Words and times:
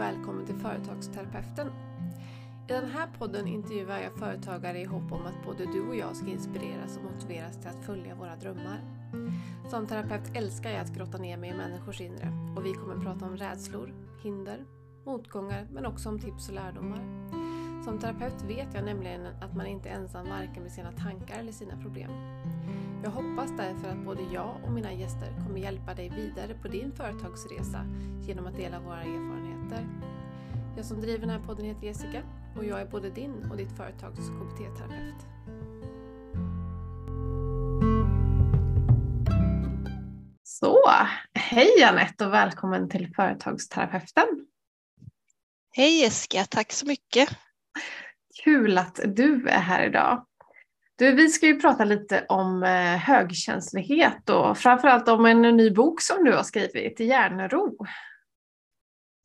och 0.00 0.06
välkommen 0.06 0.46
till 0.46 0.54
Företagsterapeuten. 0.54 1.66
I 2.68 2.72
den 2.72 2.90
här 2.90 3.08
podden 3.18 3.46
intervjuar 3.46 3.98
jag 3.98 4.12
företagare 4.12 4.80
i 4.80 4.84
hopp 4.84 5.12
om 5.12 5.26
att 5.26 5.44
både 5.44 5.64
du 5.64 5.88
och 5.88 5.96
jag 5.96 6.16
ska 6.16 6.26
inspireras 6.26 6.96
och 6.96 7.12
motiveras 7.12 7.56
till 7.56 7.68
att 7.68 7.84
följa 7.86 8.14
våra 8.14 8.36
drömmar. 8.36 8.80
Som 9.70 9.86
terapeut 9.86 10.36
älskar 10.36 10.70
jag 10.70 10.80
att 10.80 10.94
grotta 10.94 11.18
ner 11.18 11.36
mig 11.36 11.50
i 11.50 11.54
människors 11.54 12.00
inre 12.00 12.32
och 12.56 12.66
vi 12.66 12.72
kommer 12.72 13.04
prata 13.04 13.24
om 13.24 13.36
rädslor, 13.36 13.94
hinder, 14.22 14.64
motgångar 15.06 15.66
men 15.70 15.86
också 15.86 16.08
om 16.08 16.18
tips 16.18 16.48
och 16.48 16.54
lärdomar. 16.54 17.30
Som 17.84 17.98
terapeut 17.98 18.42
vet 18.48 18.74
jag 18.74 18.84
nämligen 18.84 19.26
att 19.26 19.56
man 19.56 19.66
inte 19.66 19.88
är 19.88 19.94
ensam 19.94 20.28
varken 20.28 20.62
med 20.62 20.72
sina 20.72 20.92
tankar 20.92 21.38
eller 21.38 21.52
sina 21.52 21.76
problem. 21.76 22.10
Jag 23.02 23.10
hoppas 23.10 23.50
därför 23.56 23.88
att 23.88 24.04
både 24.04 24.22
jag 24.32 24.54
och 24.64 24.72
mina 24.72 24.92
gäster 24.92 25.34
kommer 25.46 25.60
hjälpa 25.60 25.94
dig 25.94 26.08
vidare 26.08 26.54
på 26.62 26.68
din 26.68 26.92
företagsresa 26.92 27.84
genom 28.20 28.46
att 28.46 28.56
dela 28.56 28.80
våra 28.80 29.02
erfarenheter. 29.02 29.39
Jag 30.76 30.84
som 30.84 31.00
driver 31.00 31.18
den 31.18 31.30
här 31.30 31.46
podden 31.46 31.66
heter 31.66 31.86
Jessica 31.86 32.22
och 32.56 32.64
jag 32.64 32.80
är 32.80 32.86
både 32.86 33.10
din 33.10 33.50
och 33.50 33.56
ditt 33.56 33.76
företags 33.76 34.18
KBT-terapeut. 34.18 35.26
Så, 40.42 40.76
hej 41.34 41.82
Anette 41.84 42.26
och 42.26 42.32
välkommen 42.32 42.88
till 42.88 43.14
Företagsterapeuten. 43.14 44.46
Hej 45.72 46.00
Jessica, 46.00 46.44
tack 46.44 46.72
så 46.72 46.86
mycket. 46.86 47.28
Kul 48.44 48.78
att 48.78 49.00
du 49.04 49.48
är 49.48 49.60
här 49.60 49.86
idag. 49.86 50.26
Du, 50.98 51.12
vi 51.12 51.28
ska 51.28 51.46
ju 51.46 51.60
prata 51.60 51.84
lite 51.84 52.26
om 52.28 52.62
eh, 52.62 52.96
högkänslighet 52.96 54.30
och 54.30 54.58
framförallt 54.58 55.08
om 55.08 55.26
en 55.26 55.42
ny 55.42 55.70
bok 55.70 56.00
som 56.00 56.24
du 56.24 56.32
har 56.32 56.42
skrivit, 56.42 57.00
Hjärnro. 57.00 57.76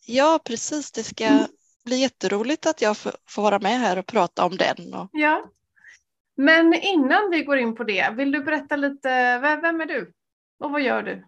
Ja, 0.05 0.39
precis. 0.45 0.91
Det 0.91 1.03
ska 1.03 1.25
mm. 1.25 1.47
bli 1.85 1.95
jätteroligt 1.95 2.65
att 2.65 2.81
jag 2.81 2.97
får 2.97 3.41
vara 3.41 3.59
med 3.59 3.79
här 3.79 3.97
och 3.97 4.05
prata 4.05 4.45
om 4.45 4.57
den. 4.57 4.93
Och... 4.93 5.09
Ja. 5.11 5.51
Men 6.37 6.73
innan 6.73 7.29
vi 7.29 7.43
går 7.43 7.57
in 7.57 7.75
på 7.75 7.83
det, 7.83 8.13
vill 8.17 8.31
du 8.31 8.43
berätta 8.43 8.75
lite, 8.75 9.39
vem 9.39 9.81
är 9.81 9.85
du 9.85 10.13
och 10.59 10.71
vad 10.71 10.81
gör 10.81 11.03
du? 11.03 11.25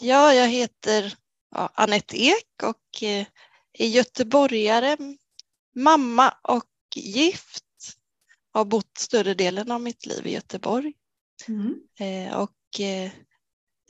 Ja, 0.00 0.34
jag 0.34 0.48
heter 0.48 1.14
ja, 1.50 1.70
Anette 1.74 2.16
Ek 2.16 2.62
och 2.62 3.02
eh, 3.02 3.26
är 3.72 3.86
göteborgare, 3.86 4.96
mamma 5.74 6.34
och 6.42 6.64
gift 6.96 7.64
har 8.52 8.64
bott 8.64 8.98
större 8.98 9.34
delen 9.34 9.70
av 9.70 9.80
mitt 9.80 10.06
liv 10.06 10.26
i 10.26 10.32
Göteborg. 10.32 10.92
Mm. 11.48 11.74
Eh, 11.98 12.40
och 12.40 12.80
eh, 12.80 13.10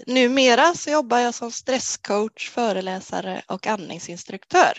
numera 0.06 0.74
så 0.74 0.90
jobbar 0.90 1.18
jag 1.18 1.34
som 1.34 1.50
stresscoach, 1.50 2.50
föreläsare 2.50 3.42
och 3.48 3.66
andningsinstruktör. 3.66 4.78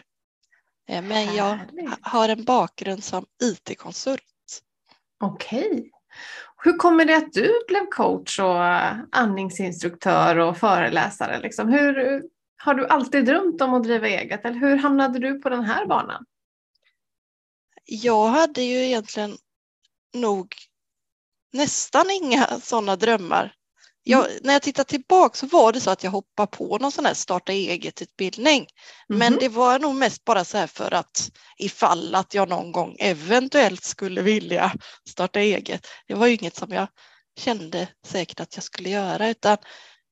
Eh, 0.88 1.02
men 1.02 1.36
jag 1.36 1.60
har 2.02 2.30
en 2.30 2.44
bakgrund 2.44 3.04
som 3.04 3.26
IT-konsult. 3.44 4.24
Okej. 5.20 5.92
Hur 6.64 6.78
kommer 6.78 7.06
det 7.06 7.18
att 7.18 7.34
du 7.34 7.64
blev 7.68 7.86
coach 7.86 8.40
och 8.40 8.64
andningsinstruktör 9.12 10.38
och 10.38 10.58
föreläsare? 10.58 11.40
Liksom? 11.40 11.70
Hur, 11.70 12.24
har 12.58 12.74
du 12.74 12.88
alltid 12.88 13.26
drömt 13.26 13.62
om 13.62 13.74
att 13.74 13.84
driva 13.84 14.08
eget 14.08 14.46
eller 14.46 14.60
hur 14.60 14.78
hamnade 14.78 15.20
du 15.20 15.42
på 15.42 15.50
den 15.50 15.64
här 15.64 15.86
banan? 15.86 16.26
Jag 17.86 18.28
hade 18.28 18.62
ju 18.62 18.86
egentligen 18.86 19.38
nog 20.14 20.56
nästan 21.54 22.06
inga 22.12 22.46
sådana 22.46 22.96
drömmar. 22.96 23.54
Jag, 24.08 24.30
mm. 24.30 24.40
När 24.44 24.54
jag 24.54 24.62
tittar 24.62 24.84
tillbaka 24.84 25.36
så 25.36 25.46
var 25.46 25.74
det 25.74 25.82
så 25.82 25.92
att 25.92 26.04
jag 26.04 26.12
hoppade 26.12 26.48
på 26.48 26.78
någon 26.78 26.92
sån 26.92 27.06
här 27.06 27.14
starta 27.14 27.52
eget-utbildning. 27.52 28.68
Mm. 29.10 29.20
Men 29.20 29.38
det 29.40 29.50
var 29.50 29.80
nog 29.80 29.96
mest 29.96 30.26
bara 30.26 30.46
så 30.46 30.58
här 30.58 30.68
för 30.68 30.94
att 30.94 31.32
ifall 31.58 32.16
att 32.16 32.34
jag 32.34 32.50
någon 32.50 32.72
gång 32.72 32.96
eventuellt 33.00 33.84
skulle 33.84 34.22
vilja 34.22 34.74
starta 35.10 35.40
eget. 35.40 35.88
Det 36.08 36.14
var 36.14 36.28
ju 36.28 36.34
inget 36.34 36.56
som 36.56 36.72
jag 36.72 36.88
kände 37.40 37.88
säkert 38.06 38.40
att 38.40 38.56
jag 38.56 38.64
skulle 38.64 38.90
göra 38.90 39.30
utan 39.30 39.58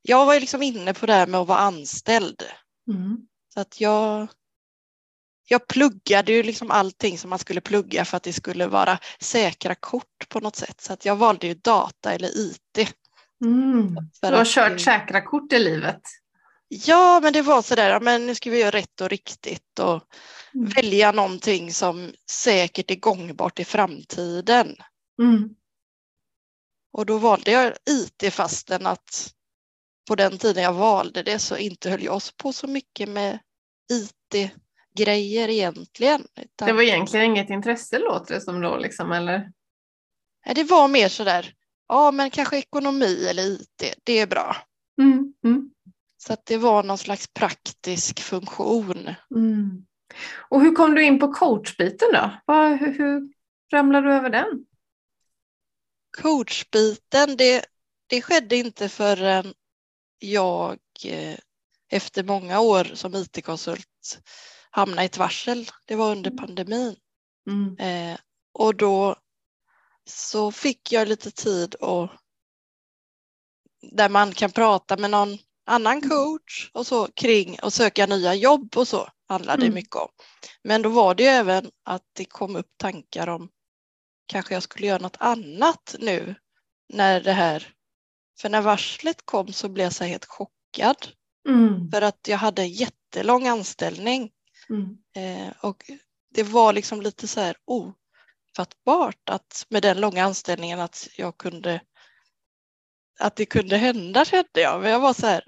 jag 0.02 0.26
var 0.26 0.34
ju 0.34 0.40
liksom 0.40 0.64
inne 0.64 0.94
på 0.94 1.06
det 1.06 1.14
här 1.14 1.28
med 1.28 1.42
att 1.42 1.48
vara 1.48 1.60
anställd. 1.60 2.44
Mm. 2.88 3.18
Så 3.54 3.60
att 3.60 3.82
jag 3.82 4.28
jag 5.48 5.68
pluggade 5.68 6.32
ju 6.32 6.44
liksom 6.44 6.72
allting 6.72 7.18
som 7.18 7.30
man 7.30 7.40
skulle 7.40 7.62
plugga 7.62 8.06
för 8.06 8.18
att 8.18 8.24
det 8.24 8.34
skulle 8.34 8.68
vara 8.68 9.00
säkra 9.20 9.76
kort 9.76 10.30
på 10.30 10.40
något 10.40 10.56
sätt. 10.56 10.82
Så 10.82 10.94
att 10.94 11.06
jag 11.06 11.16
valde 11.16 11.48
ju 11.48 11.54
data 11.54 12.14
eller 12.14 12.38
IT. 12.38 12.96
Mm. 13.44 13.96
Du 14.22 14.28
har 14.28 14.46
kört 14.46 14.82
säkra 14.82 15.22
kort 15.22 15.54
i 15.54 15.60
livet? 15.60 16.02
Ja, 16.68 17.20
men 17.24 17.34
det 17.34 17.42
var 17.42 17.62
sådär, 17.62 18.00
men 18.00 18.26
nu 18.26 18.36
ska 18.36 18.50
vi 18.50 18.60
göra 18.60 18.72
rätt 18.72 19.02
och 19.02 19.10
riktigt 19.10 19.80
och 19.80 20.04
mm. 20.54 20.70
välja 20.70 21.12
någonting 21.12 21.74
som 21.74 22.14
säkert 22.32 22.92
är 22.92 22.96
gångbart 22.96 23.60
i 23.60 23.66
framtiden. 23.66 24.76
Mm. 25.22 25.50
Och 26.94 27.06
då 27.06 27.18
valde 27.18 27.52
jag 27.52 27.74
IT 27.90 28.34
fastän 28.34 28.86
att 28.86 29.34
på 30.08 30.16
den 30.16 30.38
tiden 30.38 30.64
jag 30.64 30.74
valde 30.74 31.24
det 31.24 31.40
så 31.40 31.58
inte 31.58 31.90
höll 31.90 32.04
jag 32.04 32.22
på 32.38 32.54
så 32.54 32.68
mycket 32.68 33.10
med 33.10 33.40
IT 33.92 34.52
grejer 34.98 35.50
egentligen. 35.50 36.28
Utan... 36.36 36.68
Det 36.68 36.74
var 36.74 36.82
egentligen 36.82 37.26
inget 37.26 37.50
intresse 37.50 38.00
låter 38.00 38.34
det 38.34 38.42
som 38.42 38.62
då 38.62 38.78
liksom 38.78 39.12
eller? 39.12 39.52
Det 40.56 40.64
var 40.64 40.88
mer 40.88 41.10
sådär, 41.10 41.54
ja 41.88 42.12
men 42.12 42.30
kanske 42.30 42.58
ekonomi 42.58 43.28
eller 43.30 43.44
IT, 43.44 43.96
det 44.04 44.20
är 44.20 44.28
bra. 44.28 44.56
Mm, 45.02 45.34
mm. 45.44 45.70
Så 46.18 46.34
att 46.34 46.46
det 46.46 46.58
var 46.58 46.84
någon 46.84 46.98
slags 46.98 47.28
praktisk 47.28 48.20
funktion. 48.20 49.10
Mm. 49.36 49.86
Och 50.50 50.62
hur 50.62 50.76
kom 50.76 50.96
du 50.96 51.04
in 51.04 51.20
på 51.20 51.34
coachbiten 51.34 52.10
då? 52.14 52.32
Var, 52.46 52.76
hur, 52.76 52.98
hur 52.98 53.34
ramlade 53.72 54.08
du 54.08 54.14
över 54.14 54.30
den? 54.30 54.66
Coachbiten, 56.22 57.38
det, 57.38 57.66
det 58.08 58.22
skedde 58.22 58.56
inte 58.56 58.90
förrän 58.90 59.54
jag 60.20 60.80
eh, 61.06 61.38
efter 61.92 62.24
många 62.24 62.60
år 62.60 62.84
som 62.84 63.16
IT-konsult 63.16 64.20
hamna 64.70 65.04
i 65.04 65.06
ett 65.06 65.18
varsel. 65.18 65.70
Det 65.86 65.96
var 65.96 66.12
under 66.12 66.32
mm. 66.32 66.46
pandemin. 66.46 66.96
Mm. 67.50 67.78
Eh, 67.78 68.20
och 68.54 68.76
då 68.76 69.16
så 70.10 70.52
fick 70.52 70.92
jag 70.92 71.08
lite 71.08 71.32
tid 71.32 71.76
och 71.76 72.10
där 73.92 74.10
man 74.10 74.34
kan 74.34 74.52
prata 74.52 74.98
med 74.98 75.12
någon 75.12 75.38
annan 75.66 75.98
mm. 75.98 76.10
coach 76.10 76.70
och 76.74 76.88
så 76.88 77.08
kring 77.08 77.60
och 77.60 77.74
söka 77.74 78.06
nya 78.06 78.34
jobb 78.34 78.78
och 78.78 78.88
så 78.88 79.10
handlade 79.28 79.62
det 79.62 79.66
mm. 79.66 79.76
mycket 79.76 79.96
om. 79.96 80.10
Men 80.64 80.82
då 80.82 80.90
var 80.90 81.16
det 81.16 81.24
ju 81.24 81.30
även 81.30 81.72
att 81.84 82.04
det 82.14 82.26
kom 82.26 82.56
upp 82.56 82.70
tankar 82.78 83.28
om 83.28 83.50
kanske 84.26 84.54
jag 84.54 84.64
skulle 84.64 84.88
göra 84.88 85.02
något 85.02 85.18
annat 85.20 85.96
nu 86.00 86.36
när 86.94 87.22
det 87.22 87.34
här, 87.34 87.74
för 88.40 88.50
när 88.50 88.62
varslet 88.62 89.26
kom 89.26 89.54
så 89.54 89.70
blev 89.70 89.86
jag 89.86 89.94
så 89.94 90.04
helt 90.04 90.26
chockad. 90.26 91.08
Mm. 91.50 91.92
För 91.92 92.02
att 92.02 92.28
jag 92.28 92.38
hade 92.38 92.62
en 92.62 92.70
jättelång 92.70 93.48
anställning 93.48 94.32
Mm. 94.70 94.98
Eh, 95.16 95.54
och 95.62 95.92
det 96.34 96.44
var 96.44 96.74
liksom 96.74 97.02
lite 97.02 97.28
så 97.28 97.40
här 97.40 97.56
ofattbart 98.54 99.30
att 99.30 99.66
med 99.70 99.82
den 99.82 100.02
långa 100.02 100.24
anställningen 100.24 100.80
att 100.80 101.10
jag 101.18 101.38
kunde 101.38 101.82
att 103.20 103.36
det 103.36 103.46
kunde 103.46 103.78
hända 103.78 104.26
kände 104.26 104.62
jag. 104.62 104.82
Men 104.82 104.92
jag 104.92 105.00
var 105.00 105.14
så 105.14 105.28
här 105.28 105.44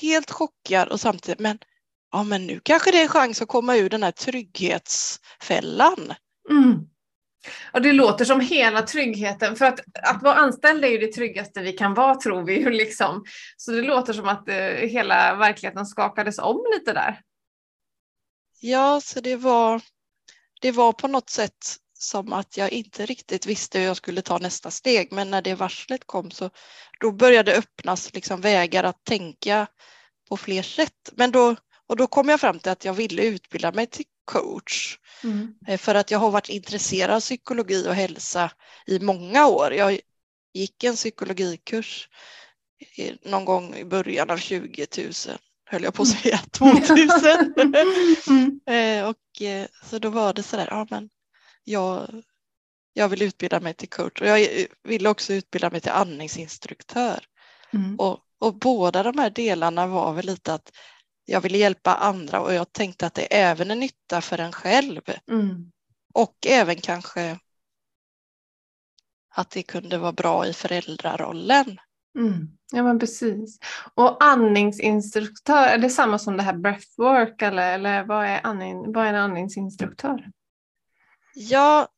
helt 0.00 0.30
chockad 0.30 0.88
och 0.88 1.00
samtidigt 1.00 1.40
men 1.40 1.58
ja 2.12 2.22
men 2.22 2.46
nu 2.46 2.60
kanske 2.64 2.90
det 2.90 2.98
är 2.98 3.02
en 3.02 3.08
chans 3.08 3.42
att 3.42 3.48
komma 3.48 3.76
ur 3.76 3.90
den 3.90 4.02
här 4.02 4.12
trygghetsfällan. 4.12 6.14
Mm. 6.50 6.88
Och 7.72 7.82
det 7.82 7.92
låter 7.92 8.24
som 8.24 8.40
hela 8.40 8.82
tryggheten, 8.82 9.56
för 9.56 9.64
att, 9.64 9.80
att 10.02 10.22
vara 10.22 10.34
anställd 10.34 10.84
är 10.84 10.88
ju 10.88 10.98
det 10.98 11.12
tryggaste 11.12 11.62
vi 11.62 11.72
kan 11.72 11.94
vara 11.94 12.14
tror 12.14 12.42
vi 12.42 12.58
ju 12.58 12.70
liksom. 12.70 13.24
Så 13.56 13.70
det 13.70 13.82
låter 13.82 14.12
som 14.12 14.28
att 14.28 14.48
eh, 14.48 14.66
hela 14.66 15.34
verkligheten 15.34 15.86
skakades 15.86 16.38
om 16.38 16.66
lite 16.74 16.92
där. 16.92 17.20
Ja, 18.60 19.00
så 19.00 19.20
det 19.20 19.36
var, 19.36 19.82
det 20.60 20.72
var 20.72 20.92
på 20.92 21.08
något 21.08 21.30
sätt 21.30 21.76
som 21.98 22.32
att 22.32 22.56
jag 22.56 22.72
inte 22.72 23.06
riktigt 23.06 23.46
visste 23.46 23.78
hur 23.78 23.86
jag 23.86 23.96
skulle 23.96 24.22
ta 24.22 24.38
nästa 24.38 24.70
steg. 24.70 25.12
Men 25.12 25.30
när 25.30 25.42
det 25.42 25.54
varslet 25.54 26.06
kom 26.06 26.30
så 26.30 26.50
då 27.00 27.12
började 27.12 27.56
öppnas 27.56 28.14
liksom 28.14 28.40
vägar 28.40 28.84
att 28.84 29.04
tänka 29.04 29.66
på 30.28 30.36
fler 30.36 30.62
sätt. 30.62 31.12
Men 31.12 31.30
då, 31.30 31.56
och 31.86 31.96
då 31.96 32.06
kom 32.06 32.28
jag 32.28 32.40
fram 32.40 32.58
till 32.58 32.72
att 32.72 32.84
jag 32.84 32.94
ville 32.94 33.22
utbilda 33.22 33.72
mig 33.72 33.86
till 33.86 34.04
coach. 34.24 34.98
Mm. 35.24 35.54
Eh, 35.66 35.78
för 35.78 35.94
att 35.94 36.10
jag 36.10 36.18
har 36.18 36.30
varit 36.30 36.48
intresserad 36.48 37.10
av 37.10 37.20
psykologi 37.20 37.88
och 37.88 37.94
hälsa 37.94 38.50
i 38.86 38.98
många 38.98 39.46
år. 39.46 39.72
Jag 39.72 40.00
gick 40.54 40.84
en 40.84 40.96
psykologikurs 40.96 42.08
någon 43.24 43.44
gång 43.44 43.74
i 43.74 43.84
början 43.84 44.30
av 44.30 44.36
20 44.36 44.86
000 44.98 45.12
höll 45.70 45.82
jag 45.82 45.94
på 45.94 46.02
att 46.02 46.08
säga, 46.08 46.38
2000. 46.38 47.54
mm. 48.28 48.60
Eh, 48.66 49.08
och, 49.08 49.42
eh, 49.42 49.66
så 49.90 49.98
då 49.98 50.10
var 50.10 50.32
det 50.34 50.42
sådär, 50.42 50.68
ja 50.70 50.86
men 50.90 51.08
jag, 51.66 52.22
jag 52.92 53.08
vill 53.08 53.22
utbilda 53.22 53.60
mig 53.60 53.74
till 53.74 53.88
coach 53.88 54.20
och 54.20 54.26
jag 54.26 54.66
ville 54.82 55.08
också 55.08 55.32
utbilda 55.32 55.70
mig 55.70 55.80
till 55.80 55.92
andningsinstruktör. 55.92 57.24
Mm. 57.72 57.96
Och, 57.98 58.18
och 58.38 58.54
båda 58.54 59.02
de 59.02 59.18
här 59.18 59.30
delarna 59.30 59.86
var 59.86 60.12
väl 60.12 60.26
lite 60.26 60.54
att 60.54 60.72
jag 61.24 61.40
ville 61.40 61.58
hjälpa 61.58 61.94
andra 61.94 62.40
och 62.40 62.54
jag 62.54 62.72
tänkte 62.72 63.06
att 63.06 63.14
det 63.14 63.36
även 63.36 63.70
är 63.70 63.76
nytta 63.76 64.20
för 64.20 64.38
en 64.38 64.52
själv. 64.52 65.00
Mm. 65.30 65.72
Och 66.14 66.36
även 66.46 66.76
kanske 66.76 67.38
att 69.34 69.50
det 69.50 69.62
kunde 69.62 69.98
vara 69.98 70.12
bra 70.12 70.46
i 70.46 70.52
föräldrarollen. 70.52 71.78
Mm. 72.18 72.48
Ja 72.72 72.82
men 72.82 72.98
precis. 72.98 73.58
Och 73.94 74.24
andningsinstruktör, 74.24 75.66
är 75.66 75.78
det 75.78 75.90
samma 75.90 76.18
som 76.18 76.36
det 76.36 76.42
här 76.42 76.56
breathwork 76.56 77.42
eller, 77.42 77.74
eller 77.74 78.04
vad, 78.04 78.24
är 78.26 78.40
andning, 78.42 78.92
vad 78.92 79.06
är 79.06 79.08
en 79.08 79.20
andningsinstruktör? 79.20 80.30
Ja, 81.38 81.88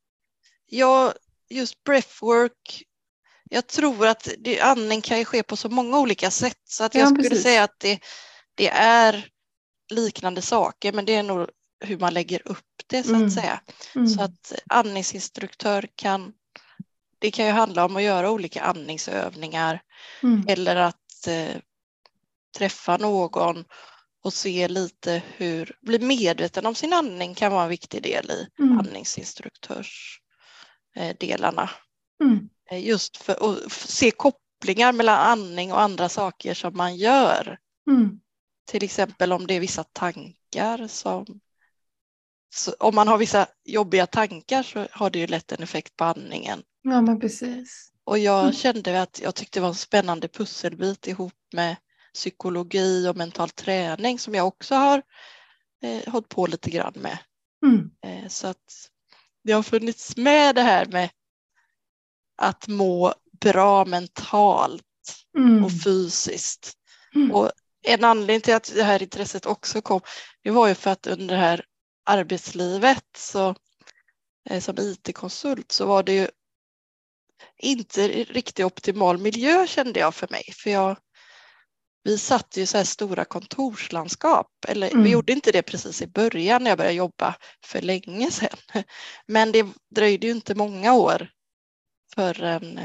ja, 0.66 1.14
just 1.48 1.84
breathwork, 1.84 2.82
jag 3.50 3.66
tror 3.66 4.06
att 4.06 4.28
det, 4.38 4.60
andning 4.60 5.00
kan 5.00 5.18
ju 5.18 5.24
ske 5.24 5.42
på 5.42 5.56
så 5.56 5.68
många 5.68 5.98
olika 5.98 6.30
sätt 6.30 6.60
så 6.64 6.84
att 6.84 6.94
jag 6.94 7.02
ja, 7.02 7.06
skulle 7.06 7.28
precis. 7.28 7.44
säga 7.44 7.62
att 7.62 7.80
det, 7.80 8.00
det 8.54 8.68
är 8.68 9.28
liknande 9.90 10.42
saker 10.42 10.92
men 10.92 11.04
det 11.04 11.14
är 11.14 11.22
nog 11.22 11.48
hur 11.80 11.98
man 11.98 12.14
lägger 12.14 12.48
upp 12.48 12.64
det 12.86 13.02
så 13.02 13.10
att 13.10 13.16
mm. 13.16 13.30
säga. 13.30 13.60
Mm. 13.94 14.08
Så 14.08 14.22
att 14.22 14.54
andningsinstruktör 14.66 15.88
kan 15.94 16.32
det 17.18 17.30
kan 17.30 17.46
ju 17.46 17.52
handla 17.52 17.84
om 17.84 17.96
att 17.96 18.02
göra 18.02 18.30
olika 18.30 18.62
andningsövningar 18.62 19.82
mm. 20.22 20.44
eller 20.48 20.76
att 20.76 21.26
eh, 21.26 21.56
träffa 22.58 22.96
någon 22.96 23.64
och 24.24 24.32
se 24.32 24.68
lite 24.68 25.22
hur, 25.36 25.76
bli 25.80 25.98
medveten 25.98 26.66
om 26.66 26.74
sin 26.74 26.92
andning 26.92 27.34
kan 27.34 27.52
vara 27.52 27.62
en 27.62 27.70
viktig 27.70 28.02
del 28.02 28.30
i 28.30 28.48
mm. 28.58 28.78
andningsinstruktörsdelarna. 28.78 31.70
Mm. 32.22 32.48
Eh, 32.70 32.86
just 32.86 33.16
för 33.16 33.50
att 33.50 33.72
se 33.72 34.10
kopplingar 34.10 34.92
mellan 34.92 35.18
andning 35.18 35.72
och 35.72 35.80
andra 35.80 36.08
saker 36.08 36.54
som 36.54 36.76
man 36.76 36.96
gör. 36.96 37.58
Mm. 37.90 38.20
Till 38.70 38.84
exempel 38.84 39.32
om 39.32 39.46
det 39.46 39.54
är 39.54 39.60
vissa 39.60 39.84
tankar 39.84 40.88
som 40.88 41.40
om 42.78 42.94
man 42.94 43.08
har 43.08 43.18
vissa 43.18 43.46
jobbiga 43.64 44.06
tankar 44.06 44.62
så 44.62 44.86
har 44.90 45.10
det 45.10 45.18
ju 45.18 45.26
lätt 45.26 45.52
en 45.52 45.62
effekt 45.62 45.96
på 45.96 46.04
andningen. 46.04 46.62
Ja 46.82 47.00
men 47.00 47.20
precis. 47.20 47.92
Och 48.04 48.18
jag 48.18 48.40
mm. 48.40 48.52
kände 48.52 49.02
att 49.02 49.20
jag 49.20 49.34
tyckte 49.34 49.58
det 49.58 49.62
var 49.62 49.68
en 49.68 49.74
spännande 49.74 50.28
pusselbit 50.28 51.06
ihop 51.06 51.32
med 51.52 51.76
psykologi 52.14 53.08
och 53.08 53.16
mental 53.16 53.50
träning 53.50 54.18
som 54.18 54.34
jag 54.34 54.46
också 54.46 54.74
har 54.74 55.02
eh, 55.82 56.12
hållit 56.12 56.28
på 56.28 56.46
lite 56.46 56.70
grann 56.70 56.94
med. 56.96 57.18
Mm. 57.66 57.90
Eh, 58.04 58.28
så 58.28 58.46
att 58.46 58.90
det 59.44 59.52
har 59.52 59.62
funnits 59.62 60.16
med 60.16 60.54
det 60.54 60.62
här 60.62 60.86
med 60.86 61.10
att 62.36 62.68
må 62.68 63.14
bra 63.40 63.84
mentalt 63.84 64.82
mm. 65.38 65.64
och 65.64 65.70
fysiskt. 65.84 66.72
Mm. 67.14 67.30
Och 67.30 67.50
en 67.82 68.04
anledning 68.04 68.40
till 68.40 68.54
att 68.54 68.72
det 68.74 68.82
här 68.82 69.02
intresset 69.02 69.46
också 69.46 69.80
kom, 69.80 70.00
det 70.42 70.50
var 70.50 70.68
ju 70.68 70.74
för 70.74 70.90
att 70.90 71.06
under 71.06 71.34
det 71.34 71.40
här 71.40 71.64
arbetslivet 72.04 73.06
så, 73.16 73.54
eh, 74.50 74.60
som 74.60 74.78
IT-konsult 74.78 75.72
så 75.72 75.86
var 75.86 76.02
det 76.02 76.12
ju 76.12 76.28
inte 77.58 78.08
riktigt 78.08 78.64
optimal 78.64 79.18
miljö 79.18 79.66
kände 79.66 80.00
jag 80.00 80.14
för 80.14 80.28
mig. 80.30 80.52
För 80.52 80.70
jag, 80.70 80.96
vi 82.08 82.18
satt 82.18 82.56
ju 82.56 82.66
så 82.66 82.76
här 82.76 82.84
stora 82.84 83.24
kontorslandskap, 83.24 84.50
eller 84.68 84.90
mm. 84.90 85.02
vi 85.02 85.10
gjorde 85.10 85.32
inte 85.32 85.52
det 85.52 85.62
precis 85.62 86.02
i 86.02 86.06
början 86.06 86.64
när 86.64 86.70
jag 86.70 86.78
började 86.78 86.96
jobba 86.96 87.36
för 87.64 87.82
länge 87.82 88.30
sedan. 88.30 88.58
Men 89.26 89.52
det 89.52 89.66
dröjde 89.94 90.26
ju 90.26 90.32
inte 90.32 90.54
många 90.54 90.94
år 90.94 91.30
förrän 92.14 92.80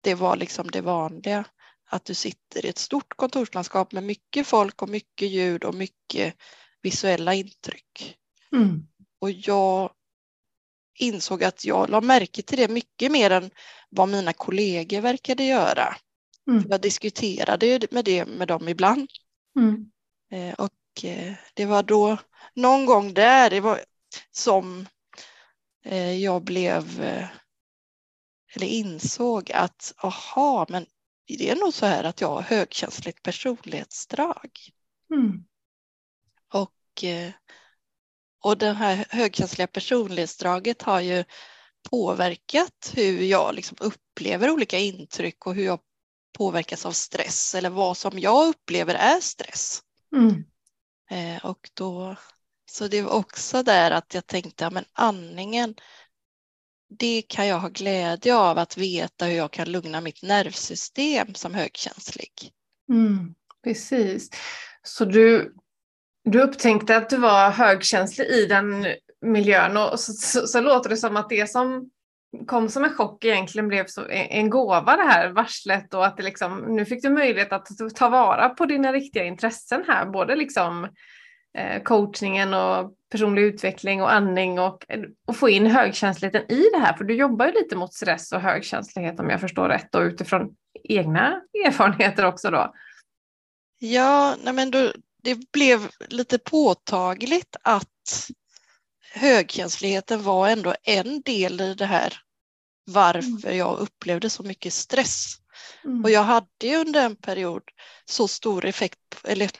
det 0.00 0.14
var 0.14 0.36
liksom 0.36 0.70
det 0.70 0.80
vanliga 0.80 1.44
att 1.90 2.04
du 2.04 2.14
sitter 2.14 2.66
i 2.66 2.68
ett 2.68 2.78
stort 2.78 3.16
kontorslandskap 3.16 3.92
med 3.92 4.02
mycket 4.02 4.46
folk 4.46 4.82
och 4.82 4.88
mycket 4.88 5.28
ljud 5.28 5.64
och 5.64 5.74
mycket 5.74 6.34
visuella 6.82 7.34
intryck. 7.34 8.16
Mm. 8.52 8.86
Och 9.20 9.30
jag 9.30 9.92
insåg 10.98 11.44
att 11.44 11.64
jag 11.64 11.90
la 11.90 12.00
märke 12.00 12.42
till 12.42 12.58
det 12.58 12.68
mycket 12.68 13.12
mer 13.12 13.30
än 13.30 13.50
vad 13.90 14.08
mina 14.08 14.32
kollegor 14.32 15.00
verkade 15.00 15.44
göra. 15.44 15.96
Mm. 16.48 16.64
Jag 16.68 16.80
diskuterade 16.80 17.86
med 17.90 18.04
det 18.04 18.26
med 18.26 18.48
dem 18.48 18.68
ibland. 18.68 19.08
Mm. 19.58 19.90
Eh, 20.30 20.54
och 20.54 21.04
eh, 21.04 21.34
det 21.54 21.66
var 21.66 21.82
då 21.82 22.18
någon 22.54 22.86
gång 22.86 23.14
där 23.14 23.50
det 23.50 23.60
var 23.60 23.80
som 24.30 24.86
eh, 25.84 26.12
jag 26.12 26.42
blev 26.42 27.00
eller 28.54 28.66
insåg 28.66 29.52
att 29.52 29.94
aha, 29.96 30.66
men 30.68 30.86
det 31.26 31.50
är 31.50 31.56
nog 31.56 31.74
så 31.74 31.86
här 31.86 32.04
att 32.04 32.20
jag 32.20 32.28
har 32.28 32.42
högkänsligt 32.42 33.22
personlighetsdrag. 33.22 34.50
Mm. 35.14 35.44
Och 36.52 37.04
och 38.40 38.58
det 38.58 38.72
här 38.72 39.06
högkänsliga 39.10 39.66
personlighetsdraget 39.66 40.82
har 40.82 41.00
ju 41.00 41.24
påverkat 41.90 42.92
hur 42.96 43.22
jag 43.22 43.54
liksom 43.54 43.76
upplever 43.80 44.50
olika 44.50 44.78
intryck 44.78 45.46
och 45.46 45.54
hur 45.54 45.64
jag 45.64 45.80
påverkas 46.38 46.86
av 46.86 46.92
stress 46.92 47.54
eller 47.54 47.70
vad 47.70 47.96
som 47.96 48.18
jag 48.18 48.48
upplever 48.48 48.94
är 48.94 49.20
stress. 49.20 49.82
Mm. 50.16 50.44
Eh, 51.10 51.44
och 51.44 51.70
då, 51.74 52.16
så 52.70 52.88
det 52.88 53.02
var 53.02 53.12
också 53.12 53.62
där 53.62 53.90
att 53.90 54.14
jag 54.14 54.26
tänkte, 54.26 54.64
ja, 54.64 54.70
men 54.70 54.84
andningen, 54.92 55.74
det 56.98 57.22
kan 57.22 57.46
jag 57.46 57.58
ha 57.58 57.68
glädje 57.68 58.36
av 58.36 58.58
att 58.58 58.76
veta 58.76 59.24
hur 59.24 59.36
jag 59.36 59.52
kan 59.52 59.72
lugna 59.72 60.00
mitt 60.00 60.22
nervsystem 60.22 61.34
som 61.34 61.54
högkänslig. 61.54 62.32
Mm, 62.88 63.34
precis. 63.64 64.30
Så 64.82 65.04
du 65.04 65.54
du 66.24 66.42
upptänkte 66.42 66.96
att 66.96 67.10
du 67.10 67.16
var 67.16 67.50
högkänslig 67.50 68.26
i 68.26 68.46
den 68.46 68.86
miljön 69.20 69.76
och 69.76 70.00
så, 70.00 70.12
så, 70.12 70.46
så, 70.46 70.60
låter 70.60 70.90
det 70.90 70.96
som 70.96 71.16
att 71.16 71.28
det 71.28 71.50
som 71.50 71.90
kom 72.46 72.68
som 72.68 72.84
en 72.84 72.94
chock 72.94 73.24
egentligen 73.24 73.68
blev 73.68 73.86
så, 73.86 74.08
en 74.08 74.50
gåva 74.50 74.96
det 74.96 75.02
här 75.02 75.28
varslet 75.28 75.94
och 75.94 76.06
att 76.06 76.16
det 76.16 76.22
liksom, 76.22 76.58
nu 76.58 76.84
fick 76.84 77.02
du 77.02 77.10
möjlighet 77.10 77.52
att 77.52 77.68
ta 77.94 78.08
vara 78.08 78.48
på 78.48 78.66
dina 78.66 78.92
riktiga 78.92 79.24
intressen 79.24 79.84
här, 79.88 80.06
både 80.06 80.36
liksom 80.36 80.88
eh, 81.58 81.82
coachningen 81.82 82.54
och 82.54 82.94
personlig 83.10 83.42
utveckling 83.42 84.02
och 84.02 84.12
andning 84.12 84.58
och, 84.58 84.86
och 85.26 85.36
få 85.36 85.48
in 85.48 85.66
högkänsligheten 85.66 86.52
i 86.52 86.64
det 86.72 86.78
här, 86.78 86.96
för 86.96 87.04
du 87.04 87.14
jobbar 87.14 87.46
ju 87.46 87.52
lite 87.52 87.76
mot 87.76 87.94
stress 87.94 88.32
och 88.32 88.40
högkänslighet 88.40 89.20
om 89.20 89.30
jag 89.30 89.40
förstår 89.40 89.68
rätt 89.68 89.94
och 89.94 90.02
utifrån 90.02 90.54
egna 90.84 91.42
erfarenheter 91.66 92.24
också 92.24 92.50
då. 92.50 92.74
Ja, 93.78 94.36
nej 94.44 94.52
men 94.52 94.70
då, 94.70 94.92
det 95.22 95.52
blev 95.52 95.88
lite 96.08 96.38
påtagligt 96.38 97.56
att 97.62 98.28
högkänsligheten 99.18 100.22
var 100.22 100.48
ändå 100.48 100.74
en 100.82 101.22
del 101.22 101.60
i 101.60 101.74
det 101.74 101.86
här 101.86 102.22
varför 102.88 103.52
jag 103.52 103.78
upplevde 103.78 104.30
så 104.30 104.42
mycket 104.42 104.72
stress. 104.72 105.34
Mm. 105.84 106.04
Och 106.04 106.10
jag 106.10 106.22
hade 106.22 106.46
ju 106.62 106.76
under 106.76 107.04
en 107.04 107.16
period 107.16 107.62
så 108.04 108.28
stor 108.28 108.64
effekt, 108.64 108.98
eller 109.24 109.50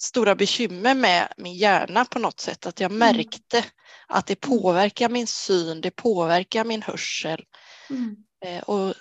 stora 0.00 0.34
bekymmer 0.34 0.94
med 0.94 1.32
min 1.36 1.54
hjärna 1.54 2.04
på 2.04 2.18
något 2.18 2.40
sätt, 2.40 2.66
att 2.66 2.80
jag 2.80 2.90
mm. 2.92 2.98
märkte 2.98 3.58
mm. 3.58 3.70
att 4.08 4.26
det 4.26 4.36
påverkar 4.36 5.08
min 5.08 5.26
syn, 5.26 5.80
det 5.80 5.90
påverkar 5.90 6.64
min 6.64 6.82
hörsel. 6.82 7.44
Mm. 7.90 8.16
Eh, 8.44 8.62
och 8.62 8.94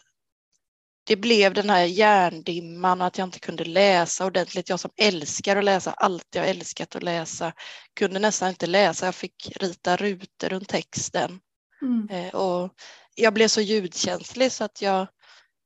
det 1.04 1.16
blev 1.16 1.54
den 1.54 1.70
här 1.70 1.84
hjärndimman 1.84 3.02
och 3.02 3.08
att 3.08 3.18
jag 3.18 3.28
inte 3.28 3.40
kunde 3.40 3.66
läsa 3.66 4.26
ordentligt. 4.26 4.70
Jag 4.70 4.80
som 4.80 4.92
älskar 4.98 5.56
att 5.56 5.64
läsa, 5.64 5.92
alltid 5.92 6.42
har 6.42 6.50
älskat 6.50 6.96
att 6.96 7.04
läsa, 7.04 7.54
kunde 7.94 8.20
nästan 8.20 8.50
inte 8.50 8.68
läsa. 8.68 9.06
Jag 9.06 9.16
fick 9.16 9.52
rita 9.56 9.98
rutor 9.98 10.50
runt 10.50 10.70
texten. 10.70 11.40
Mm. 11.82 12.10
Eh, 12.10 12.36
och 12.36 12.74
jag 13.16 13.34
blev 13.34 13.48
så 13.48 13.62
ljudkänslig 13.62 14.52
så 14.52 14.64
att 14.64 14.82
jag, 14.82 15.08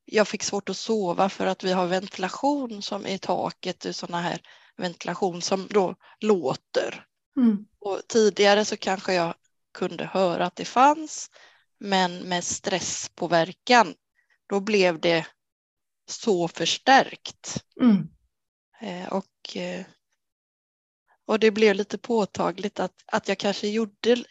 jag 0.06 0.28
fick 0.28 0.44
svårt 0.44 0.70
att 0.70 0.78
sova 0.78 1.30
för 1.30 1.46
att 1.46 1.64
vi 1.64 1.72
har 1.72 1.88
ventilation 1.88 2.82
som 2.82 3.06
i 3.06 3.18
taket, 3.18 3.96
sådana 3.96 4.22
här 4.22 4.42
ventilation 4.78 5.42
som 5.42 5.68
då 5.70 5.96
låter. 6.20 7.06
Mm. 7.38 7.66
Och 7.80 8.02
tidigare 8.08 8.66
så 8.66 8.78
kanske 8.78 9.14
jag 9.14 9.36
kunde 9.74 10.06
höra 10.06 10.46
att 10.46 10.56
det 10.56 10.66
fanns, 10.66 11.30
men 11.80 12.20
med 12.20 12.44
stresspåverkan 12.44 13.94
då 14.48 14.60
blev 14.60 15.00
det 15.00 15.28
så 16.10 16.48
förstärkt. 16.48 17.64
Mm. 17.82 18.10
Eh, 18.82 19.08
och, 19.14 19.56
eh, 19.56 19.86
och 21.26 21.40
det 21.40 21.52
blev 21.52 21.76
lite 21.76 21.98
påtagligt 21.98 22.80
att, 22.80 23.04
att 23.06 23.28
jag 23.28 23.38
kanske 23.38 23.68
gjorde 23.68 24.24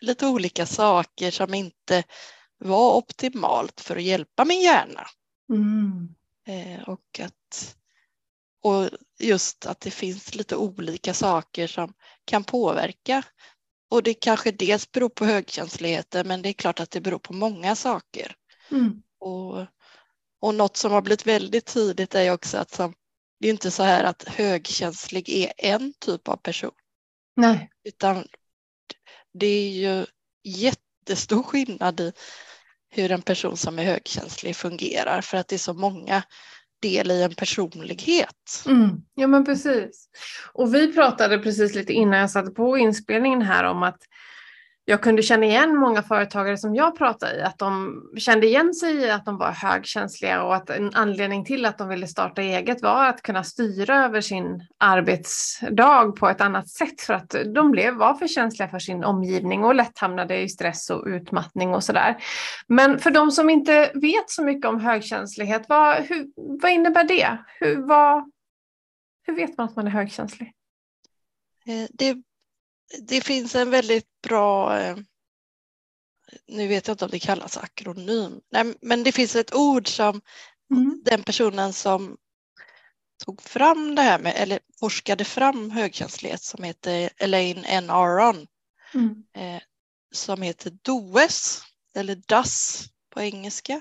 lite 0.00 0.26
olika 0.26 0.66
saker 0.66 1.30
som 1.30 1.54
inte 1.54 2.04
var 2.58 2.94
optimalt 2.96 3.80
för 3.80 3.96
att 3.96 4.02
hjälpa 4.02 4.44
min 4.44 4.60
hjärna. 4.60 5.06
Mm. 5.52 6.14
Eh, 6.46 6.88
och, 6.88 7.20
att, 7.20 7.76
och 8.62 8.90
just 9.18 9.66
att 9.66 9.80
det 9.80 9.90
finns 9.90 10.34
lite 10.34 10.56
olika 10.56 11.14
saker 11.14 11.66
som 11.66 11.94
kan 12.24 12.44
påverka. 12.44 13.22
Och 13.90 14.02
det 14.02 14.14
kanske 14.14 14.50
dels 14.50 14.92
beror 14.92 15.08
på 15.08 15.24
högkänsligheten 15.24 16.28
men 16.28 16.42
det 16.42 16.48
är 16.48 16.52
klart 16.52 16.80
att 16.80 16.90
det 16.90 17.00
beror 17.00 17.18
på 17.18 17.32
många 17.32 17.76
saker. 17.76 18.34
Mm. 18.70 19.02
Och, 19.20 19.66
och 20.40 20.54
något 20.54 20.76
som 20.76 20.92
har 20.92 21.02
blivit 21.02 21.26
väldigt 21.26 21.66
tydligt 21.66 22.14
är 22.14 22.32
också 22.32 22.58
att 22.58 22.80
det 23.40 23.48
är 23.48 23.52
inte 23.52 23.70
så 23.70 23.82
här 23.82 24.04
att 24.04 24.28
högkänslig 24.28 25.28
är 25.28 25.52
en 25.56 25.92
typ 25.98 26.28
av 26.28 26.36
person. 26.36 26.72
Nej. 27.36 27.70
Utan 27.84 28.26
det 29.32 29.46
är 29.46 29.70
ju 29.70 30.06
jättestor 30.44 31.42
skillnad 31.42 32.00
i 32.00 32.12
hur 32.90 33.12
en 33.12 33.22
person 33.22 33.56
som 33.56 33.78
är 33.78 33.84
högkänslig 33.84 34.56
fungerar 34.56 35.20
för 35.20 35.36
att 35.36 35.48
det 35.48 35.56
är 35.56 35.58
så 35.58 35.74
många 35.74 36.22
del 36.82 37.10
i 37.10 37.22
en 37.22 37.34
personlighet. 37.34 38.64
Mm. 38.66 38.90
Ja 39.14 39.26
men 39.26 39.44
precis. 39.44 40.08
Och 40.52 40.74
vi 40.74 40.92
pratade 40.92 41.38
precis 41.38 41.74
lite 41.74 41.92
innan 41.92 42.18
jag 42.18 42.30
satte 42.30 42.50
på 42.50 42.78
inspelningen 42.78 43.42
här 43.42 43.64
om 43.64 43.82
att 43.82 44.02
jag 44.90 45.02
kunde 45.02 45.22
känna 45.22 45.46
igen 45.46 45.76
många 45.76 46.02
företagare 46.02 46.56
som 46.56 46.74
jag 46.74 46.98
pratade 46.98 47.36
i, 47.36 47.42
att 47.42 47.58
de 47.58 48.02
kände 48.16 48.46
igen 48.46 48.74
sig 48.74 48.94
i 48.94 49.10
att 49.10 49.24
de 49.24 49.38
var 49.38 49.52
högkänsliga 49.52 50.42
och 50.42 50.54
att 50.56 50.70
en 50.70 50.94
anledning 50.94 51.44
till 51.44 51.64
att 51.64 51.78
de 51.78 51.88
ville 51.88 52.06
starta 52.06 52.42
eget 52.42 52.82
var 52.82 53.06
att 53.06 53.22
kunna 53.22 53.44
styra 53.44 54.04
över 54.04 54.20
sin 54.20 54.66
arbetsdag 54.78 56.12
på 56.12 56.28
ett 56.28 56.40
annat 56.40 56.68
sätt 56.68 57.00
för 57.00 57.14
att 57.14 57.34
de 57.54 57.70
blev, 57.70 57.94
var 57.94 58.14
för 58.14 58.28
känsliga 58.28 58.68
för 58.68 58.78
sin 58.78 59.04
omgivning 59.04 59.64
och 59.64 59.74
lätt 59.74 59.98
hamnade 59.98 60.40
i 60.40 60.48
stress 60.48 60.90
och 60.90 61.06
utmattning 61.06 61.74
och 61.74 61.84
sådär. 61.84 62.16
Men 62.68 62.98
för 62.98 63.10
de 63.10 63.30
som 63.30 63.50
inte 63.50 63.90
vet 63.94 64.30
så 64.30 64.44
mycket 64.44 64.66
om 64.66 64.80
högkänslighet, 64.80 65.62
vad, 65.68 65.96
hur, 65.96 66.26
vad 66.62 66.70
innebär 66.70 67.04
det? 67.04 67.38
Hur, 67.60 67.86
vad, 67.86 68.30
hur 69.26 69.36
vet 69.36 69.58
man 69.58 69.68
att 69.68 69.76
man 69.76 69.86
är 69.86 69.90
högkänslig? 69.90 70.52
Eh, 71.66 71.88
det 71.90 72.22
det 73.00 73.20
finns 73.20 73.54
en 73.54 73.70
väldigt 73.70 74.20
bra, 74.22 74.78
eh, 74.80 74.96
nu 76.46 76.68
vet 76.68 76.86
jag 76.86 76.94
inte 76.94 77.04
om 77.04 77.10
det 77.10 77.18
kallas 77.18 77.56
akronym, 77.56 78.40
Nej, 78.50 78.74
men 78.80 79.02
det 79.02 79.12
finns 79.12 79.36
ett 79.36 79.54
ord 79.54 79.88
som 79.88 80.20
mm. 80.70 81.02
den 81.04 81.22
personen 81.22 81.72
som 81.72 82.16
tog 83.24 83.42
fram 83.42 83.94
det 83.94 84.02
här 84.02 84.18
med, 84.18 84.32
eller 84.36 84.60
forskade 84.80 85.24
fram 85.24 85.70
högkänslighet 85.70 86.42
som 86.42 86.64
heter 86.64 87.10
Elaine 87.16 87.64
N. 87.64 87.90
Aron, 87.90 88.46
mm. 88.94 89.24
eh, 89.36 89.62
som 90.14 90.42
heter 90.42 90.70
DOES, 90.82 91.62
eller 91.94 92.14
DAS 92.14 92.84
på 93.10 93.20
engelska. 93.20 93.80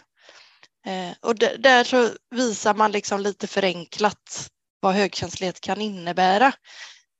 Eh, 0.86 1.12
och 1.22 1.36
där 1.36 1.84
så 1.84 2.10
visar 2.30 2.74
man 2.74 2.92
liksom 2.92 3.22
lite 3.22 3.48
förenklat 3.48 4.50
vad 4.80 4.94
högkänslighet 4.94 5.62
kan 5.62 5.82
innebära. 5.82 6.48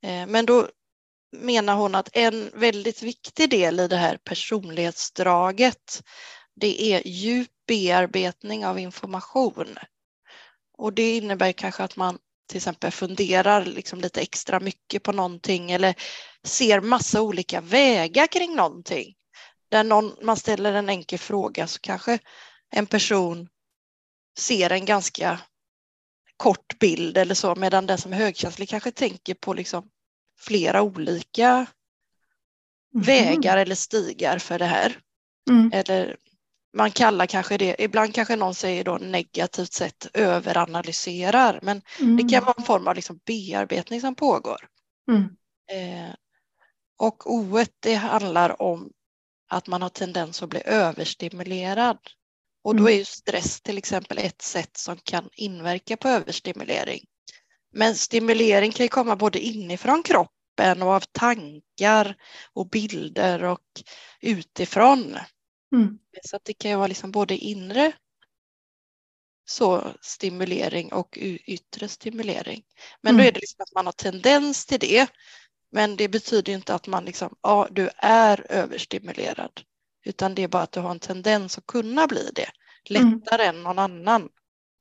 Eh, 0.04 0.28
men 0.28 0.46
då 0.46 0.70
menar 1.32 1.76
hon 1.76 1.96
att 1.96 2.10
en 2.14 2.52
väldigt 2.54 3.02
viktig 3.02 3.50
del 3.50 3.80
i 3.80 3.88
det 3.88 3.98
här 3.98 4.18
personlighetsdraget 4.18 6.04
det 6.56 6.94
är 6.94 7.08
djup 7.08 7.52
bearbetning 7.68 8.66
av 8.66 8.80
information. 8.80 9.78
Och 10.78 10.94
det 10.94 11.18
innebär 11.18 11.52
kanske 11.52 11.84
att 11.84 11.96
man 11.96 12.18
till 12.48 12.58
exempel 12.58 12.92
funderar 12.92 13.66
liksom 13.66 14.02
lite 14.02 14.22
extra 14.22 14.60
mycket 14.60 15.04
på 15.04 15.12
någonting 15.12 15.72
eller 15.72 15.96
ser 16.44 16.82
massa 16.82 17.22
olika 17.22 17.62
vägar 17.62 18.28
kring 18.28 18.56
någonting. 18.56 19.16
Där 19.70 19.84
någon, 19.84 20.16
man 20.22 20.38
ställer 20.38 20.74
en 20.74 20.90
enkel 20.90 21.20
fråga 21.20 21.68
så 21.68 21.80
kanske 21.80 22.20
en 22.70 22.86
person 22.86 23.48
ser 24.40 24.70
en 24.70 24.86
ganska 24.86 25.40
kort 26.38 26.80
bild 26.80 27.18
eller 27.18 27.36
så 27.36 27.56
medan 27.56 27.86
den 27.86 27.98
som 27.98 28.14
är 28.14 28.18
högkänslig 28.18 28.70
kanske 28.70 28.92
tänker 28.92 29.34
på 29.34 29.54
liksom 29.54 29.90
flera 30.38 30.82
olika 30.82 31.66
mm. 32.94 33.06
vägar 33.06 33.58
eller 33.58 33.76
stigar 33.76 34.40
för 34.40 34.60
det 34.60 34.66
här. 34.66 35.00
Mm. 35.50 35.72
Eller 35.74 36.18
man 36.78 36.92
kallar 36.92 37.26
kanske 37.26 37.58
det, 37.58 37.76
ibland 37.80 38.16
kanske 38.16 38.36
någon 38.36 38.56
säger 38.56 38.84
då 38.84 38.98
negativt 38.98 39.74
sett 39.74 40.08
överanalyserar, 40.14 41.60
men 41.62 41.82
mm. 42.00 42.18
det 42.18 42.30
kan 42.30 42.46
vara 42.46 42.56
en 42.58 42.64
form 42.64 42.88
av 42.88 42.96
liksom 42.96 43.20
bearbetning 43.26 44.02
som 44.02 44.16
pågår. 44.16 44.68
Mm. 45.12 45.24
Eh, 45.72 46.14
och 47.00 47.34
O 47.34 47.64
det 47.80 47.94
handlar 47.94 48.62
om 48.62 48.92
att 49.50 49.68
man 49.68 49.82
har 49.82 49.90
tendens 49.90 50.44
att 50.44 50.50
bli 50.50 50.62
överstimulerad. 50.66 51.98
Och 52.64 52.76
då 52.76 52.84
mm. 52.84 52.94
är 52.94 52.98
ju 52.98 53.06
stress 53.06 53.62
till 53.62 53.78
exempel 53.78 54.18
ett 54.18 54.42
sätt 54.42 54.78
som 54.78 54.98
kan 54.98 55.30
inverka 55.36 55.98
på 55.98 56.08
överstimulering. 56.08 57.06
Men 57.74 57.96
stimulering 57.96 58.72
kan 58.72 58.84
ju 58.84 58.90
komma 58.90 59.16
både 59.16 59.40
inifrån 59.40 60.04
kroppen 60.04 60.82
och 60.82 60.90
av 60.90 61.04
tankar 61.12 62.16
och 62.54 62.70
bilder 62.70 63.44
och 63.44 63.84
utifrån. 64.22 65.18
Mm. 65.76 66.00
Så 66.24 66.40
det 66.44 66.54
kan 66.54 66.72
ju 66.72 66.78
vara 66.78 66.88
liksom 66.88 67.12
både 67.12 67.38
inre 67.38 67.94
så 69.50 69.94
stimulering 70.02 70.94
och 70.94 71.18
yttre 71.46 71.88
stimulering. 71.88 72.64
Men 73.02 73.10
mm. 73.10 73.24
då 73.24 73.28
är 73.28 73.32
det 73.32 73.40
liksom 73.40 73.64
att 73.64 73.74
man 73.74 73.86
har 73.86 73.94
tendens 73.94 74.66
till 74.66 74.80
det. 74.80 75.08
Men 75.72 75.96
det 75.96 76.08
betyder 76.08 76.54
inte 76.54 76.76
att 76.76 76.88
man 76.88 77.06
liksom, 77.06 77.36
ja, 77.42 77.68
du 77.72 77.90
är 77.98 78.52
överstimulerad. 78.52 79.62
Utan 80.06 80.36
det 80.36 80.44
är 80.44 80.48
bara 80.48 80.64
att 80.64 80.72
du 80.72 80.80
har 80.80 80.92
en 80.92 81.00
tendens 81.00 81.58
att 81.58 81.66
kunna 81.66 82.08
bli 82.08 82.32
det 82.34 82.50
lättare 82.90 83.44
mm. 83.44 83.56
än 83.56 83.64
någon 83.64 83.80
annan. 83.80 84.30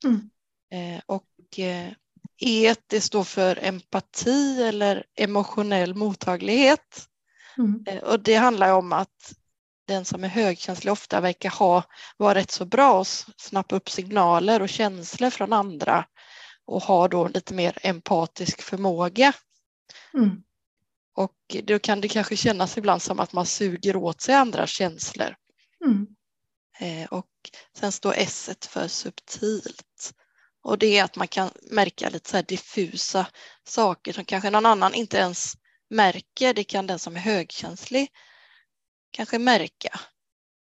Mm. 0.05 0.29
Eh, 0.71 1.01
och 1.05 1.59
eh, 1.59 1.93
E 2.39 2.75
det 2.87 3.01
står 3.01 3.23
för 3.23 3.59
empati 3.61 4.63
eller 4.63 5.05
emotionell 5.15 5.95
mottaglighet. 5.95 7.07
Mm. 7.57 7.83
Eh, 7.87 8.03
och 8.03 8.19
det 8.19 8.35
handlar 8.35 8.73
om 8.73 8.93
att 8.93 9.33
den 9.87 10.05
som 10.05 10.23
är 10.23 10.27
högkänslig 10.27 10.91
ofta 10.91 11.21
verkar 11.21 11.49
ha, 11.49 11.83
vara 12.17 12.35
rätt 12.35 12.51
så 12.51 12.65
bra 12.65 13.01
att 13.01 13.25
snappa 13.37 13.75
upp 13.75 13.89
signaler 13.89 14.61
och 14.61 14.69
känslor 14.69 15.29
från 15.29 15.53
andra 15.53 16.05
och 16.65 16.83
ha 16.83 17.07
då 17.07 17.27
lite 17.27 17.53
mer 17.53 17.77
empatisk 17.81 18.61
förmåga. 18.61 19.33
Mm. 20.13 20.43
Och 21.15 21.55
då 21.63 21.79
kan 21.79 22.01
det 22.01 22.07
kanske 22.07 22.35
kännas 22.35 22.77
ibland 22.77 23.01
som 23.01 23.19
att 23.19 23.33
man 23.33 23.45
suger 23.45 23.95
åt 23.95 24.21
sig 24.21 24.35
andras 24.35 24.69
känslor. 24.69 25.35
Mm. 25.85 26.07
Eh, 26.79 27.07
och 27.07 27.29
sen 27.77 27.91
står 27.91 28.13
S 28.17 28.49
för 28.61 28.87
subtilt. 28.87 29.86
Och 30.67 30.77
det 30.77 30.97
är 30.97 31.03
att 31.03 31.15
man 31.15 31.27
kan 31.27 31.51
märka 31.61 32.09
lite 32.09 32.29
så 32.29 32.41
diffusa 32.41 33.27
saker 33.63 34.13
som 34.13 34.25
kanske 34.25 34.49
någon 34.49 34.65
annan 34.65 34.93
inte 34.93 35.17
ens 35.17 35.53
märker. 35.89 36.53
Det 36.53 36.63
kan 36.63 36.87
den 36.87 36.99
som 36.99 37.15
är 37.15 37.19
högkänslig 37.19 38.07
kanske 39.11 39.39
märka. 39.39 39.99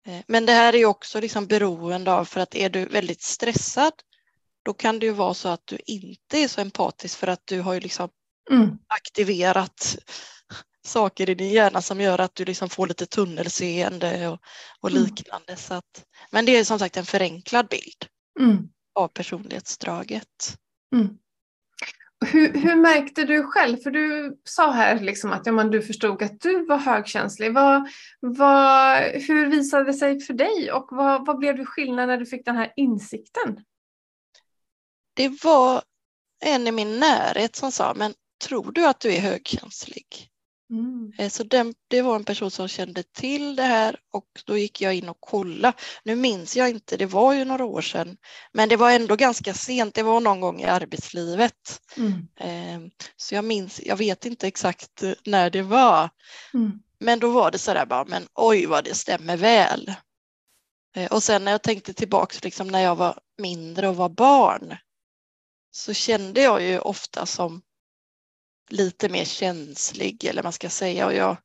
Eh, 0.06 0.20
men 0.26 0.46
det 0.46 0.52
här 0.52 0.74
är 0.74 0.84
också 0.84 1.20
liksom 1.20 1.46
beroende 1.46 2.12
av 2.12 2.24
för 2.24 2.40
att 2.40 2.54
är 2.54 2.70
du 2.70 2.84
väldigt 2.84 3.22
stressad 3.22 3.92
då 4.62 4.74
kan 4.74 4.98
det 4.98 5.06
ju 5.06 5.12
vara 5.12 5.34
så 5.34 5.48
att 5.48 5.66
du 5.66 5.78
inte 5.86 6.38
är 6.38 6.48
så 6.48 6.60
empatisk 6.60 7.18
för 7.18 7.26
att 7.26 7.42
du 7.44 7.60
har 7.60 7.74
ju 7.74 7.80
liksom 7.80 8.08
mm. 8.50 8.78
aktiverat 8.86 9.96
saker 10.84 11.30
i 11.30 11.34
din 11.34 11.50
hjärna 11.50 11.82
som 11.82 12.00
gör 12.00 12.18
att 12.18 12.34
du 12.34 12.44
liksom 12.44 12.68
får 12.68 12.86
lite 12.86 13.06
tunnelseende 13.06 14.28
och, 14.28 14.40
och 14.80 14.90
mm. 14.90 15.02
liknande. 15.02 15.56
Så 15.56 15.74
att, 15.74 16.04
men 16.30 16.44
det 16.44 16.56
är 16.56 16.64
som 16.64 16.78
sagt 16.78 16.96
en 16.96 17.06
förenklad 17.06 17.68
bild. 17.68 18.06
Mm 18.40 18.68
av 18.98 19.08
personlighetsdraget. 19.08 20.58
Mm. 20.94 21.18
Hur, 22.26 22.52
hur, 22.52 22.76
märkte 22.76 23.24
du 23.24 23.42
själv, 23.42 23.76
för 23.76 23.90
du 23.90 24.36
sa 24.44 24.70
här 24.70 25.00
liksom 25.00 25.32
att 25.32 25.46
ja, 25.46 25.52
men 25.52 25.70
du 25.70 25.82
förstod 25.82 26.22
att 26.22 26.40
du 26.40 26.66
var 26.66 26.78
högkänslig. 26.78 27.54
Vad, 27.54 27.88
vad, 28.20 29.02
hur 29.02 29.46
visade 29.46 29.84
det 29.84 29.94
sig 29.94 30.20
för 30.20 30.34
dig 30.34 30.72
och 30.72 30.88
vad, 30.90 31.26
vad 31.26 31.38
blev 31.38 31.56
det 31.56 31.66
skillnad 31.66 32.08
när 32.08 32.16
du 32.16 32.26
fick 32.26 32.44
den 32.44 32.56
här 32.56 32.72
insikten? 32.76 33.64
Det 35.14 35.44
var 35.44 35.82
en 36.44 36.66
i 36.66 36.72
min 36.72 36.98
närhet 36.98 37.56
som 37.56 37.72
sa, 37.72 37.94
men 37.94 38.14
tror 38.44 38.72
du 38.72 38.86
att 38.86 39.00
du 39.00 39.14
är 39.14 39.20
högkänslig? 39.20 40.30
Mm. 40.70 41.12
Eh, 41.18 41.28
så 41.28 41.44
den, 41.44 41.74
det 41.88 42.02
var 42.02 42.16
en 42.16 42.24
person 42.24 42.50
som 42.50 42.68
kände 42.68 43.02
till 43.02 43.56
det 43.56 43.62
här 43.62 43.96
och 44.12 44.26
då 44.46 44.58
gick 44.58 44.80
jag 44.80 44.94
in 44.94 45.08
och 45.08 45.20
kollade. 45.20 45.76
Nu 46.04 46.16
minns 46.16 46.56
jag 46.56 46.70
inte, 46.70 46.96
det 46.96 47.06
var 47.06 47.32
ju 47.32 47.44
några 47.44 47.64
år 47.64 47.80
sedan, 47.80 48.16
men 48.52 48.68
det 48.68 48.76
var 48.76 48.90
ändå 48.90 49.16
ganska 49.16 49.54
sent. 49.54 49.94
Det 49.94 50.02
var 50.02 50.20
någon 50.20 50.40
gång 50.40 50.60
i 50.60 50.64
arbetslivet. 50.64 51.80
Mm. 51.96 52.28
Ehm, 52.36 52.90
så 53.16 53.34
jag 53.34 53.44
minns, 53.44 53.80
jag 53.84 53.96
vet 53.96 54.26
inte 54.26 54.46
exakt 54.46 55.02
eh, 55.02 55.12
när 55.24 55.50
det 55.50 55.62
var. 55.62 56.10
Mm. 56.54 56.72
Men 57.00 57.18
då 57.18 57.30
var 57.30 57.50
det 57.50 57.58
så 57.58 57.74
där 57.74 57.86
bara, 57.86 58.04
men 58.04 58.26
oj 58.34 58.66
vad 58.66 58.84
det 58.84 58.94
stämmer 58.94 59.36
väl. 59.36 59.94
Eh, 60.96 61.12
och 61.12 61.22
sen 61.22 61.44
när 61.44 61.52
jag 61.52 61.62
tänkte 61.62 61.92
tillbaks 61.92 62.44
liksom 62.44 62.68
när 62.68 62.80
jag 62.80 62.96
var 62.96 63.18
mindre 63.38 63.88
och 63.88 63.96
var 63.96 64.08
barn 64.08 64.76
så 65.70 65.94
kände 65.94 66.42
jag 66.42 66.62
ju 66.62 66.78
ofta 66.78 67.26
som 67.26 67.62
lite 68.68 69.08
mer 69.08 69.24
känslig 69.24 70.24
eller 70.24 70.42
man 70.42 70.52
ska 70.52 70.70
säga 70.70 71.06
och 71.06 71.14
jag, 71.14 71.36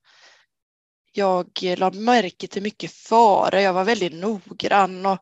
jag 1.12 1.50
la 1.78 1.92
märke 1.92 2.48
till 2.48 2.64
mycket 2.64 2.92
fara. 2.92 3.62
Jag 3.62 3.74
var 3.74 3.84
väldigt 3.84 4.14
noggrann 4.14 5.06
och 5.06 5.18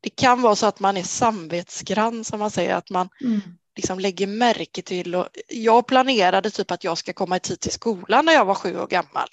det 0.00 0.10
kan 0.10 0.42
vara 0.42 0.56
så 0.56 0.66
att 0.66 0.80
man 0.80 0.96
är 0.96 1.02
samvetsgrann 1.02 2.24
som 2.24 2.38
man 2.38 2.50
säger 2.50 2.74
att 2.74 2.90
man 2.90 3.08
mm. 3.20 3.40
liksom 3.76 3.98
lägger 3.98 4.26
märke 4.26 4.82
till 4.82 5.14
och 5.14 5.28
jag 5.48 5.86
planerade 5.86 6.50
typ 6.50 6.70
att 6.70 6.84
jag 6.84 6.98
ska 6.98 7.12
komma 7.12 7.36
i 7.36 7.40
tid 7.40 7.60
till 7.60 7.72
skolan 7.72 8.24
när 8.24 8.32
jag 8.32 8.44
var 8.44 8.54
sju 8.54 8.78
år 8.78 8.86
gammal. 8.86 9.28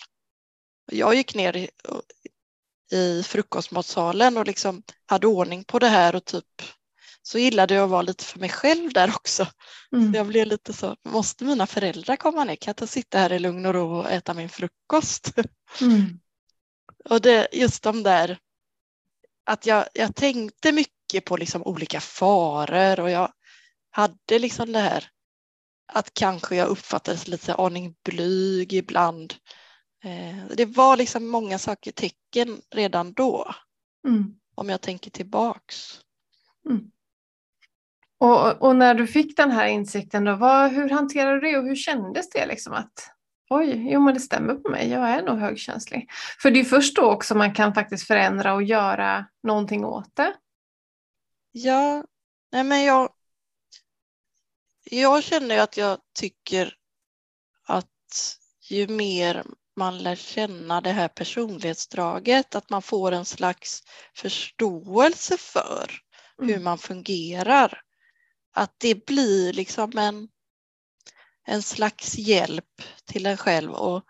Jag 0.91 1.15
gick 1.15 1.35
ner 1.35 1.55
i, 1.55 1.69
i 2.91 3.23
frukostmatsalen 3.23 4.37
och 4.37 4.47
liksom 4.47 4.83
hade 5.05 5.27
ordning 5.27 5.63
på 5.63 5.79
det 5.79 5.87
här 5.87 6.15
och 6.15 6.25
typ 6.25 6.45
så 7.29 7.39
gillade 7.39 7.73
jag 7.73 7.83
att 7.83 7.89
vara 7.89 8.01
lite 8.01 8.23
för 8.23 8.39
mig 8.39 8.49
själv 8.49 8.93
där 8.93 9.09
också. 9.15 9.47
Mm. 9.91 10.11
Så 10.13 10.17
jag 10.17 10.27
blev 10.27 10.47
lite 10.47 10.73
så, 10.73 10.95
måste 11.05 11.45
mina 11.45 11.67
föräldrar 11.67 12.15
komma 12.15 12.43
ner? 12.43 12.55
Kan 12.55 12.71
jag 12.71 12.73
inte 12.73 12.87
sitta 12.87 13.17
här 13.17 13.33
i 13.33 13.39
lugn 13.39 13.65
och 13.65 13.73
ro 13.73 13.97
och 13.97 14.11
äta 14.11 14.33
min 14.33 14.49
frukost? 14.49 15.33
Mm. 15.81 16.19
och 17.09 17.21
det, 17.21 17.47
just 17.51 17.83
de 17.83 18.03
där, 18.03 18.37
att 19.45 19.65
jag, 19.65 19.85
jag 19.93 20.15
tänkte 20.15 20.71
mycket 20.71 21.25
på 21.25 21.37
liksom 21.37 21.63
olika 21.63 21.99
faror 21.99 22.99
och 22.99 23.09
jag 23.09 23.31
hade 23.89 24.39
liksom 24.39 24.71
det 24.71 24.79
här 24.79 25.09
att 25.93 26.13
kanske 26.13 26.55
jag 26.55 26.67
uppfattades 26.67 27.27
lite 27.27 27.55
aning 27.55 27.95
blyg 28.03 28.73
ibland. 28.73 29.33
Eh, 30.03 30.55
det 30.55 30.65
var 30.65 30.97
liksom 30.97 31.27
många 31.27 31.59
saker, 31.59 31.91
tecken 31.91 32.61
redan 32.75 33.13
då. 33.13 33.53
Mm. 34.07 34.35
Om 34.55 34.69
jag 34.69 34.81
tänker 34.81 35.11
tillbaks. 35.11 36.01
Mm. 36.69 36.91
Och, 38.19 38.61
och, 38.61 38.75
när 38.75 38.93
du 38.93 39.07
fick 39.07 39.37
den 39.37 39.51
här 39.51 39.67
insikten, 39.67 40.23
då, 40.23 40.35
vad, 40.35 40.71
hur 40.71 40.89
hanterade 40.89 41.39
du 41.39 41.51
det 41.51 41.57
och 41.57 41.63
hur 41.63 41.75
kändes 41.75 42.29
det? 42.29 42.45
Liksom 42.45 42.73
att 42.73 43.11
oj, 43.49 43.91
jo 43.91 43.99
men 43.99 44.13
det 44.13 44.19
stämmer 44.19 44.55
på 44.55 44.69
mig, 44.69 44.89
jag 44.89 45.09
är 45.09 45.23
nog 45.23 45.39
högkänslig. 45.39 46.09
För 46.41 46.51
det 46.51 46.59
är 46.59 46.63
först 46.63 46.95
då 46.95 47.11
också 47.11 47.35
man 47.35 47.53
kan 47.53 47.73
faktiskt 47.73 48.07
förändra 48.07 48.53
och 48.53 48.63
göra 48.63 49.25
någonting 49.43 49.85
åt 49.85 50.15
det. 50.15 50.33
Ja, 51.51 52.03
nej 52.51 52.63
men 52.63 52.83
jag, 52.83 53.09
jag 54.83 55.23
känner 55.23 55.59
att 55.59 55.77
jag 55.77 55.97
tycker 56.19 56.73
att 57.67 57.87
ju 58.69 58.87
mer 58.87 59.43
man 59.75 59.97
lär 59.97 60.15
känna 60.15 60.81
det 60.81 60.91
här 60.91 61.07
personlighetsdraget, 61.07 62.55
att 62.55 62.69
man 62.69 62.81
får 62.81 63.11
en 63.11 63.25
slags 63.25 63.83
förståelse 64.15 65.37
för 65.37 65.91
hur 66.37 66.49
mm. 66.49 66.63
man 66.63 66.77
fungerar. 66.77 67.81
Att 68.53 68.75
det 68.77 69.05
blir 69.05 69.53
liksom 69.53 69.97
en, 69.97 70.27
en 71.47 71.63
slags 71.63 72.17
hjälp 72.17 72.81
till 73.05 73.25
en 73.25 73.37
själv 73.37 73.71
och 73.71 74.03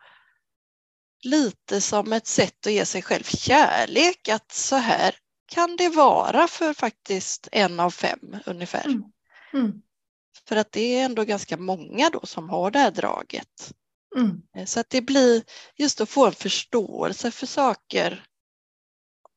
lite 1.24 1.82
som 1.82 2.14
ett 2.14 2.28
sätt 2.28 2.68
att 2.68 2.74
ge 2.74 2.86
sig 2.86 3.02
själv 3.02 3.24
kärlek, 3.24 4.28
att 4.30 4.52
så 4.52 4.76
här 4.76 5.16
kan 5.46 5.76
det 5.76 5.90
vara 5.90 6.48
för 6.48 6.74
faktiskt 6.74 7.48
en 7.52 7.80
av 7.80 7.92
fem 7.92 8.38
ungefär. 8.46 8.86
Mm. 8.86 9.04
Mm. 9.54 9.82
För 10.48 10.56
att 10.56 10.72
det 10.72 10.96
är 10.96 11.06
ändå 11.06 11.24
ganska 11.24 11.58
många 11.58 12.10
då 12.10 12.26
som 12.26 12.50
har 12.50 12.72
det 12.72 12.80
här 12.80 12.92
draget. 12.92 13.74
Mm. 14.18 14.42
Eh, 14.56 14.66
så 14.66 14.80
att 14.80 14.90
det 14.90 15.02
blir 15.02 15.44
just 15.76 16.02
att 16.02 16.10
få 16.10 16.26
en 16.26 16.34
förståelse 16.34 17.32
för 17.32 17.46
saker 17.46 18.26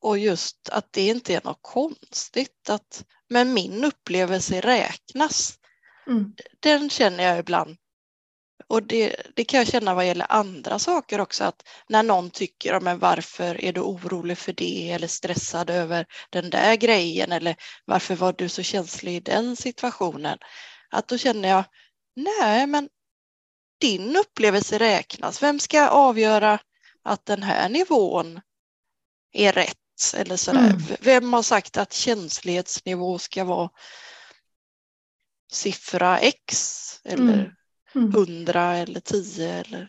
och 0.00 0.18
just 0.18 0.68
att 0.68 0.92
det 0.92 1.06
inte 1.06 1.34
är 1.34 1.40
något 1.44 1.58
konstigt. 1.60 2.70
Att, 2.70 3.04
men 3.32 3.54
min 3.54 3.84
upplevelse 3.84 4.60
räknas. 4.60 5.58
Mm. 6.06 6.34
Den 6.60 6.90
känner 6.90 7.24
jag 7.24 7.38
ibland. 7.38 7.76
Och 8.66 8.82
det, 8.82 9.16
det, 9.34 9.44
kan 9.44 9.58
jag 9.58 9.66
känna 9.66 9.94
vad 9.94 10.06
gäller 10.06 10.32
andra 10.32 10.78
saker 10.78 11.20
också, 11.20 11.44
att 11.44 11.68
när 11.88 12.02
någon 12.02 12.30
tycker, 12.30 12.80
men 12.80 12.98
varför 12.98 13.64
är 13.64 13.72
du 13.72 13.80
orolig 13.80 14.38
för 14.38 14.52
det 14.52 14.90
eller 14.90 15.06
stressad 15.06 15.70
över 15.70 16.06
den 16.30 16.50
där 16.50 16.76
grejen 16.76 17.32
eller 17.32 17.56
varför 17.84 18.14
var 18.14 18.32
du 18.32 18.48
så 18.48 18.62
känslig 18.62 19.16
i 19.16 19.20
den 19.20 19.56
situationen? 19.56 20.38
Att 20.90 21.08
då 21.08 21.18
känner 21.18 21.48
jag, 21.48 21.64
nej 22.16 22.66
men 22.66 22.88
din 23.80 24.16
upplevelse 24.16 24.78
räknas. 24.78 25.42
Vem 25.42 25.60
ska 25.60 25.88
avgöra 25.88 26.58
att 27.02 27.26
den 27.26 27.42
här 27.42 27.68
nivån 27.68 28.40
är 29.32 29.52
rätt 29.52 29.81
eller 30.14 30.36
sådär? 30.36 30.70
Mm. 30.70 30.82
Vem 31.00 31.32
har 31.32 31.42
sagt 31.42 31.76
att 31.76 31.92
känslighetsnivå 31.92 33.18
ska 33.18 33.44
vara 33.44 33.70
siffra 35.52 36.18
X 36.18 36.66
eller 37.04 37.50
mm. 37.94 38.12
100 38.14 38.62
mm. 38.62 38.82
eller 38.82 39.00
10 39.00 39.52
eller 39.52 39.88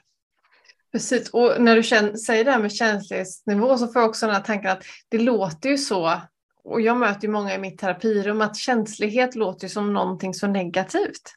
Precis, 0.91 1.29
och 1.29 1.61
när 1.61 1.75
du 1.75 1.83
känner, 1.83 2.15
säger 2.15 2.45
det 2.45 2.51
här 2.51 2.59
med 2.59 2.73
känslighetsnivå 2.73 3.77
så 3.77 3.87
får 3.87 4.01
jag 4.01 4.09
också 4.09 4.25
den 4.25 4.35
här 4.35 4.41
tanken 4.41 4.71
att 4.71 4.83
det 5.09 5.17
låter 5.17 5.69
ju 5.69 5.77
så 5.77 6.21
och 6.63 6.81
jag 6.81 6.97
möter 6.97 7.27
ju 7.27 7.33
många 7.33 7.55
i 7.55 7.57
mitt 7.57 7.77
terapirum 7.77 8.41
att 8.41 8.57
känslighet 8.57 9.35
låter 9.35 9.67
som 9.67 9.93
någonting 9.93 10.33
så 10.33 10.47
negativt. 10.47 11.35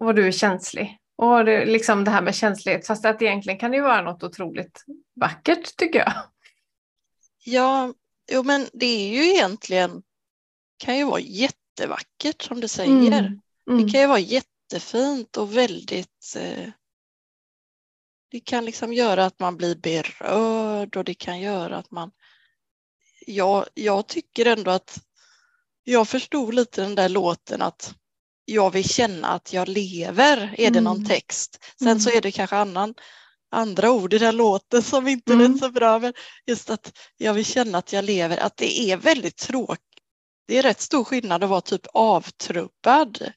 Och 0.00 0.14
du 0.14 0.26
är 0.26 0.32
känslig. 0.32 0.98
Och 1.16 1.44
det, 1.44 1.64
liksom 1.64 2.04
det 2.04 2.10
här 2.10 2.22
med 2.22 2.34
känslighet, 2.34 2.86
fast 2.86 3.04
att 3.06 3.22
egentligen 3.22 3.58
kan 3.58 3.70
det 3.70 3.76
ju 3.76 3.82
vara 3.82 4.02
något 4.02 4.22
otroligt 4.22 4.84
vackert 5.20 5.76
tycker 5.76 5.98
jag. 5.98 6.12
Ja, 7.44 7.94
jo, 8.32 8.42
men 8.42 8.68
det 8.72 8.86
är 8.86 9.08
ju 9.08 9.30
egentligen, 9.30 10.02
kan 10.78 10.98
ju 10.98 11.04
vara 11.04 11.20
jättevackert 11.20 12.42
som 12.42 12.60
du 12.60 12.68
säger. 12.68 13.18
Mm. 13.18 13.40
Mm. 13.70 13.86
Det 13.86 13.92
kan 13.92 14.00
ju 14.00 14.06
vara 14.06 14.18
jättefint 14.18 15.36
och 15.36 15.56
väldigt 15.56 16.36
eh, 16.36 16.68
det 18.30 18.40
kan 18.40 18.64
liksom 18.64 18.92
göra 18.92 19.26
att 19.26 19.40
man 19.40 19.56
blir 19.56 19.74
berörd 19.74 20.96
och 20.96 21.04
det 21.04 21.14
kan 21.14 21.40
göra 21.40 21.76
att 21.76 21.90
man 21.90 22.10
jag, 23.26 23.66
jag 23.74 24.06
tycker 24.06 24.46
ändå 24.46 24.70
att 24.70 24.98
jag 25.84 26.08
förstod 26.08 26.54
lite 26.54 26.82
den 26.82 26.94
där 26.94 27.08
låten 27.08 27.62
att 27.62 27.94
jag 28.44 28.70
vill 28.70 28.88
känna 28.88 29.28
att 29.28 29.52
jag 29.52 29.68
lever, 29.68 30.54
är 30.58 30.70
det 30.70 30.80
någon 30.80 30.96
mm. 30.96 31.08
text. 31.08 31.64
Sen 31.78 31.88
mm. 31.88 32.00
så 32.00 32.10
är 32.10 32.20
det 32.20 32.32
kanske 32.32 32.56
annan, 32.56 32.94
andra 33.50 33.90
ord 33.90 34.14
i 34.14 34.18
den 34.18 34.36
låten 34.36 34.82
som 34.82 35.08
inte 35.08 35.32
mm. 35.32 35.54
är 35.54 35.58
så 35.58 35.70
bra, 35.70 35.98
men 35.98 36.12
just 36.46 36.70
att 36.70 36.98
jag 37.16 37.34
vill 37.34 37.44
känna 37.44 37.78
att 37.78 37.92
jag 37.92 38.04
lever, 38.04 38.36
att 38.38 38.56
det 38.56 38.80
är 38.80 38.96
väldigt 38.96 39.36
tråkigt. 39.36 39.86
Det 40.46 40.58
är 40.58 40.62
rätt 40.62 40.80
stor 40.80 41.04
skillnad 41.04 41.44
att 41.44 41.50
vara 41.50 41.60
typ 41.60 41.86
avtrubbad 41.94 43.32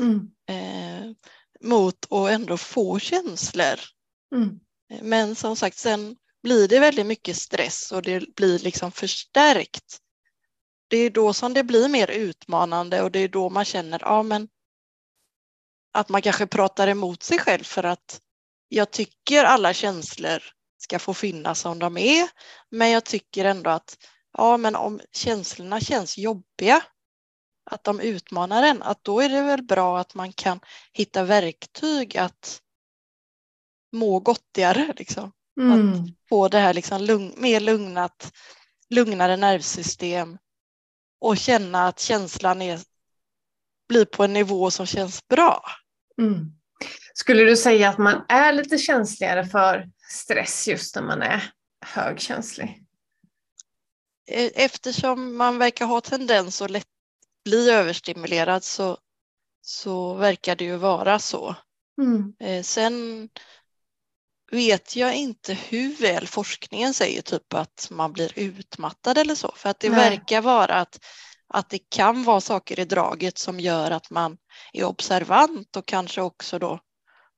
mm. 0.00 0.30
eh, 0.48 1.12
mot 1.60 2.12
att 2.12 2.30
ändå 2.30 2.56
få 2.56 2.98
känslor. 2.98 3.80
Mm. 4.34 4.60
Men 5.02 5.34
som 5.34 5.56
sagt, 5.56 5.78
sen 5.78 6.16
blir 6.42 6.68
det 6.68 6.78
väldigt 6.78 7.06
mycket 7.06 7.36
stress 7.36 7.92
och 7.92 8.02
det 8.02 8.34
blir 8.34 8.58
liksom 8.58 8.92
förstärkt. 8.92 9.98
Det 10.88 10.96
är 10.96 11.10
då 11.10 11.32
som 11.32 11.54
det 11.54 11.64
blir 11.64 11.88
mer 11.88 12.10
utmanande 12.10 13.02
och 13.02 13.10
det 13.10 13.18
är 13.18 13.28
då 13.28 13.50
man 13.50 13.64
känner 13.64 14.00
ja, 14.02 14.22
men, 14.22 14.48
att 15.92 16.08
man 16.08 16.22
kanske 16.22 16.46
pratar 16.46 16.88
emot 16.88 17.22
sig 17.22 17.38
själv 17.38 17.64
för 17.64 17.84
att 17.84 18.20
jag 18.68 18.90
tycker 18.90 19.44
alla 19.44 19.72
känslor 19.72 20.42
ska 20.78 20.98
få 20.98 21.14
finnas 21.14 21.60
som 21.60 21.78
de 21.78 21.96
är, 21.96 22.28
men 22.70 22.90
jag 22.90 23.04
tycker 23.04 23.44
ändå 23.44 23.70
att 23.70 23.96
ja, 24.32 24.56
men 24.56 24.76
om 24.76 25.00
känslorna 25.12 25.80
känns 25.80 26.18
jobbiga, 26.18 26.82
att 27.70 27.84
de 27.84 28.00
utmanar 28.00 28.62
en, 28.62 28.82
att 28.82 29.04
då 29.04 29.20
är 29.20 29.28
det 29.28 29.42
väl 29.42 29.62
bra 29.62 29.98
att 29.98 30.14
man 30.14 30.32
kan 30.32 30.60
hitta 30.92 31.24
verktyg 31.24 32.16
att 32.16 32.62
må 33.92 34.20
gottigare. 34.20 34.94
Liksom. 34.96 35.32
Mm. 35.60 35.92
Att 35.92 36.10
få 36.28 36.48
det 36.48 36.58
här 36.58 36.74
liksom 36.74 37.02
lugn, 37.02 37.34
mer 37.36 37.60
lugnat, 37.60 38.32
lugnare 38.90 39.36
nervsystem 39.36 40.38
och 41.20 41.38
känna 41.38 41.86
att 41.86 42.00
känslan 42.00 42.62
är, 42.62 42.80
blir 43.88 44.04
på 44.04 44.24
en 44.24 44.32
nivå 44.32 44.70
som 44.70 44.86
känns 44.86 45.28
bra. 45.28 45.64
Mm. 46.20 46.52
Skulle 47.14 47.42
du 47.44 47.56
säga 47.56 47.88
att 47.88 47.98
man 47.98 48.24
är 48.28 48.52
lite 48.52 48.78
känsligare 48.78 49.46
för 49.46 49.88
stress 50.08 50.68
just 50.68 50.94
när 50.94 51.02
man 51.02 51.22
är 51.22 51.52
högkänslig? 51.86 52.82
E, 54.30 54.50
eftersom 54.54 55.36
man 55.36 55.58
verkar 55.58 55.86
ha 55.86 56.00
tendens 56.00 56.62
att 56.62 56.70
lätt 56.70 56.86
bli 57.44 57.70
överstimulerad 57.70 58.64
så, 58.64 58.98
så 59.60 60.14
verkar 60.14 60.56
det 60.56 60.64
ju 60.64 60.76
vara 60.76 61.18
så. 61.18 61.54
Mm. 62.00 62.34
Eh, 62.40 62.62
sen 62.62 63.28
vet 64.52 64.96
jag 64.96 65.14
inte 65.14 65.54
hur 65.54 65.96
väl 65.96 66.26
forskningen 66.26 66.94
säger 66.94 67.22
typ 67.22 67.54
att 67.54 67.88
man 67.90 68.12
blir 68.12 68.38
utmattad 68.38 69.18
eller 69.18 69.34
så. 69.34 69.52
För 69.56 69.68
att 69.68 69.80
det 69.80 69.90
Nej. 69.90 70.10
verkar 70.10 70.40
vara 70.40 70.74
att, 70.74 71.04
att 71.48 71.70
det 71.70 71.78
kan 71.78 72.24
vara 72.24 72.40
saker 72.40 72.80
i 72.80 72.84
draget 72.84 73.38
som 73.38 73.60
gör 73.60 73.90
att 73.90 74.10
man 74.10 74.36
är 74.72 74.84
observant 74.84 75.76
och 75.76 75.86
kanske 75.86 76.22
också 76.22 76.58
då 76.58 76.80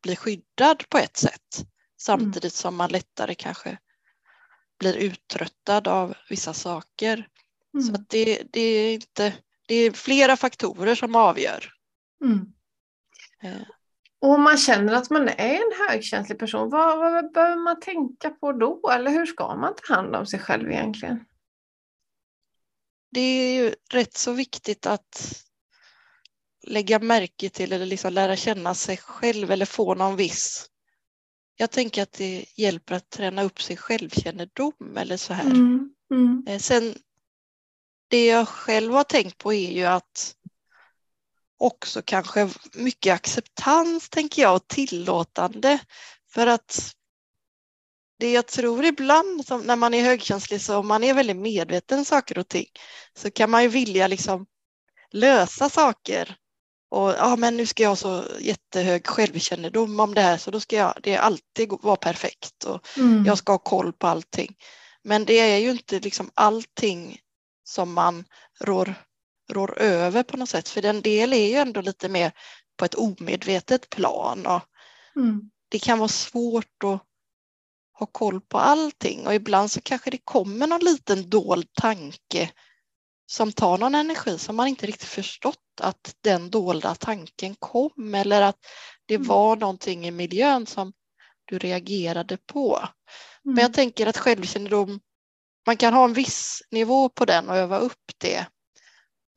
blir 0.02 0.16
skyddad 0.16 0.88
på 0.88 0.98
ett 0.98 1.16
sätt. 1.16 1.66
Samtidigt 2.00 2.44
mm. 2.44 2.50
som 2.50 2.76
man 2.76 2.90
lättare 2.90 3.34
kanske 3.34 3.78
blir 4.78 4.96
uttröttad 4.96 5.88
av 5.88 6.14
vissa 6.30 6.52
saker. 6.52 7.28
Mm. 7.74 7.86
Så 7.86 7.94
att 7.94 8.08
det, 8.08 8.42
det, 8.52 8.60
är 8.60 8.94
inte, 8.94 9.34
det 9.66 9.74
är 9.74 9.90
flera 9.90 10.36
faktorer 10.36 10.94
som 10.94 11.14
avgör. 11.14 11.64
Mm. 12.24 12.52
Eh. 13.42 13.62
Och 14.20 14.30
om 14.30 14.42
man 14.42 14.58
känner 14.58 14.92
att 14.92 15.10
man 15.10 15.28
är 15.28 15.54
en 15.54 15.88
högkänslig 15.88 16.38
person, 16.38 16.70
vad, 16.70 16.98
vad 16.98 17.32
behöver 17.32 17.62
man 17.62 17.80
tänka 17.80 18.30
på 18.30 18.52
då? 18.52 18.90
Eller 18.90 19.10
hur 19.10 19.26
ska 19.26 19.56
man 19.56 19.74
ta 19.74 19.94
hand 19.94 20.16
om 20.16 20.26
sig 20.26 20.40
själv 20.40 20.70
egentligen? 20.70 21.24
Det 23.10 23.20
är 23.20 23.54
ju 23.54 23.74
rätt 23.90 24.16
så 24.16 24.32
viktigt 24.32 24.86
att 24.86 25.44
lägga 26.66 26.98
märke 26.98 27.50
till 27.50 27.72
eller 27.72 27.86
liksom 27.86 28.12
lära 28.12 28.36
känna 28.36 28.74
sig 28.74 28.96
själv 28.96 29.50
eller 29.50 29.66
få 29.66 29.94
någon 29.94 30.16
viss... 30.16 30.70
Jag 31.60 31.70
tänker 31.70 32.02
att 32.02 32.12
det 32.12 32.44
hjälper 32.56 32.94
att 32.94 33.10
träna 33.10 33.42
upp 33.42 33.62
sin 33.62 33.76
självkännedom 33.76 34.96
eller 34.96 35.16
så 35.16 35.32
här. 35.32 35.44
Mm, 35.44 35.94
mm. 36.10 36.44
Eh, 36.48 36.58
sen, 36.58 36.94
det 38.08 38.26
jag 38.26 38.48
själv 38.48 38.92
har 38.92 39.04
tänkt 39.04 39.38
på 39.38 39.52
är 39.52 39.70
ju 39.72 39.84
att 39.84 40.34
också 41.58 42.02
kanske 42.02 42.50
mycket 42.74 43.14
acceptans 43.14 44.08
tänker 44.08 44.42
jag 44.42 44.54
och 44.56 44.68
tillåtande. 44.68 45.78
För 46.30 46.46
att 46.46 46.94
det 48.18 48.32
jag 48.32 48.46
tror 48.46 48.84
ibland 48.84 49.46
som 49.46 49.60
när 49.60 49.76
man 49.76 49.94
är 49.94 50.02
högkänslig 50.02 50.60
så 50.60 50.78
om 50.78 50.86
man 50.88 51.04
är 51.04 51.14
väldigt 51.14 51.36
medveten 51.36 51.98
om 51.98 52.04
saker 52.04 52.38
och 52.38 52.48
ting 52.48 52.66
så 53.18 53.30
kan 53.30 53.50
man 53.50 53.62
ju 53.62 53.68
vilja 53.68 54.06
liksom 54.06 54.46
lösa 55.12 55.68
saker 55.68 56.36
och 56.90 57.10
ja, 57.10 57.36
men 57.36 57.56
nu 57.56 57.66
ska 57.66 57.82
jag 57.82 57.90
ha 57.90 57.96
så 57.96 58.24
jättehög 58.40 59.06
självkännedom 59.06 60.00
om 60.00 60.14
det 60.14 60.20
här 60.20 60.36
så 60.36 60.50
då 60.50 60.60
ska 60.60 60.76
jag, 60.76 60.94
det 61.02 61.16
alltid 61.16 61.72
vara 61.82 61.96
perfekt 61.96 62.64
och 62.64 62.88
mm. 62.96 63.24
jag 63.26 63.38
ska 63.38 63.52
ha 63.52 63.58
koll 63.58 63.92
på 63.92 64.06
allting. 64.06 64.56
Men 65.04 65.24
det 65.24 65.40
är 65.40 65.58
ju 65.58 65.70
inte 65.70 66.00
liksom 66.00 66.30
allting 66.34 67.18
som 67.64 67.92
man 67.92 68.24
rår, 68.60 68.94
rår 69.52 69.78
över 69.78 70.22
på 70.22 70.36
något 70.36 70.48
sätt 70.48 70.68
för 70.68 70.82
den 70.82 71.00
del 71.00 71.32
är 71.32 71.46
ju 71.46 71.54
ändå 71.54 71.80
lite 71.80 72.08
mer 72.08 72.32
på 72.76 72.84
ett 72.84 72.94
omedvetet 72.94 73.90
plan 73.90 74.46
och 74.46 74.62
mm. 75.16 75.50
det 75.68 75.78
kan 75.78 75.98
vara 75.98 76.08
svårt 76.08 76.84
att 76.84 77.02
ha 77.98 78.06
koll 78.06 78.40
på 78.40 78.58
allting 78.58 79.26
och 79.26 79.34
ibland 79.34 79.70
så 79.70 79.80
kanske 79.80 80.10
det 80.10 80.20
kommer 80.24 80.66
någon 80.66 80.84
liten 80.84 81.30
dold 81.30 81.66
tanke 81.72 82.50
som 83.26 83.52
tar 83.52 83.78
någon 83.78 83.94
energi 83.94 84.38
som 84.38 84.56
man 84.56 84.68
inte 84.68 84.86
riktigt 84.86 85.08
förstått 85.08 85.80
att 85.80 86.14
den 86.20 86.50
dolda 86.50 86.94
tanken 86.94 87.54
kom 87.58 88.14
eller 88.14 88.42
att 88.42 88.58
det 89.06 89.14
mm. 89.14 89.26
var 89.26 89.56
någonting 89.56 90.06
i 90.06 90.10
miljön 90.10 90.66
som 90.66 90.92
du 91.44 91.58
reagerade 91.58 92.38
på. 92.46 92.76
Mm. 92.76 93.54
Men 93.54 93.62
jag 93.62 93.72
tänker 93.74 94.06
att 94.06 94.18
självkännedom, 94.18 95.00
man 95.66 95.76
kan 95.76 95.94
ha 95.94 96.04
en 96.04 96.12
viss 96.12 96.62
nivå 96.70 97.08
på 97.08 97.24
den 97.24 97.48
och 97.48 97.56
öva 97.56 97.78
upp 97.78 98.12
det 98.18 98.46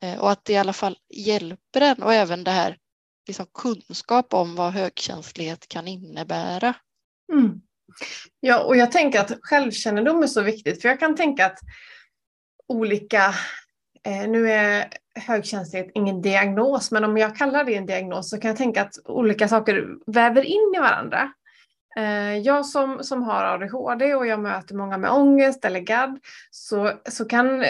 eh, 0.03 0.19
och 0.19 0.31
att 0.31 0.45
det 0.45 0.53
i 0.53 0.57
alla 0.57 0.73
fall 0.73 0.97
hjälper 1.13 1.81
en 1.81 2.03
och 2.03 2.13
även 2.13 2.43
det 2.43 2.51
här 2.51 2.77
liksom 3.27 3.45
kunskap 3.53 4.33
om 4.33 4.55
vad 4.55 4.73
högkänslighet 4.73 5.67
kan 5.67 5.87
innebära. 5.87 6.73
Mm. 7.33 7.60
Ja, 8.39 8.63
och 8.63 8.77
jag 8.77 8.91
tänker 8.91 9.19
att 9.19 9.31
självkännedom 9.41 10.23
är 10.23 10.27
så 10.27 10.41
viktigt 10.41 10.81
för 10.81 10.89
jag 10.89 10.99
kan 10.99 11.15
tänka 11.15 11.45
att 11.45 11.59
olika 12.67 13.35
Eh, 14.03 14.29
nu 14.29 14.51
är 14.51 14.87
högkänslighet 15.15 15.91
ingen 15.93 16.21
diagnos, 16.21 16.91
men 16.91 17.03
om 17.03 17.17
jag 17.17 17.35
kallar 17.35 17.63
det 17.63 17.75
en 17.75 17.85
diagnos 17.85 18.29
så 18.29 18.37
kan 18.37 18.49
jag 18.49 18.57
tänka 18.57 18.81
att 18.81 18.93
olika 19.05 19.47
saker 19.47 19.87
väver 20.05 20.43
in 20.45 20.73
i 20.75 20.79
varandra. 20.79 21.33
Eh, 21.97 22.37
jag 22.37 22.65
som, 22.65 23.03
som 23.03 23.23
har 23.23 23.43
ADHD 23.43 24.15
och 24.15 24.27
jag 24.27 24.39
möter 24.39 24.75
många 24.75 24.97
med 24.97 25.11
ångest 25.11 25.65
eller 25.65 25.79
GAD 25.79 26.19
så, 26.51 26.91
så 27.09 27.25
kan 27.25 27.65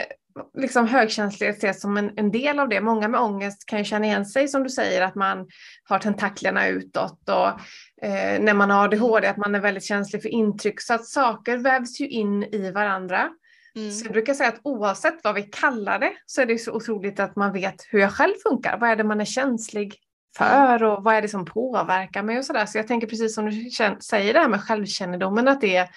liksom 0.58 0.88
högkänslighet 0.88 1.58
ses 1.58 1.82
som 1.82 1.98
en, 1.98 2.12
en 2.16 2.32
del 2.32 2.60
av 2.60 2.70
det. 2.70 2.82
Många 2.82 3.08
med 3.08 3.20
ångest 3.20 3.66
kan 3.66 3.80
ju 3.80 3.86
känna 3.86 4.06
igen 4.06 4.26
sig 4.26 4.48
som 4.48 4.64
du 4.64 4.70
säger 4.70 5.02
att 5.02 5.16
man 5.16 5.48
har 5.84 6.00
tentaklerna 6.00 6.68
utåt 6.68 7.30
och 7.30 7.62
eh, 8.04 8.42
när 8.42 8.54
man 8.54 8.70
har 8.70 8.84
ADHD 8.84 9.28
att 9.28 9.38
man 9.38 9.56
är 9.56 9.60
väldigt 9.60 9.86
känslig 9.86 10.22
för 10.22 10.30
intryck 10.30 10.82
så 10.82 10.94
att 10.94 11.06
saker 11.06 11.58
vävs 11.58 12.00
ju 12.00 12.08
in 12.08 12.44
i 12.44 12.72
varandra. 12.72 13.30
Mm. 13.76 13.92
Så 13.92 14.06
jag 14.06 14.14
brukar 14.14 14.34
säga 14.34 14.50
att 14.50 14.62
oavsett 14.64 15.24
vad 15.24 15.36
vi 15.36 15.44
kallar 15.44 16.00
det 16.00 16.14
så 16.26 16.42
är 16.42 16.46
det 16.46 16.58
så 16.58 16.72
otroligt 16.72 17.20
att 17.20 17.36
man 17.36 17.54
vet 17.54 17.76
hur 17.90 18.00
jag 18.00 18.12
själv 18.12 18.34
funkar. 18.44 18.78
Vad 18.78 18.90
är 18.90 18.96
det 18.96 19.04
man 19.04 19.22
är 19.22 19.26
känslig 19.26 19.96
för 20.38 20.84
och 20.84 21.04
vad 21.04 21.16
är 21.16 21.22
det 21.22 21.30
som 21.30 21.46
påverkar 21.46 22.24
mig 22.24 22.38
och 22.38 22.46
sådär. 22.46 22.66
Så 22.66 22.78
jag 22.78 22.88
tänker 22.88 23.08
precis 23.08 23.36
som 23.36 23.46
du 23.46 23.70
säger 24.02 24.34
det 24.34 24.40
här 24.40 24.50
med 24.50 24.62
självkännedomen 24.62 25.48
att 25.48 25.62
det, 25.62 25.90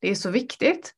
det 0.00 0.10
är 0.10 0.14
så 0.14 0.30
viktigt. 0.30 0.92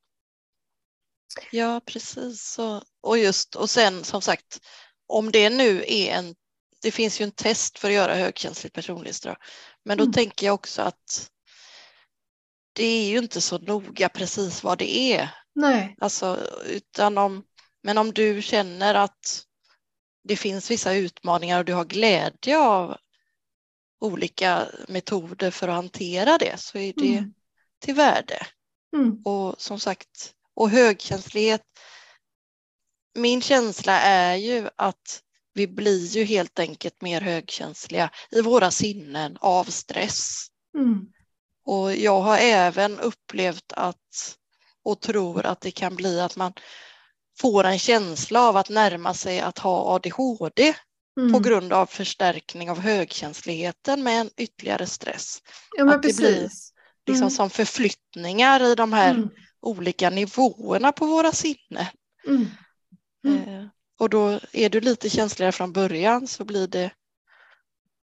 Ja, 1.50 1.80
precis. 1.86 2.58
Och, 2.58 2.82
och 3.00 3.18
just 3.18 3.54
och 3.54 3.70
sen 3.70 4.04
som 4.04 4.22
sagt, 4.22 4.60
om 5.06 5.30
det 5.30 5.50
nu 5.50 5.84
är 5.86 6.12
en, 6.12 6.34
det 6.82 6.90
finns 6.90 7.20
ju 7.20 7.24
en 7.24 7.30
test 7.30 7.78
för 7.78 7.88
att 7.88 7.94
göra 7.94 8.14
högkänsligt 8.14 8.74
personlighetsdrag, 8.74 9.36
men 9.88 9.98
då 9.98 10.04
mm. 10.04 10.12
tänker 10.12 10.46
jag 10.46 10.54
också 10.54 10.82
att 10.82 11.30
det 12.72 12.84
är 12.84 13.08
ju 13.10 13.18
inte 13.18 13.40
så 13.40 13.58
noga 13.58 14.08
precis 14.08 14.62
vad 14.62 14.78
det 14.78 14.98
är. 14.98 15.34
Nej. 15.54 15.96
Alltså, 16.00 16.38
utan 16.66 17.18
om, 17.18 17.44
men 17.82 17.98
om 17.98 18.12
du 18.12 18.42
känner 18.42 18.94
att 18.94 19.44
det 20.24 20.36
finns 20.36 20.70
vissa 20.70 20.94
utmaningar 20.94 21.58
och 21.58 21.64
du 21.64 21.72
har 21.72 21.84
glädje 21.84 22.58
av 22.58 22.96
olika 24.00 24.68
metoder 24.88 25.50
för 25.50 25.68
att 25.68 25.74
hantera 25.74 26.38
det 26.38 26.60
så 26.60 26.78
är 26.78 26.92
det 26.96 27.16
mm. 27.16 27.34
till 27.78 27.94
värde. 27.94 28.46
Mm. 28.96 29.22
Och 29.24 29.60
som 29.60 29.80
sagt, 29.80 30.32
och 30.54 30.70
högkänslighet. 30.70 31.62
Min 33.14 33.42
känsla 33.42 34.00
är 34.00 34.34
ju 34.34 34.68
att 34.76 35.22
vi 35.58 35.66
blir 35.66 36.06
ju 36.06 36.24
helt 36.24 36.58
enkelt 36.58 37.02
mer 37.02 37.20
högkänsliga 37.20 38.10
i 38.30 38.40
våra 38.40 38.70
sinnen 38.70 39.36
av 39.40 39.64
stress. 39.64 40.46
Mm. 40.78 41.06
Och 41.64 41.96
jag 41.96 42.20
har 42.20 42.38
även 42.38 43.00
upplevt 43.00 43.72
att 43.72 44.36
och 44.84 45.00
tror 45.00 45.46
att 45.46 45.60
det 45.60 45.70
kan 45.70 45.96
bli 45.96 46.20
att 46.20 46.36
man 46.36 46.52
får 47.40 47.64
en 47.64 47.78
känsla 47.78 48.42
av 48.42 48.56
att 48.56 48.68
närma 48.68 49.14
sig 49.14 49.40
att 49.40 49.58
ha 49.58 49.94
ADHD 49.94 50.74
mm. 51.20 51.32
på 51.32 51.38
grund 51.38 51.72
av 51.72 51.86
förstärkning 51.86 52.70
av 52.70 52.80
högkänsligheten 52.80 54.02
med 54.02 54.20
en 54.20 54.30
ytterligare 54.36 54.86
stress. 54.86 55.38
Ja, 55.76 55.94
att 55.94 56.02
det 56.02 56.08
precis. 56.08 56.18
blir 56.18 56.48
liksom 57.06 57.26
mm. 57.26 57.30
som 57.30 57.50
förflyttningar 57.50 58.62
i 58.62 58.74
de 58.74 58.92
här 58.92 59.10
mm. 59.10 59.28
olika 59.60 60.10
nivåerna 60.10 60.92
på 60.92 61.06
våra 61.06 61.32
sinnen. 61.32 61.86
Mm. 62.26 62.46
Och 63.98 64.10
då 64.10 64.40
är 64.52 64.68
du 64.68 64.80
lite 64.80 65.10
känsligare 65.10 65.52
från 65.52 65.72
början 65.72 66.26
så 66.26 66.44
blir 66.44 66.66
det 66.66 66.90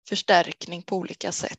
förstärkning 0.08 0.82
på 0.82 0.96
olika 0.96 1.32
sätt. 1.32 1.58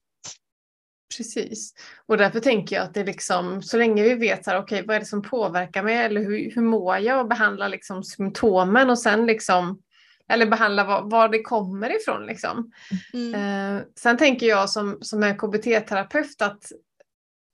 Precis. 1.17 1.73
Och 2.05 2.17
därför 2.17 2.39
tänker 2.39 2.75
jag 2.75 2.83
att 2.83 2.93
det 2.93 3.03
liksom, 3.03 3.63
så 3.63 3.77
länge 3.77 4.03
vi 4.03 4.15
vet 4.15 4.43
så 4.43 4.51
här, 4.51 4.63
okay, 4.63 4.83
vad 4.85 4.95
är 4.95 4.99
det 4.99 5.05
som 5.05 5.21
påverkar 5.21 5.83
mig 5.83 5.97
eller 5.97 6.21
hur, 6.21 6.55
hur 6.55 6.61
mår 6.61 6.97
jag 6.97 7.19
och 7.19 7.27
behandla 7.27 7.67
liksom 7.67 8.03
symptomen 8.03 8.89
och 8.89 8.99
sen 8.99 9.25
liksom 9.25 9.81
eller 10.29 10.45
behandla 10.45 10.83
var, 10.83 11.09
var 11.09 11.29
det 11.29 11.41
kommer 11.41 11.95
ifrån. 12.01 12.25
Liksom. 12.25 12.71
Mm. 13.13 13.35
Eh, 13.35 13.83
sen 13.95 14.17
tänker 14.17 14.45
jag 14.45 14.69
som, 14.69 14.97
som 15.01 15.23
en 15.23 15.37
KBT-terapeut 15.37 16.41
att 16.41 16.71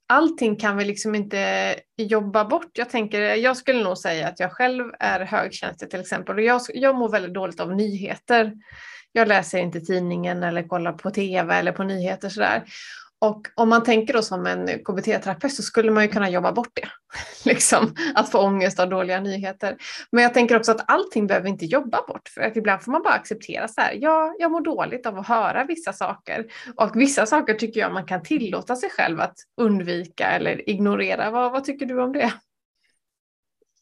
allting 0.08 0.56
kan 0.56 0.78
vi 0.78 0.86
liksom 0.86 1.16
inte 1.16 1.76
jobba 1.98 2.46
bort. 2.46 2.72
Jag, 2.74 2.90
tänker, 2.90 3.22
jag 3.22 3.58
skulle 3.58 3.84
nog 3.84 3.98
säga 3.98 4.28
att 4.28 4.40
jag 4.40 4.52
själv 4.52 4.86
är 5.00 5.20
högkänslig 5.20 5.90
till 5.90 6.00
exempel 6.00 6.36
och 6.36 6.42
jag, 6.42 6.62
jag 6.74 6.96
mår 6.96 7.10
väldigt 7.10 7.34
dåligt 7.34 7.60
av 7.60 7.76
nyheter. 7.76 8.54
Jag 9.12 9.28
läser 9.28 9.58
inte 9.58 9.80
tidningen 9.80 10.44
eller 10.44 10.68
kollar 10.68 10.94
på 10.94 11.12
tv 11.12 11.56
eller 11.56 11.72
på 11.72 11.84
nyheter 11.84 12.30
sådär. 12.30 12.64
Och 13.20 13.48
om 13.56 13.70
man 13.70 13.84
tänker 13.84 14.14
då 14.14 14.22
som 14.22 14.46
en 14.46 14.68
KBT-terapeut 14.68 15.54
så 15.54 15.64
skulle 15.64 15.92
man 15.92 16.04
ju 16.04 16.10
kunna 16.10 16.30
jobba 16.30 16.52
bort 16.52 16.72
det. 16.74 16.90
liksom, 17.50 17.96
att 18.16 18.32
få 18.32 18.40
ångest 18.40 18.80
av 18.80 18.90
dåliga 18.90 19.20
nyheter. 19.20 19.78
Men 20.12 20.24
jag 20.24 20.34
tänker 20.34 20.58
också 20.58 20.72
att 20.72 20.92
allting 20.92 21.28
behöver 21.28 21.50
inte 21.50 21.66
jobba 21.66 22.06
bort. 22.08 22.30
För 22.30 22.42
att 22.42 22.58
ibland 22.58 22.82
får 22.82 22.92
man 22.92 23.04
bara 23.04 23.14
acceptera 23.14 23.68
så 23.68 23.82
här. 23.82 23.94
Ja, 24.02 24.36
jag 24.40 24.52
mår 24.52 24.62
dåligt 24.62 25.06
av 25.06 25.20
att 25.20 25.28
höra 25.28 25.64
vissa 25.64 25.94
saker. 25.94 26.46
Och 26.76 26.96
vissa 26.96 27.26
saker 27.26 27.54
tycker 27.54 27.80
jag 27.80 27.94
man 27.94 28.06
kan 28.06 28.24
tillåta 28.24 28.76
sig 28.76 28.90
själv 28.90 29.20
att 29.20 29.36
undvika 29.62 30.26
eller 30.32 30.70
ignorera. 30.70 31.32
Vad, 31.32 31.52
vad 31.52 31.64
tycker 31.64 31.86
du 31.86 32.02
om 32.02 32.14
det? 32.14 32.34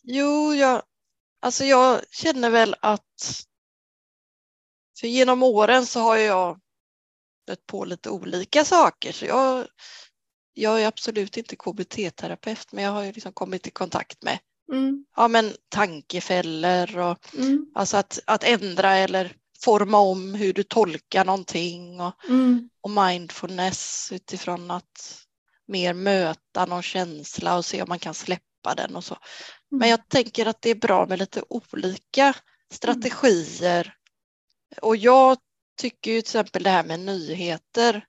Jo, 0.03 0.53
jag, 0.53 0.81
alltså 1.41 1.63
jag 1.63 1.99
känner 2.11 2.49
väl 2.49 2.75
att 2.79 3.01
för 4.99 5.07
genom 5.07 5.43
åren 5.43 5.85
så 5.85 5.99
har 5.99 6.17
jag 6.17 6.59
stött 7.45 7.67
på 7.67 7.85
lite 7.85 8.09
olika 8.09 8.65
saker. 8.65 9.11
Så 9.11 9.25
jag, 9.25 9.67
jag 10.53 10.81
är 10.81 10.87
absolut 10.87 11.37
inte 11.37 11.55
KBT-terapeut 11.55 12.71
men 12.71 12.83
jag 12.83 12.91
har 12.91 13.03
ju 13.03 13.11
liksom 13.11 13.33
kommit 13.33 13.67
i 13.67 13.71
kontakt 13.71 14.23
med 14.23 14.39
mm. 14.71 15.05
ja, 15.15 15.27
men 15.27 15.53
tankefällor 15.69 16.97
och 16.97 17.33
mm. 17.37 17.65
alltså 17.75 17.97
att, 17.97 18.19
att 18.25 18.43
ändra 18.43 18.95
eller 18.95 19.35
forma 19.63 19.97
om 19.97 20.33
hur 20.33 20.53
du 20.53 20.63
tolkar 20.63 21.25
någonting 21.25 22.01
och, 22.01 22.29
mm. 22.29 22.69
och 22.81 22.91
mindfulness 22.91 24.09
utifrån 24.11 24.71
att 24.71 25.21
mer 25.67 25.93
möta 25.93 26.65
någon 26.65 26.83
känsla 26.83 27.57
och 27.57 27.65
se 27.65 27.81
om 27.81 27.89
man 27.89 27.99
kan 27.99 28.13
släppa 28.13 28.75
den 28.77 28.95
och 28.95 29.03
så. 29.03 29.17
Men 29.71 29.79
mm. 29.79 29.89
jag 29.89 30.09
tänker 30.09 30.45
att 30.45 30.61
det 30.61 30.69
är 30.69 30.75
bra 30.75 31.05
med 31.05 31.19
lite 31.19 31.43
olika 31.49 32.33
strategier. 32.71 33.93
Och 34.81 34.97
jag 34.97 35.37
tycker 35.75 36.11
ju 36.11 36.21
till 36.21 36.27
exempel 36.27 36.63
det 36.63 36.69
här 36.69 36.83
med 36.83 36.99
nyheter. 36.99 38.05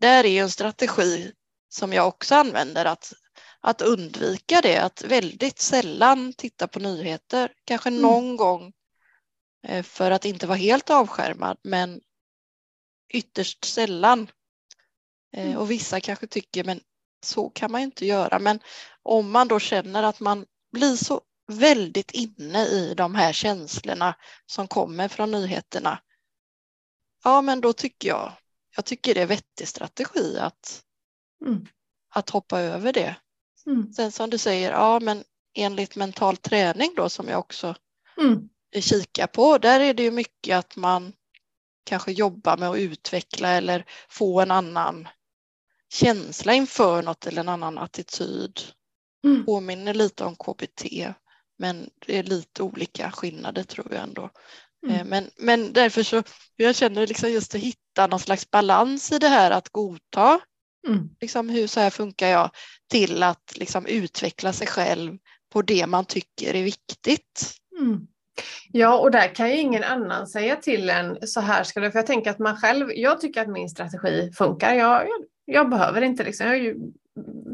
Där 0.00 0.26
är 0.26 0.42
en 0.42 0.50
strategi 0.50 1.32
som 1.68 1.92
jag 1.92 2.08
också 2.08 2.34
använder 2.34 2.84
att, 2.84 3.12
att 3.60 3.82
undvika 3.82 4.60
det, 4.60 4.76
att 4.76 5.02
väldigt 5.02 5.58
sällan 5.58 6.32
titta 6.32 6.68
på 6.68 6.78
nyheter. 6.78 7.52
Kanske 7.64 7.88
mm. 7.88 8.02
någon 8.02 8.36
gång 8.36 8.72
eh, 9.66 9.82
för 9.82 10.10
att 10.10 10.24
inte 10.24 10.46
vara 10.46 10.58
helt 10.58 10.90
avskärmad, 10.90 11.58
men 11.62 12.00
ytterst 13.12 13.64
sällan. 13.64 14.30
Eh, 15.36 15.46
mm. 15.46 15.56
Och 15.56 15.70
vissa 15.70 16.00
kanske 16.00 16.26
tycker, 16.26 16.64
men 16.64 16.80
så 17.24 17.50
kan 17.50 17.72
man 17.72 17.80
inte 17.80 18.06
göra. 18.06 18.38
Men 18.38 18.60
om 19.02 19.30
man 19.30 19.48
då 19.48 19.58
känner 19.58 20.02
att 20.02 20.20
man 20.20 20.46
blir 20.72 20.96
så 20.96 21.20
väldigt 21.52 22.10
inne 22.10 22.66
i 22.66 22.94
de 22.96 23.14
här 23.14 23.32
känslorna 23.32 24.14
som 24.46 24.68
kommer 24.68 25.08
från 25.08 25.30
nyheterna 25.30 25.98
ja 27.24 27.42
men 27.42 27.60
då 27.60 27.72
tycker 27.72 28.08
jag, 28.08 28.32
jag 28.76 28.84
tycker 28.84 29.14
det 29.14 29.20
är 29.22 29.26
vettig 29.26 29.68
strategi 29.68 30.38
att, 30.38 30.82
mm. 31.46 31.66
att 32.14 32.30
hoppa 32.30 32.60
över 32.60 32.92
det. 32.92 33.16
Mm. 33.66 33.92
Sen 33.92 34.12
som 34.12 34.30
du 34.30 34.38
säger, 34.38 34.72
ja 34.72 35.00
men 35.00 35.24
enligt 35.54 35.96
mental 35.96 36.36
träning 36.36 36.92
då 36.96 37.08
som 37.08 37.28
jag 37.28 37.38
också 37.38 37.74
mm. 38.20 38.48
kikar 38.80 39.26
på, 39.26 39.58
där 39.58 39.80
är 39.80 39.94
det 39.94 40.02
ju 40.02 40.10
mycket 40.10 40.56
att 40.56 40.76
man 40.76 41.12
kanske 41.84 42.12
jobbar 42.12 42.56
med 42.56 42.70
att 42.70 42.76
utveckla 42.76 43.48
eller 43.48 43.84
få 44.08 44.40
en 44.40 44.50
annan 44.50 45.08
känsla 45.92 46.54
inför 46.54 47.02
något 47.02 47.26
eller 47.26 47.40
en 47.40 47.48
annan 47.48 47.78
attityd. 47.78 48.60
Mm. 49.24 49.44
Påminner 49.44 49.94
lite 49.94 50.24
om 50.24 50.36
KBT 50.36 50.84
men 51.58 51.90
det 52.06 52.18
är 52.18 52.22
lite 52.22 52.62
olika 52.62 53.10
skillnader 53.10 53.62
tror 53.62 53.92
jag 53.92 54.02
ändå. 54.02 54.30
Mm. 54.86 54.96
Eh, 54.96 55.04
men, 55.04 55.30
men 55.36 55.72
därför 55.72 56.02
så, 56.02 56.22
jag 56.56 56.76
känner 56.76 57.06
liksom 57.06 57.30
just 57.30 57.54
att 57.54 57.60
hitta 57.60 58.06
någon 58.06 58.20
slags 58.20 58.50
balans 58.50 59.12
i 59.12 59.18
det 59.18 59.28
här 59.28 59.50
att 59.50 59.68
godta 59.68 60.40
mm. 60.88 61.08
liksom 61.20 61.48
hur 61.48 61.66
så 61.66 61.80
här 61.80 61.90
funkar 61.90 62.28
jag 62.28 62.50
till 62.90 63.22
att 63.22 63.52
liksom 63.56 63.86
utveckla 63.86 64.52
sig 64.52 64.66
själv 64.66 65.18
på 65.52 65.62
det 65.62 65.86
man 65.86 66.04
tycker 66.04 66.54
är 66.54 66.62
viktigt. 66.62 67.54
Mm. 67.80 68.06
Ja, 68.72 68.98
och 68.98 69.10
där 69.10 69.34
kan 69.34 69.50
ju 69.50 69.56
ingen 69.56 69.84
annan 69.84 70.26
säga 70.26 70.56
till 70.56 70.90
en 70.90 71.26
så 71.26 71.40
här 71.40 71.64
ska 71.64 71.80
du, 71.80 71.90
för 71.90 71.98
jag 71.98 72.06
tänker 72.06 72.30
att 72.30 72.38
man 72.38 72.56
själv, 72.56 72.90
jag 72.94 73.20
tycker 73.20 73.42
att 73.42 73.48
min 73.48 73.68
strategi 73.68 74.32
funkar. 74.32 74.74
Jag, 74.74 75.02
jag, 75.02 75.24
jag 75.44 75.70
behöver 75.70 76.02
inte 76.02 76.24
liksom, 76.24 76.46
jag 76.46 76.58
ju, 76.58 76.76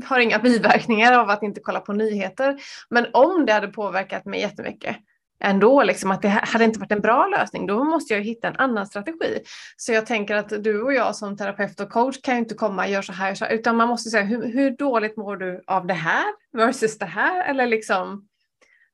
har 0.04 0.20
inga 0.20 0.38
biverkningar 0.38 1.12
av 1.12 1.30
att 1.30 1.42
inte 1.42 1.60
kolla 1.60 1.80
på 1.80 1.92
nyheter. 1.92 2.56
Men 2.90 3.06
om 3.12 3.46
det 3.46 3.52
hade 3.52 3.68
påverkat 3.68 4.24
mig 4.24 4.40
jättemycket 4.40 4.96
ändå, 5.40 5.82
liksom 5.82 6.10
att 6.10 6.22
det 6.22 6.28
hade 6.28 6.64
inte 6.64 6.78
varit 6.78 6.92
en 6.92 7.00
bra 7.00 7.26
lösning, 7.26 7.66
då 7.66 7.84
måste 7.84 8.14
jag 8.14 8.20
hitta 8.20 8.48
en 8.48 8.56
annan 8.56 8.86
strategi. 8.86 9.38
Så 9.76 9.92
jag 9.92 10.06
tänker 10.06 10.36
att 10.36 10.64
du 10.64 10.82
och 10.82 10.92
jag 10.92 11.16
som 11.16 11.36
terapeut 11.36 11.80
och 11.80 11.90
coach 11.90 12.20
kan 12.22 12.34
ju 12.34 12.38
inte 12.38 12.54
komma 12.54 12.84
och 12.84 12.90
göra 12.90 13.02
så 13.02 13.12
här, 13.12 13.34
så 13.34 13.44
här 13.44 13.52
utan 13.52 13.76
man 13.76 13.88
måste 13.88 14.10
säga 14.10 14.24
hur, 14.24 14.52
hur 14.52 14.70
dåligt 14.70 15.16
mår 15.16 15.36
du 15.36 15.62
av 15.66 15.86
det 15.86 15.94
här 15.94 16.24
versus 16.52 16.98
det 16.98 17.06
här? 17.06 17.50
Eller 17.50 17.66
liksom 17.66 18.28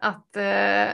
att, 0.02 0.36
eh, 0.36 0.44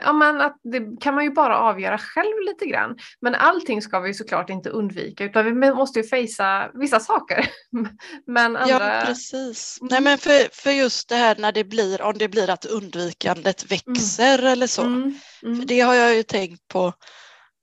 ja, 0.03 0.13
men 0.13 0.41
att 0.41 0.59
det 0.63 1.01
kan 1.01 1.15
man 1.15 1.23
ju 1.23 1.29
bara 1.29 1.57
avgöra 1.57 1.97
själv 1.97 2.39
lite 2.45 2.65
grann. 2.65 2.97
Men 3.21 3.35
allting 3.35 3.81
ska 3.81 3.99
vi 3.99 4.13
såklart 4.13 4.49
inte 4.49 4.69
undvika 4.69 5.23
utan 5.23 5.45
vi 5.45 5.71
måste 5.71 5.99
ju 5.99 6.07
fejsa 6.07 6.71
vissa 6.73 6.99
saker. 6.99 7.49
men 8.27 8.55
andra... 8.55 8.99
Ja 8.99 9.05
precis. 9.05 9.77
Mm. 9.81 9.87
Nej 9.91 10.01
men 10.01 10.17
för, 10.17 10.55
för 10.55 10.71
just 10.71 11.09
det 11.09 11.15
här 11.15 11.35
när 11.35 11.51
det 11.51 11.63
blir, 11.63 12.01
om 12.01 12.17
det 12.17 12.27
blir 12.27 12.49
att 12.49 12.65
undvikandet 12.65 13.71
växer 13.71 14.39
mm. 14.39 14.51
eller 14.51 14.67
så. 14.67 14.81
Mm. 14.81 15.19
mm. 15.43 15.59
För 15.59 15.65
det 15.65 15.79
har 15.79 15.93
jag 15.93 16.15
ju 16.15 16.23
tänkt 16.23 16.67
på. 16.67 16.93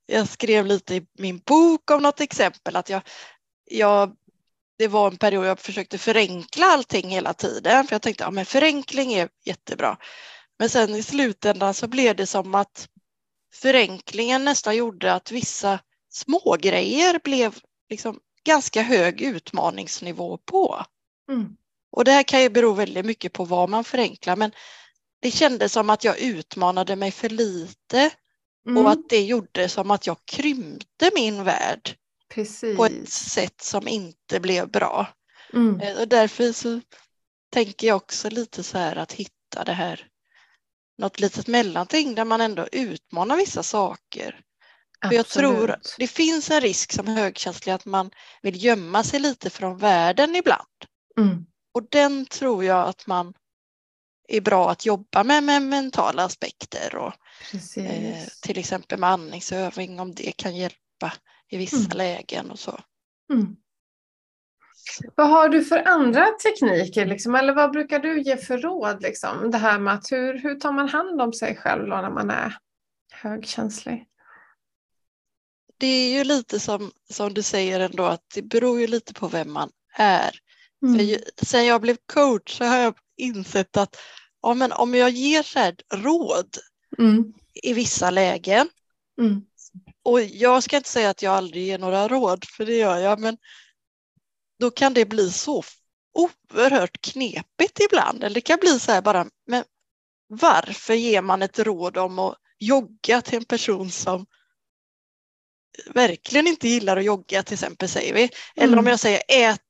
Jag 0.07 0.29
skrev 0.29 0.67
lite 0.67 0.95
i 0.95 1.07
min 1.19 1.39
bok 1.39 1.91
om 1.91 2.03
något 2.03 2.21
exempel 2.21 2.77
att 2.77 2.91
jag, 2.91 3.03
jag 3.71 4.13
det 4.79 4.89
var 4.89 5.11
en 5.11 5.17
period 5.17 5.47
jag 5.47 5.61
försökte 5.61 5.99
förenkla 5.99 6.67
allting 6.67 7.11
hela 7.11 7.33
tiden 7.33 7.87
för 7.87 7.95
jag 7.95 8.03
tänkte 8.03 8.25
ja 8.25 8.45
förenkling 8.45 9.13
är 9.13 9.29
jättebra. 9.45 9.97
Men 10.59 10.71
sen 10.71 10.95
i 10.95 11.03
slutändan 11.03 11.75
så 11.75 11.89
blev 11.89 12.17
det 12.17 12.27
som 12.27 12.55
att 12.55 12.89
förenklingen 13.53 14.45
nästan 14.45 14.77
gjorde 14.77 15.15
att 15.15 15.33
vissa 15.33 15.79
smågrejer 16.09 17.21
blev 17.25 17.59
liksom 17.91 18.21
ganska 18.45 18.83
hög 18.83 19.21
utmaningsnivå 19.21 20.39
på. 20.39 20.85
Mm. 21.31 21.57
Och 21.91 22.05
det 22.05 22.13
här 22.13 22.23
kan 22.23 22.43
ju 22.43 22.51
bero 22.51 22.73
väldigt 22.73 23.07
mycket 23.07 23.33
på 23.33 23.45
vad 23.45 23.69
man 23.69 23.85
förenklar 23.85 24.37
men 24.37 24.53
det 25.21 25.31
kändes 25.31 25.73
som 25.73 25.91
att 25.91 26.05
jag 26.05 26.19
utmanade 26.19 26.97
mig 26.97 27.11
för 27.11 27.29
lite 27.29 28.11
mm. 28.67 28.85
och 28.85 28.91
att 28.91 29.09
det 29.09 29.25
gjorde 29.25 29.69
som 29.69 29.91
att 29.91 30.07
jag 30.07 30.17
krympte 30.25 31.11
min 31.15 31.45
värld 31.45 31.97
Precis. 32.29 32.77
på 32.77 32.87
ett 32.87 33.09
sätt 33.09 33.61
som 33.61 33.89
inte 33.89 34.41
blev 34.41 34.71
bra. 34.71 35.07
Mm. 35.53 35.81
Eh, 35.81 36.01
och 36.01 36.09
därför 36.09 36.53
så 36.53 36.81
tänker 37.51 37.87
jag 37.87 37.97
också 37.97 38.31
lite 38.31 38.63
så 38.63 38.79
här 38.79 38.97
att 38.97 39.13
hitta 39.13 39.65
det 39.65 39.73
här 39.73 40.09
något 40.99 41.21
litet 41.21 41.47
mellanting 41.47 42.15
där 42.15 42.25
man 42.25 42.41
ändå 42.41 42.67
utmanar 42.73 43.37
vissa 43.37 43.63
saker. 43.63 44.41
För 45.09 45.13
jag 45.13 45.29
tror 45.29 45.77
det 45.99 46.07
finns 46.07 46.51
en 46.51 46.61
risk 46.61 46.93
som 46.93 47.07
högkänslig 47.07 47.73
att 47.73 47.85
man 47.85 48.11
vill 48.43 48.65
gömma 48.65 49.05
sig 49.05 49.21
lite 49.21 49.51
från 49.51 49.79
världen 49.79 50.37
ibland. 50.37 50.87
Mm. 51.19 51.47
Och 51.75 51.89
den 51.91 52.27
tror 52.27 52.65
jag 52.65 52.89
att 52.89 53.07
man 53.07 53.35
är 54.29 54.41
bra 54.41 54.71
att 54.71 54.87
jobba 54.87 55.25
med 55.25 55.43
med 55.43 55.63
mentala 55.63 56.25
aspekter 56.25 56.97
och 56.97 57.13
eh, 57.77 58.27
till 58.43 58.59
exempel 58.59 58.99
med 58.99 59.11
andningsövning 59.11 60.01
om 60.01 60.15
det 60.15 60.33
kan 60.33 60.57
hjälpa 60.57 61.13
i 61.49 61.57
vissa 61.57 61.77
mm. 61.77 61.97
lägen 61.97 62.51
och 62.51 62.59
så. 62.59 62.81
Mm. 63.33 63.57
Vad 65.15 65.29
har 65.29 65.49
du 65.49 65.65
för 65.65 65.89
andra 65.89 66.27
tekniker 66.27 67.07
liksom? 67.07 67.35
eller 67.35 67.55
vad 67.55 67.71
brukar 67.71 67.99
du 67.99 68.23
ge 68.23 68.37
för 68.37 68.59
råd? 68.59 69.03
Liksom? 69.03 69.51
Det 69.51 69.59
här 69.59 69.79
med 69.79 69.95
att 69.95 70.13
hur, 70.13 70.39
hur 70.39 70.55
tar 70.55 70.73
man 70.73 70.89
hand 70.89 71.21
om 71.21 71.33
sig 71.33 71.57
själv 71.57 71.89
när 71.89 72.11
man 72.11 72.31
är 72.31 72.57
högkänslig? 73.13 74.07
Det 75.79 75.87
är 75.87 76.19
ju 76.19 76.25
lite 76.25 76.61
som, 76.61 76.91
som 77.11 77.35
du 77.35 77.43
säger 77.43 77.81
ändå 77.81 78.05
att 78.05 78.25
det 78.35 78.43
beror 78.43 78.81
ju 78.81 78.87
lite 78.87 79.15
på 79.15 79.29
vem 79.29 79.53
man 79.53 79.71
är. 79.97 80.31
Mm. 80.83 81.19
För 81.39 81.47
sen 81.47 81.67
jag 81.67 81.81
blev 81.81 81.97
coach 82.13 82.59
så 82.59 82.65
har 82.65 82.77
jag 82.77 82.95
insett 83.17 83.77
att 83.77 83.97
ja, 84.43 84.55
men 84.55 84.73
om 84.73 84.95
jag 84.95 85.11
ger 85.11 85.43
så 85.43 85.59
här 85.59 85.75
råd 85.95 86.57
mm. 86.99 87.33
i 87.63 87.73
vissa 87.73 88.11
lägen 88.11 88.69
mm. 89.21 89.43
och 90.03 90.21
jag 90.23 90.63
ska 90.63 90.77
inte 90.77 90.89
säga 90.89 91.11
att 91.11 91.23
jag 91.23 91.33
aldrig 91.35 91.67
ger 91.67 91.79
några 91.79 92.09
råd 92.09 92.45
för 92.57 92.67
det 92.67 92.77
gör 92.77 92.99
jag 92.99 93.21
men 93.21 93.37
då 94.59 94.71
kan 94.71 94.95
det 94.95 95.05
bli 95.05 95.31
så 95.31 95.65
oerhört 96.13 97.01
knepigt 97.01 97.81
ibland. 97.81 98.25
Eller 98.25 98.35
det 98.35 98.41
kan 98.41 98.59
bli 98.61 98.81
så 98.81 98.93
här 98.93 99.03
bara, 99.03 99.27
men 99.47 99.65
varför 100.29 100.95
ger 100.95 101.23
man 101.23 101.43
ett 101.43 101.59
råd 101.59 101.97
om 101.97 102.19
att 102.19 102.39
jogga 102.59 103.23
till 103.23 103.37
en 103.37 103.45
person 103.45 103.91
som 103.91 104.27
verkligen 105.87 106.47
inte 106.47 106.69
gillar 106.69 106.97
att 106.97 107.05
jogga 107.05 107.43
till 107.43 107.55
exempel 107.55 107.89
säger 107.89 108.15
vi. 108.15 108.31
Eller 108.57 108.73
mm. 108.73 108.79
om 108.79 108.87
jag 108.87 109.01
säger 109.01 109.23
ät 109.29 109.61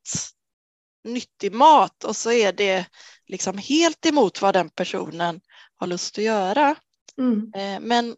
nyttig 1.05 1.53
mat 1.53 2.05
och 2.05 2.17
så 2.17 2.33
är 2.33 2.53
det 2.53 2.87
liksom 3.27 3.59
helt 3.59 4.07
emot 4.07 4.43
vad 4.43 4.55
den 4.55 4.71
personen 4.71 5.41
har 5.75 5.87
lust 5.87 6.19
att 6.19 6.25
göra. 6.25 6.77
Mm. 7.19 7.53
Eh, 7.55 7.81
men, 7.81 8.17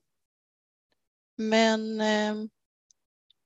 men 1.37 2.01
eh, 2.01 2.35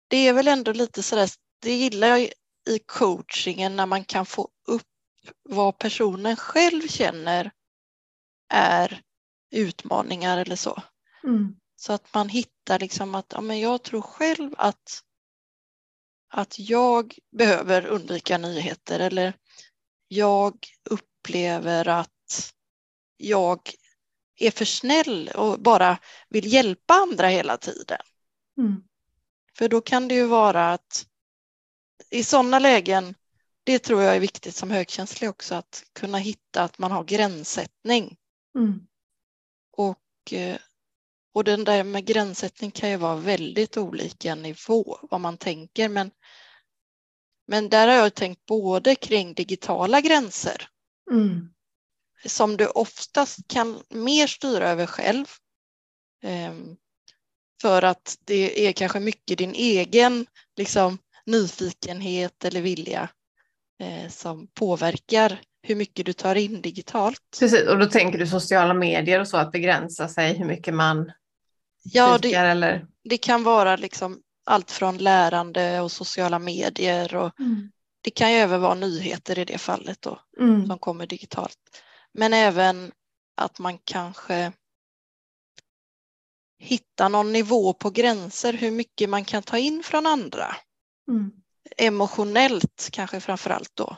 det 0.08 0.28
är 0.28 0.32
väl 0.32 0.48
ändå 0.48 0.72
lite 0.72 1.02
sådär, 1.02 1.30
det 1.62 1.74
gillar 1.74 2.08
jag 2.08 2.32
i 2.68 2.78
coachingen 2.78 3.76
när 3.76 3.86
man 3.86 4.04
kan 4.04 4.26
få 4.26 4.48
upp 4.66 4.82
vad 5.42 5.78
personen 5.78 6.36
själv 6.36 6.88
känner 6.88 7.50
är 8.48 9.02
utmaningar 9.50 10.38
eller 10.38 10.56
så. 10.56 10.82
Mm. 11.24 11.56
Så 11.76 11.92
att 11.92 12.14
man 12.14 12.28
hittar 12.28 12.78
liksom 12.78 13.14
att 13.14 13.26
ja, 13.32 13.40
men 13.40 13.60
jag 13.60 13.82
tror 13.82 14.02
själv 14.02 14.54
att, 14.58 15.02
att 16.28 16.58
jag 16.58 17.18
behöver 17.36 17.86
undvika 17.86 18.38
nyheter 18.38 19.00
eller 19.00 19.34
jag 20.08 20.66
upplever 20.90 21.88
att 21.88 22.52
jag 23.16 23.70
är 24.38 24.50
för 24.50 24.64
snäll 24.64 25.28
och 25.28 25.60
bara 25.60 25.98
vill 26.28 26.52
hjälpa 26.52 26.94
andra 26.94 27.26
hela 27.28 27.56
tiden. 27.56 28.00
Mm. 28.58 28.82
För 29.58 29.68
då 29.68 29.80
kan 29.80 30.08
det 30.08 30.14
ju 30.14 30.26
vara 30.26 30.72
att 30.72 31.06
i 32.12 32.24
sådana 32.24 32.58
lägen, 32.58 33.14
det 33.64 33.78
tror 33.78 34.02
jag 34.02 34.16
är 34.16 34.20
viktigt 34.20 34.54
som 34.54 34.70
högkänslig 34.70 35.30
också, 35.30 35.54
att 35.54 35.84
kunna 35.92 36.18
hitta 36.18 36.62
att 36.62 36.78
man 36.78 36.92
har 36.92 37.04
gränssättning. 37.04 38.16
Mm. 38.58 38.86
Och, 39.76 40.32
eh, 40.32 40.58
och 41.34 41.44
den 41.44 41.64
där 41.64 41.84
med 41.84 42.04
gränssättning 42.04 42.70
kan 42.70 42.90
ju 42.90 42.96
vara 42.96 43.16
väldigt 43.16 43.76
olika 43.76 44.34
nivå, 44.34 44.98
vad 45.02 45.20
man 45.20 45.38
tänker, 45.38 45.88
men, 45.88 46.10
men 47.46 47.68
där 47.68 47.88
har 47.88 47.94
jag 47.94 48.14
tänkt 48.14 48.46
både 48.46 48.94
kring 48.94 49.34
digitala 49.34 50.00
gränser, 50.00 50.68
mm. 51.10 51.48
som 52.26 52.56
du 52.56 52.66
oftast 52.66 53.48
kan 53.48 53.82
mer 53.88 54.26
styra 54.26 54.68
över 54.68 54.86
själv, 54.86 55.26
ehm, 56.22 56.76
för 57.62 57.82
att 57.82 58.18
det 58.24 58.66
är 58.66 58.72
kanske 58.72 59.00
mycket 59.00 59.38
din 59.38 59.54
egen 59.54 60.26
liksom, 60.56 60.98
nyfikenhet 61.26 62.44
eller 62.44 62.60
vilja 62.60 63.08
eh, 63.80 64.10
som 64.10 64.46
påverkar 64.46 65.40
hur 65.62 65.74
mycket 65.74 66.06
du 66.06 66.12
tar 66.12 66.34
in 66.34 66.62
digitalt. 66.62 67.20
Precis, 67.40 67.68
och 67.68 67.78
då 67.78 67.86
tänker 67.86 68.18
du 68.18 68.26
sociala 68.26 68.74
medier 68.74 69.20
och 69.20 69.28
så 69.28 69.36
att 69.36 69.52
begränsa 69.52 70.08
sig 70.08 70.34
hur 70.38 70.44
mycket 70.44 70.74
man 70.74 71.12
ja, 71.82 72.18
det, 72.18 72.34
eller? 72.34 72.86
det 73.04 73.18
kan 73.18 73.42
vara 73.42 73.76
liksom 73.76 74.20
allt 74.44 74.70
från 74.70 74.98
lärande 74.98 75.80
och 75.80 75.92
sociala 75.92 76.38
medier 76.38 77.14
och 77.14 77.40
mm. 77.40 77.70
det 78.00 78.10
kan 78.10 78.32
ju 78.32 78.38
även 78.38 78.60
vara 78.60 78.74
nyheter 78.74 79.38
i 79.38 79.44
det 79.44 79.58
fallet 79.58 80.02
då 80.02 80.20
mm. 80.40 80.66
som 80.66 80.78
kommer 80.78 81.06
digitalt. 81.06 81.58
Men 82.14 82.32
även 82.32 82.92
att 83.36 83.58
man 83.58 83.78
kanske 83.84 84.52
hitta 86.58 87.08
någon 87.08 87.32
nivå 87.32 87.72
på 87.72 87.90
gränser 87.90 88.52
hur 88.52 88.70
mycket 88.70 89.10
man 89.10 89.24
kan 89.24 89.42
ta 89.42 89.58
in 89.58 89.82
från 89.82 90.06
andra. 90.06 90.56
Mm. 91.12 91.32
Emotionellt 91.76 92.88
kanske 92.92 93.20
framför 93.20 93.50
allt 93.50 93.70
då. 93.74 93.96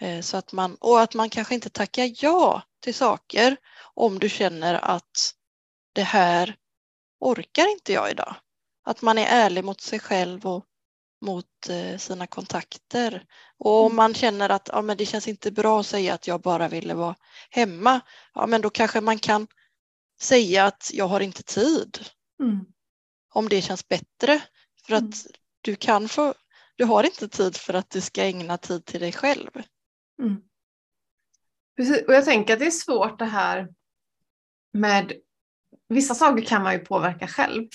Eh, 0.00 0.20
så 0.20 0.36
att 0.36 0.52
man, 0.52 0.74
och 0.74 1.00
att 1.00 1.14
man 1.14 1.30
kanske 1.30 1.54
inte 1.54 1.70
tackar 1.70 2.10
ja 2.24 2.62
till 2.80 2.94
saker 2.94 3.56
om 3.94 4.18
du 4.18 4.28
känner 4.28 4.74
att 4.74 5.34
det 5.92 6.02
här 6.02 6.56
orkar 7.20 7.70
inte 7.72 7.92
jag 7.92 8.10
idag. 8.10 8.34
Att 8.84 9.02
man 9.02 9.18
är 9.18 9.26
ärlig 9.26 9.64
mot 9.64 9.80
sig 9.80 10.00
själv 10.00 10.46
och 10.46 10.64
mot 11.20 11.68
eh, 11.68 11.98
sina 11.98 12.26
kontakter. 12.26 13.24
Och 13.58 13.80
om 13.80 13.86
mm. 13.86 13.96
man 13.96 14.14
känner 14.14 14.48
att 14.48 14.68
ja, 14.72 14.82
men 14.82 14.96
det 14.96 15.06
känns 15.06 15.28
inte 15.28 15.50
bra 15.50 15.80
att 15.80 15.86
säga 15.86 16.14
att 16.14 16.26
jag 16.26 16.40
bara 16.40 16.68
ville 16.68 16.94
vara 16.94 17.16
hemma, 17.50 18.00
ja, 18.34 18.46
men 18.46 18.60
då 18.60 18.70
kanske 18.70 19.00
man 19.00 19.18
kan 19.18 19.46
säga 20.20 20.64
att 20.64 20.90
jag 20.94 21.08
har 21.08 21.20
inte 21.20 21.42
tid. 21.42 21.98
Mm. 22.40 22.66
Om 23.34 23.48
det 23.48 23.62
känns 23.62 23.88
bättre. 23.88 24.40
För 24.86 24.94
att 24.94 25.00
mm 25.00 25.12
du 25.64 25.76
kan 25.76 26.08
få, 26.08 26.34
du 26.76 26.84
har 26.84 27.04
inte 27.04 27.28
tid 27.28 27.56
för 27.56 27.74
att 27.74 27.90
du 27.90 28.00
ska 28.00 28.22
ägna 28.22 28.58
tid 28.58 28.84
till 28.84 29.00
dig 29.00 29.12
själv. 29.12 29.50
Mm. 30.22 30.36
Precis. 31.76 32.06
Och 32.06 32.14
jag 32.14 32.24
tänker 32.24 32.52
att 32.52 32.58
det 32.58 32.66
är 32.66 32.70
svårt 32.70 33.18
det 33.18 33.24
här 33.24 33.68
med 34.72 35.12
vissa 35.88 36.14
saker 36.14 36.44
kan 36.44 36.62
man 36.62 36.72
ju 36.72 36.78
påverka 36.78 37.26
själv 37.26 37.68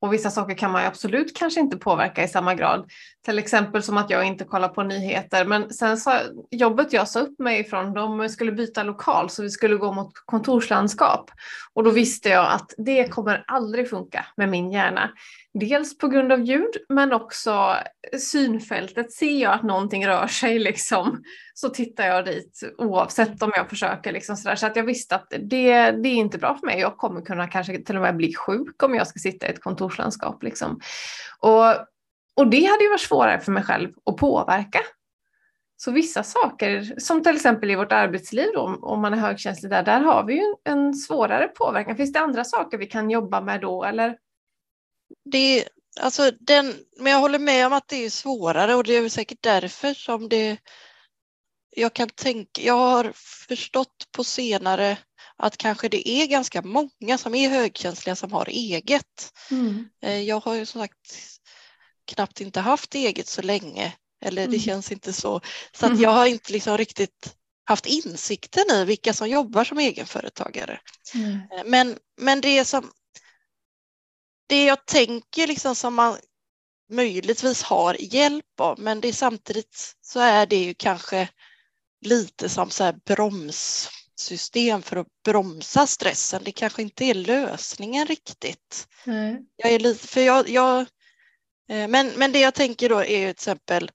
och 0.00 0.12
vissa 0.12 0.30
saker 0.30 0.54
kan 0.54 0.70
man 0.70 0.86
absolut 0.86 1.36
kanske 1.36 1.60
inte 1.60 1.76
påverka 1.76 2.24
i 2.24 2.28
samma 2.28 2.54
grad. 2.54 2.90
Till 3.24 3.38
exempel 3.38 3.82
som 3.82 3.96
att 3.96 4.10
jag 4.10 4.24
inte 4.24 4.44
kollar 4.44 4.68
på 4.68 4.82
nyheter. 4.82 5.44
Men 5.44 5.72
sen 5.72 5.96
så, 5.98 6.12
jobbet 6.50 6.92
jag 6.92 7.08
sa 7.08 7.20
upp 7.20 7.38
mig 7.38 7.60
ifrån, 7.60 7.94
de 7.94 8.28
skulle 8.28 8.52
byta 8.52 8.82
lokal 8.82 9.30
så 9.30 9.42
vi 9.42 9.50
skulle 9.50 9.76
gå 9.76 9.92
mot 9.92 10.12
kontorslandskap. 10.24 11.30
Och 11.74 11.84
då 11.84 11.90
visste 11.90 12.28
jag 12.28 12.52
att 12.52 12.74
det 12.78 13.08
kommer 13.08 13.44
aldrig 13.46 13.90
funka 13.90 14.26
med 14.36 14.48
min 14.48 14.72
hjärna. 14.72 15.10
Dels 15.60 15.98
på 15.98 16.08
grund 16.08 16.32
av 16.32 16.40
ljud 16.40 16.76
men 16.88 17.12
också 17.12 17.76
synfältet. 18.18 19.12
Ser 19.12 19.42
jag 19.42 19.52
att 19.52 19.62
någonting 19.62 20.06
rör 20.06 20.26
sig 20.26 20.58
liksom, 20.58 21.22
så 21.54 21.68
tittar 21.68 22.06
jag 22.06 22.24
dit 22.24 22.60
oavsett 22.78 23.42
om 23.42 23.52
jag 23.56 23.68
försöker. 23.68 24.12
Liksom 24.12 24.36
sådär. 24.36 24.56
Så 24.56 24.66
att 24.66 24.76
jag 24.76 24.84
visste 24.84 25.14
att 25.14 25.26
det, 25.30 25.90
det 25.90 26.08
är 26.08 26.14
inte 26.14 26.38
bra 26.38 26.56
för 26.56 26.66
mig. 26.66 26.80
Jag 26.80 26.96
kommer 26.96 27.20
kunna 27.20 27.48
kanske 27.48 27.82
till 27.82 27.96
och 27.96 28.02
med 28.02 28.16
bli 28.16 28.34
sjuk 28.34 28.82
om 28.82 28.94
jag 28.94 29.06
ska 29.06 29.18
sitta 29.18 29.46
i 29.46 29.50
ett 29.50 29.62
kontorslandskap. 29.62 30.42
Liksom. 30.42 30.80
Och, 31.38 31.70
och 32.36 32.50
det 32.50 32.64
hade 32.64 32.84
ju 32.84 32.90
varit 32.90 33.00
svårare 33.00 33.40
för 33.40 33.52
mig 33.52 33.62
själv 33.62 33.90
att 34.06 34.16
påverka. 34.16 34.80
Så 35.76 35.90
vissa 35.90 36.22
saker, 36.22 36.94
som 36.98 37.22
till 37.22 37.34
exempel 37.34 37.70
i 37.70 37.74
vårt 37.74 37.92
arbetsliv 37.92 38.48
då, 38.54 38.78
om 38.82 39.00
man 39.00 39.14
är 39.14 39.18
högkänslig 39.18 39.70
där, 39.70 39.82
där 39.82 40.00
har 40.00 40.24
vi 40.24 40.34
ju 40.34 40.54
en 40.64 40.94
svårare 40.94 41.48
påverkan. 41.48 41.96
Finns 41.96 42.12
det 42.12 42.20
andra 42.20 42.44
saker 42.44 42.78
vi 42.78 42.86
kan 42.86 43.10
jobba 43.10 43.40
med 43.40 43.60
då 43.60 43.84
eller 43.84 44.16
det, 45.24 45.68
alltså 46.00 46.30
den, 46.40 46.74
men 46.96 47.12
jag 47.12 47.20
håller 47.20 47.38
med 47.38 47.66
om 47.66 47.72
att 47.72 47.88
det 47.88 48.04
är 48.04 48.10
svårare 48.10 48.74
och 48.74 48.84
det 48.84 48.96
är 48.96 49.08
säkert 49.08 49.42
därför 49.42 49.94
som 49.94 50.28
det 50.28 50.58
jag 51.76 51.94
kan 51.94 52.08
tänka, 52.08 52.62
jag 52.62 52.78
har 52.78 53.12
förstått 53.48 54.08
på 54.12 54.24
senare 54.24 54.98
att 55.36 55.56
kanske 55.56 55.88
det 55.88 56.08
är 56.08 56.26
ganska 56.26 56.62
många 56.62 57.18
som 57.18 57.34
är 57.34 57.48
högkänsliga 57.48 58.16
som 58.16 58.32
har 58.32 58.48
eget. 58.48 59.32
Mm. 59.50 59.88
Eh, 60.02 60.20
jag 60.20 60.40
har 60.40 60.54
ju 60.54 60.66
som 60.66 60.80
sagt 60.80 61.14
knappt 62.04 62.40
inte 62.40 62.60
haft 62.60 62.94
eget 62.94 63.26
så 63.26 63.42
länge 63.42 63.92
eller 64.20 64.42
det 64.42 64.48
mm. 64.48 64.60
känns 64.60 64.92
inte 64.92 65.12
så. 65.12 65.40
Så 65.72 65.86
att 65.86 65.90
mm. 65.90 66.02
jag 66.02 66.10
har 66.10 66.26
inte 66.26 66.52
liksom 66.52 66.78
riktigt 66.78 67.34
haft 67.64 67.86
insikten 67.86 68.70
i 68.70 68.84
vilka 68.84 69.12
som 69.12 69.28
jobbar 69.28 69.64
som 69.64 69.78
egenföretagare. 69.78 70.80
Mm. 71.14 71.40
Men, 71.66 71.98
men 72.16 72.40
det 72.40 72.64
som 72.64 72.90
det 74.48 74.64
jag 74.64 74.86
tänker 74.86 75.46
liksom 75.46 75.74
som 75.74 75.94
man 75.94 76.18
möjligtvis 76.90 77.62
har 77.62 77.96
hjälp 78.00 78.60
av 78.60 78.78
men 78.78 79.00
det 79.00 79.08
är 79.08 79.12
samtidigt 79.12 79.94
så 80.00 80.20
är 80.20 80.46
det 80.46 80.56
ju 80.56 80.74
kanske 80.74 81.28
lite 82.04 82.48
som 82.48 82.70
så 82.70 82.92
bromssystem 83.06 84.82
för 84.82 84.96
att 84.96 85.06
bromsa 85.24 85.86
stressen. 85.86 86.42
Det 86.44 86.52
kanske 86.52 86.82
inte 86.82 87.04
är 87.04 87.14
lösningen 87.14 88.06
riktigt. 88.06 88.88
Mm. 89.06 89.36
Jag 89.56 89.72
är 89.72 89.78
lite, 89.78 90.08
för 90.08 90.20
jag, 90.20 90.48
jag, 90.48 90.80
eh, 91.68 91.88
men, 91.88 92.08
men 92.16 92.32
det 92.32 92.40
jag 92.40 92.54
tänker 92.54 92.88
då 92.88 92.98
är 92.98 93.04
till 93.04 93.28
exempel 93.28 93.90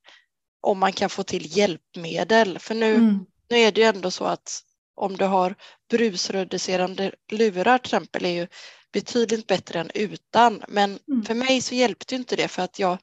om 0.61 0.79
man 0.79 0.93
kan 0.93 1.09
få 1.09 1.23
till 1.23 1.57
hjälpmedel. 1.57 2.59
För 2.59 2.75
nu, 2.75 2.95
mm. 2.95 3.25
nu 3.49 3.57
är 3.57 3.71
det 3.71 3.81
ju 3.81 3.87
ändå 3.87 4.11
så 4.11 4.25
att 4.25 4.61
om 4.95 5.17
du 5.17 5.25
har 5.25 5.55
brusreducerande 5.89 7.13
lurar 7.31 7.77
till 7.77 7.87
exempel 7.87 8.25
är 8.25 8.29
ju 8.29 8.47
betydligt 8.93 9.47
bättre 9.47 9.79
än 9.79 9.91
utan. 9.93 10.63
Men 10.67 10.99
mm. 11.07 11.25
för 11.25 11.33
mig 11.33 11.61
så 11.61 11.75
hjälpte 11.75 12.15
inte 12.15 12.35
det 12.35 12.47
för 12.47 12.61
att 12.61 12.79
jag 12.79 12.97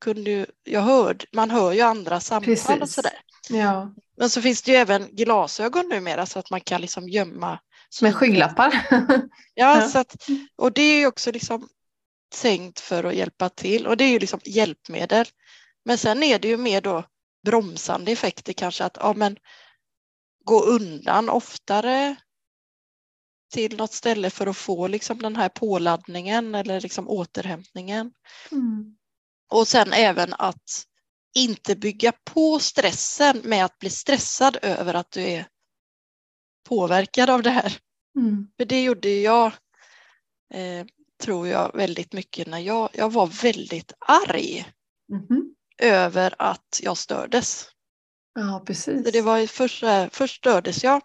kunde, 0.00 0.46
jag 0.64 0.80
hörde, 0.80 1.24
man 1.32 1.50
hör 1.50 1.72
ju 1.72 1.80
andra 1.80 2.20
samtal 2.20 2.54
Precis. 2.54 2.82
och 2.82 2.88
sådär. 2.88 3.20
Ja. 3.48 3.94
Men 4.16 4.30
så 4.30 4.42
finns 4.42 4.62
det 4.62 4.70
ju 4.70 4.76
även 4.76 5.08
glasögon 5.16 5.88
numera 5.88 6.26
så 6.26 6.38
att 6.38 6.50
man 6.50 6.60
kan 6.60 6.80
liksom 6.80 7.08
gömma. 7.08 7.58
Med 8.02 8.14
skygglappar. 8.14 8.86
ja, 8.90 9.28
ja. 9.54 9.88
Så 9.88 9.98
att, 9.98 10.16
och 10.56 10.72
det 10.72 10.82
är 10.82 10.98
ju 10.98 11.06
också 11.06 11.32
liksom 11.32 11.68
tänkt 12.42 12.80
för 12.80 13.04
att 13.04 13.14
hjälpa 13.14 13.48
till 13.48 13.86
och 13.86 13.96
det 13.96 14.04
är 14.04 14.10
ju 14.10 14.18
liksom 14.18 14.40
hjälpmedel. 14.44 15.26
Men 15.84 15.98
sen 15.98 16.22
är 16.22 16.38
det 16.38 16.48
ju 16.48 16.56
mer 16.56 16.80
då 16.80 17.04
bromsande 17.44 18.12
effekter 18.12 18.52
kanske 18.52 18.84
att 18.84 18.96
ja, 19.00 19.14
men, 19.16 19.36
gå 20.44 20.60
undan 20.60 21.28
oftare, 21.28 22.16
till 23.54 23.76
något 23.76 23.92
ställe 23.92 24.30
för 24.30 24.46
att 24.46 24.56
få 24.56 24.86
liksom 24.86 25.18
den 25.18 25.36
här 25.36 25.48
påladdningen 25.48 26.54
eller 26.54 26.80
liksom 26.80 27.08
återhämtningen. 27.08 28.12
Mm. 28.52 28.96
Och 29.50 29.68
sen 29.68 29.92
även 29.92 30.34
att 30.38 30.84
inte 31.34 31.76
bygga 31.76 32.12
på 32.24 32.58
stressen 32.58 33.40
med 33.44 33.64
att 33.64 33.78
bli 33.78 33.90
stressad 33.90 34.58
över 34.62 34.94
att 34.94 35.10
du 35.10 35.22
är 35.22 35.46
påverkad 36.68 37.30
av 37.30 37.42
det 37.42 37.50
här. 37.50 37.78
Mm. 38.16 38.48
För 38.56 38.64
det 38.64 38.82
gjorde 38.82 39.08
jag, 39.08 39.46
eh, 40.54 40.86
tror 41.22 41.48
jag, 41.48 41.76
väldigt 41.76 42.12
mycket 42.12 42.46
när 42.46 42.58
jag, 42.58 42.90
jag 42.92 43.12
var 43.12 43.26
väldigt 43.26 43.92
arg 43.98 44.66
mm. 45.12 45.54
över 45.78 46.34
att 46.38 46.80
jag 46.82 46.96
stördes. 46.96 47.68
Ja, 48.34 48.62
precis. 48.66 49.04
Så 49.04 49.10
det 49.10 49.22
var 49.22 49.46
först, 49.46 49.84
först 50.10 50.36
stördes 50.36 50.84
jag 50.84 51.02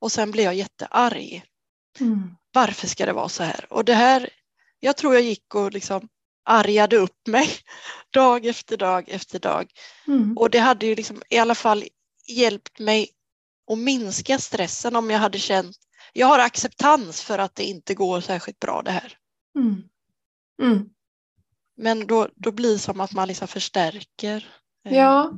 och 0.00 0.12
sen 0.12 0.30
blev 0.30 0.44
jag 0.44 0.54
jättearg. 0.54 1.51
Mm. 2.00 2.34
Varför 2.52 2.86
ska 2.86 3.06
det 3.06 3.12
vara 3.12 3.28
så 3.28 3.42
här? 3.42 3.66
Och 3.70 3.84
det 3.84 3.94
här, 3.94 4.28
jag 4.80 4.96
tror 4.96 5.14
jag 5.14 5.22
gick 5.22 5.54
och 5.54 5.72
liksom 5.72 6.08
argade 6.44 6.96
upp 6.96 7.26
mig 7.26 7.48
dag 8.10 8.46
efter 8.46 8.76
dag 8.76 9.08
efter 9.08 9.38
dag. 9.38 9.70
Mm. 10.06 10.38
Och 10.38 10.50
det 10.50 10.58
hade 10.58 10.86
ju 10.86 10.94
liksom 10.94 11.22
i 11.28 11.38
alla 11.38 11.54
fall 11.54 11.84
hjälpt 12.28 12.78
mig 12.78 13.08
att 13.72 13.78
minska 13.78 14.38
stressen 14.38 14.96
om 14.96 15.10
jag 15.10 15.18
hade 15.18 15.38
känt, 15.38 15.76
jag 16.12 16.26
har 16.26 16.38
acceptans 16.38 17.22
för 17.22 17.38
att 17.38 17.54
det 17.54 17.64
inte 17.64 17.94
går 17.94 18.20
särskilt 18.20 18.58
bra 18.58 18.82
det 18.82 18.90
här. 18.90 19.16
Mm. 19.58 19.82
Mm. 20.62 20.88
Men 21.76 22.06
då, 22.06 22.28
då 22.34 22.52
blir 22.52 22.72
det 22.72 22.78
som 22.78 23.00
att 23.00 23.12
man 23.12 23.28
liksom 23.28 23.48
förstärker. 23.48 24.48
Eh, 24.86 24.96
ja, 24.96 25.32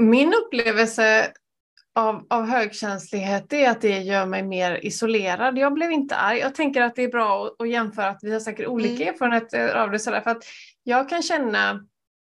min 0.00 0.34
upplevelse 0.34 1.32
av, 1.94 2.26
av 2.30 2.46
högkänslighet 2.46 3.52
är 3.52 3.70
att 3.70 3.80
det 3.80 3.98
gör 3.98 4.26
mig 4.26 4.42
mer 4.42 4.86
isolerad. 4.86 5.58
Jag 5.58 5.74
blev 5.74 5.92
inte 5.92 6.16
arg. 6.16 6.38
Jag 6.38 6.54
tänker 6.54 6.80
att 6.80 6.96
det 6.96 7.02
är 7.02 7.08
bra 7.08 7.46
att, 7.46 7.60
att 7.60 7.70
jämföra 7.70 8.08
att 8.08 8.18
vi 8.22 8.32
har 8.32 8.40
säkert 8.40 8.66
olika 8.66 9.02
mm. 9.02 9.14
erfarenheter 9.14 9.74
av 9.74 9.90
det. 9.90 9.98
Sådär, 9.98 10.20
för 10.20 10.30
att 10.30 10.44
jag 10.82 11.08
kan 11.08 11.22
känna, 11.22 11.86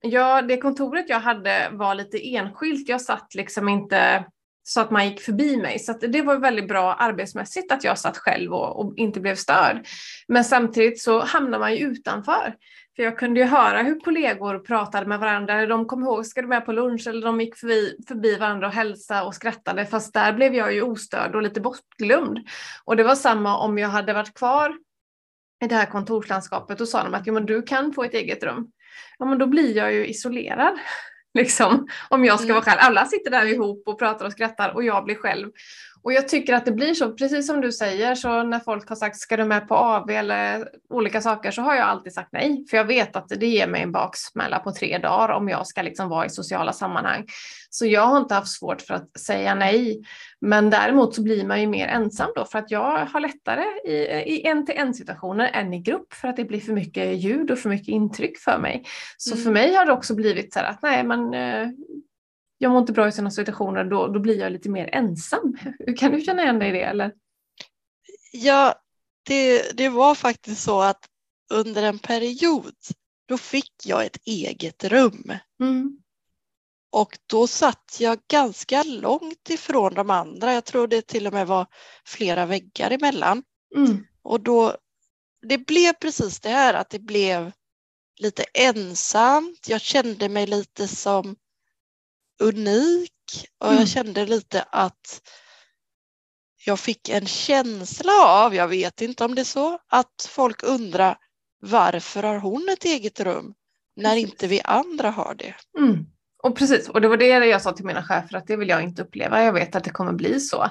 ja, 0.01 0.41
det 0.41 0.57
kontoret 0.57 1.09
jag 1.09 1.19
hade 1.19 1.69
var 1.71 1.95
lite 1.95 2.35
enskilt. 2.35 2.89
Jag 2.89 3.01
satt 3.01 3.35
liksom 3.35 3.69
inte 3.69 4.25
så 4.67 4.81
att 4.81 4.91
man 4.91 5.09
gick 5.09 5.21
förbi 5.21 5.57
mig. 5.57 5.79
Så 5.79 5.93
det 5.93 6.21
var 6.21 6.37
väldigt 6.37 6.67
bra 6.67 6.93
arbetsmässigt 6.93 7.71
att 7.71 7.83
jag 7.83 7.99
satt 7.99 8.17
själv 8.17 8.53
och, 8.53 8.79
och, 8.79 8.93
inte 8.97 9.19
blev 9.19 9.35
störd. 9.35 9.87
Men 10.27 10.45
samtidigt 10.45 11.01
så 11.01 11.19
hamnar 11.19 11.59
man 11.59 11.75
ju 11.75 11.79
utanför. 11.79 12.55
För 12.95 13.03
jag 13.03 13.17
kunde 13.17 13.39
ju 13.39 13.45
höra 13.45 13.81
hur 13.81 13.99
kollegor 13.99 14.59
pratade 14.59 15.05
med 15.05 15.19
varandra. 15.19 15.65
De 15.65 15.85
kom 15.85 16.03
ihåg, 16.03 16.25
ska 16.25 16.41
du 16.41 16.47
med 16.47 16.65
på 16.65 16.71
lunch? 16.71 17.07
Eller 17.07 17.25
de 17.25 17.41
gick 17.41 17.57
förbi, 17.57 17.97
förbi 18.07 18.35
varandra 18.35 18.67
och 18.67 18.73
hälsade 18.73 19.21
och 19.21 19.35
skrattade. 19.35 19.85
Fast 19.85 20.13
där 20.13 20.33
blev 20.33 20.55
jag 20.55 20.73
ju 20.73 20.81
ostörd 20.81 21.35
och 21.35 21.41
lite 21.41 21.61
bortglömd. 21.61 22.39
Och 22.83 22.95
det 22.95 23.03
var 23.03 23.15
samma 23.15 23.57
om 23.57 23.77
jag 23.77 23.89
hade 23.89 24.13
varit 24.13 24.33
kvar 24.33 24.77
i 25.63 25.67
det 25.67 25.75
här 25.75 25.85
kontorslandskapet 25.85 26.81
och 26.81 26.87
sa 26.87 27.03
de 27.03 27.13
att 27.13 27.27
jo, 27.27 27.33
men 27.33 27.45
du 27.45 27.61
kan 27.61 27.93
få 27.93 28.03
ett 28.03 28.13
eget 28.13 28.43
rum. 28.43 28.71
Ja, 29.19 29.25
men 29.25 29.37
då 29.37 29.47
blir 29.47 29.77
jag 29.77 29.93
ju 29.93 30.07
isolerad. 30.07 30.77
Liksom, 31.33 31.87
om 32.09 32.25
jag 32.25 32.39
ska 32.39 32.47
vara 32.47 32.57
mm. 32.57 32.63
själv. 32.63 32.79
Alla 32.81 33.05
sitter 33.05 33.31
där 33.31 33.45
ihop 33.45 33.87
och 33.87 33.99
pratar 33.99 34.25
och 34.25 34.31
skrattar 34.31 34.69
och 34.69 34.83
jag 34.83 35.05
blir 35.05 35.15
själv. 35.15 35.51
Och 36.05 36.13
jag 36.13 36.27
tycker 36.27 36.53
att 36.53 36.65
det 36.65 36.71
blir 36.71 36.93
så, 36.93 37.11
precis 37.11 37.47
som 37.47 37.61
du 37.61 37.71
säger, 37.71 38.15
så 38.15 38.43
när 38.43 38.59
folk 38.59 38.89
har 38.89 38.95
sagt 38.95 39.17
ska 39.17 39.37
du 39.37 39.45
med 39.45 39.67
på 39.67 39.75
AV 39.75 40.09
eller 40.09 40.69
olika 40.89 41.21
saker 41.21 41.51
så 41.51 41.61
har 41.61 41.75
jag 41.75 41.87
alltid 41.87 42.13
sagt 42.13 42.29
nej. 42.31 42.65
För 42.69 42.77
jag 42.77 42.85
vet 42.85 43.15
att 43.15 43.29
det 43.29 43.47
ger 43.47 43.67
mig 43.67 43.81
en 43.81 43.91
baksmälla 43.91 44.59
på 44.59 44.71
tre 44.71 44.97
dagar 44.97 45.29
om 45.29 45.49
jag 45.49 45.67
ska 45.67 45.81
liksom 45.81 46.09
vara 46.09 46.25
i 46.25 46.29
sociala 46.29 46.73
sammanhang. 46.73 47.25
Så 47.69 47.85
jag 47.85 48.01
har 48.01 48.17
inte 48.17 48.33
haft 48.33 48.51
svårt 48.51 48.81
för 48.81 48.93
att 48.93 49.19
säga 49.19 49.55
nej. 49.55 50.01
Men 50.41 50.69
däremot 50.69 51.15
så 51.15 51.23
blir 51.23 51.45
man 51.45 51.61
ju 51.61 51.67
mer 51.67 51.87
ensam 51.87 52.29
då 52.35 52.45
för 52.45 52.59
att 52.59 52.71
jag 52.71 53.05
har 53.05 53.19
lättare 53.19 53.63
i, 53.85 53.95
i 54.35 54.47
en-till-en 54.47 54.93
situationer 54.93 55.49
än 55.53 55.73
i 55.73 55.79
grupp 55.79 56.13
för 56.13 56.27
att 56.27 56.35
det 56.35 56.45
blir 56.45 56.59
för 56.59 56.73
mycket 56.73 57.17
ljud 57.17 57.51
och 57.51 57.59
för 57.59 57.69
mycket 57.69 57.87
intryck 57.87 58.37
för 58.37 58.57
mig. 58.57 58.83
Så 59.17 59.33
mm. 59.33 59.43
för 59.43 59.51
mig 59.51 59.75
har 59.75 59.85
det 59.85 59.91
också 59.91 60.15
blivit 60.15 60.53
så 60.53 60.59
här 60.59 60.69
att 60.69 60.81
nej 60.81 61.03
men 61.03 61.33
eh, 61.33 61.67
jag 62.57 62.71
mår 62.71 62.79
inte 62.79 62.93
bra 62.93 63.07
i 63.07 63.11
sådana 63.11 63.31
situationer, 63.31 63.83
då, 63.83 64.07
då 64.07 64.19
blir 64.19 64.39
jag 64.39 64.51
lite 64.51 64.69
mer 64.69 64.89
ensam. 64.93 65.57
Kan 65.97 66.11
du 66.11 66.21
känna 66.21 66.43
igen 66.43 66.59
dig 66.59 66.69
i 66.69 66.71
det? 66.71 66.83
Eller? 66.83 67.11
Ja, 68.33 68.75
det, 69.23 69.77
det 69.77 69.89
var 69.89 70.15
faktiskt 70.15 70.63
så 70.63 70.81
att 70.81 71.05
under 71.53 71.83
en 71.83 71.99
period 71.99 72.75
då 73.25 73.37
fick 73.37 73.73
jag 73.85 74.05
ett 74.05 74.17
eget 74.25 74.83
rum. 74.83 75.33
Mm. 75.59 75.99
Och 76.91 77.17
då 77.27 77.47
satt 77.47 77.97
jag 77.99 78.19
ganska 78.27 78.83
långt 78.83 79.49
ifrån 79.49 79.93
de 79.93 80.09
andra. 80.09 80.53
Jag 80.53 80.65
tror 80.65 80.87
det 80.87 81.07
till 81.07 81.27
och 81.27 81.33
med 81.33 81.47
var 81.47 81.67
flera 82.05 82.45
väggar 82.45 82.91
emellan. 82.91 83.43
Mm. 83.75 84.05
Och 84.21 84.41
då, 84.41 84.77
det 85.47 85.57
blev 85.57 85.93
precis 85.93 86.39
det 86.39 86.49
här 86.49 86.73
att 86.73 86.89
det 86.89 86.99
blev 86.99 87.51
lite 88.19 88.43
ensamt. 88.53 89.69
Jag 89.69 89.81
kände 89.81 90.29
mig 90.29 90.47
lite 90.47 90.87
som 90.87 91.35
unik 92.39 93.11
och 93.59 93.67
mm. 93.67 93.79
jag 93.79 93.87
kände 93.87 94.25
lite 94.25 94.65
att 94.71 95.21
jag 96.65 96.79
fick 96.79 97.09
en 97.09 97.25
känsla 97.25 98.11
av, 98.25 98.55
jag 98.55 98.67
vet 98.67 99.01
inte 99.01 99.25
om 99.25 99.35
det 99.35 99.41
är 99.41 99.43
så, 99.43 99.79
att 99.87 100.27
folk 100.29 100.63
undrar 100.63 101.17
varför 101.59 102.23
har 102.23 102.39
hon 102.39 102.69
ett 102.69 102.85
eget 102.85 103.19
rum 103.19 103.53
när 103.95 104.15
inte 104.15 104.47
vi 104.47 104.61
andra 104.63 105.09
har 105.09 105.35
det? 105.35 105.55
Mm. 105.79 106.05
Och 106.43 106.57
precis, 106.57 106.89
och 106.89 107.01
det 107.01 107.07
var 107.07 107.17
det 107.17 107.27
jag 107.27 107.61
sa 107.61 107.71
till 107.71 107.85
mina 107.85 108.03
chefer 108.03 108.37
att 108.37 108.47
det 108.47 108.55
vill 108.55 108.69
jag 108.69 108.83
inte 108.83 109.01
uppleva. 109.01 109.43
Jag 109.43 109.53
vet 109.53 109.75
att 109.75 109.83
det 109.83 109.89
kommer 109.89 110.13
bli 110.13 110.39
så. 110.39 110.69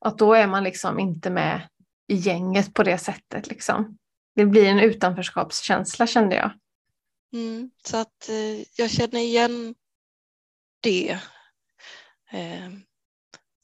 Att 0.00 0.18
då 0.18 0.34
är 0.34 0.46
man 0.46 0.64
liksom 0.64 0.98
inte 0.98 1.30
med 1.30 1.68
i 2.08 2.14
gänget 2.14 2.74
på 2.74 2.82
det 2.82 2.98
sättet. 2.98 3.48
Liksom. 3.48 3.98
Det 4.34 4.46
blir 4.46 4.64
en 4.64 4.80
utanförskapskänsla 4.80 6.06
kände 6.06 6.36
jag. 6.36 6.50
Mm, 7.32 7.70
så 7.86 7.96
att 7.96 8.28
eh, 8.28 8.66
jag 8.76 8.90
känner 8.90 9.20
igen 9.20 9.74
det. 10.86 11.18
Eh, 12.30 12.70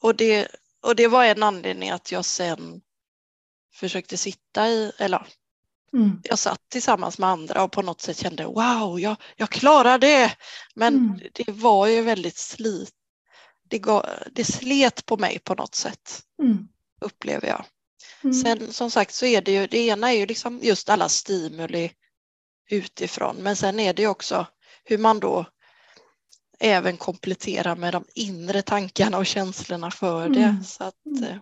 och 0.03 0.17
det. 0.17 0.49
Och 0.83 0.97
det 0.97 1.09
var 1.09 1.25
en 1.25 1.43
anledning 1.43 1.91
att 1.91 2.13
jag 2.13 2.25
sen 2.25 2.81
försökte 3.75 4.17
sitta 4.17 4.69
i, 4.69 4.93
eller 4.99 5.27
mm. 5.93 6.21
jag 6.25 6.39
satt 6.39 6.69
tillsammans 6.69 7.19
med 7.19 7.29
andra 7.29 7.63
och 7.63 7.73
på 7.73 7.83
något 7.83 8.01
sätt 8.01 8.17
kände 8.17 8.45
wow, 8.45 9.01
jag, 9.01 9.17
jag 9.37 9.51
klarar 9.51 9.99
det. 9.99 10.37
Men 10.75 10.95
mm. 10.95 11.21
det 11.33 11.49
var 11.49 11.87
ju 11.87 12.03
väldigt 12.03 12.37
slit. 12.37 12.95
Det, 13.69 13.79
gav, 13.79 14.07
det 14.33 14.45
slet 14.45 15.07
på 15.07 15.17
mig 15.17 15.39
på 15.39 15.55
något 15.55 15.75
sätt, 15.75 16.23
mm. 16.43 16.69
upplever 17.01 17.49
jag. 17.49 17.65
Mm. 18.25 18.35
Sen 18.35 18.73
som 18.73 18.91
sagt 18.91 19.15
så 19.15 19.27
är 19.27 19.43
det 19.43 19.53
ju, 19.53 19.67
det 19.67 19.79
ena 19.79 20.13
är 20.13 20.17
ju 20.17 20.27
liksom 20.27 20.61
just 20.63 20.89
alla 20.89 21.09
stimuli 21.09 21.93
utifrån, 22.71 23.37
men 23.37 23.57
sen 23.57 23.81
är 23.81 23.95
det 23.95 24.03
ju 24.03 24.09
också 24.09 24.47
hur 24.85 24.99
man 24.99 25.21
då 25.21 25.47
även 26.63 26.97
komplettera 26.97 27.75
med 27.75 27.93
de 27.93 28.05
inre 28.15 28.63
tankarna 28.63 29.19
och 29.19 29.27
känslorna 29.27 29.91
för 29.91 30.29
det. 30.29 30.43
Mm. 30.43 30.65
Så 30.65 30.85
att, 30.85 31.07
mm. 31.07 31.25
Eh, 31.25 31.39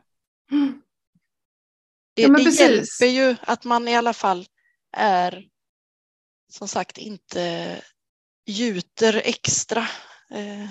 det, 2.15 2.23
ja, 2.23 2.29
det 2.29 2.51
hjälper 2.51 3.07
ju 3.07 3.37
att 3.43 3.65
man 3.65 3.89
i 3.89 3.97
alla 3.97 4.13
fall 4.13 4.47
är 4.97 5.45
som 6.53 6.69
sagt 6.69 6.99
inte 6.99 7.77
gjuter 8.47 9.23
extra. 9.25 9.87
Eh, 10.31 10.69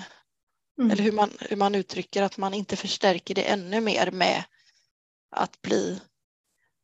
mm. 0.78 0.90
Eller 0.90 1.02
hur 1.02 1.12
man, 1.12 1.30
hur 1.40 1.56
man 1.56 1.74
uttrycker 1.74 2.22
att 2.22 2.36
man 2.36 2.54
inte 2.54 2.76
förstärker 2.76 3.34
det 3.34 3.50
ännu 3.50 3.80
mer 3.80 4.10
med 4.10 4.44
att 5.30 5.62
bli 5.62 6.00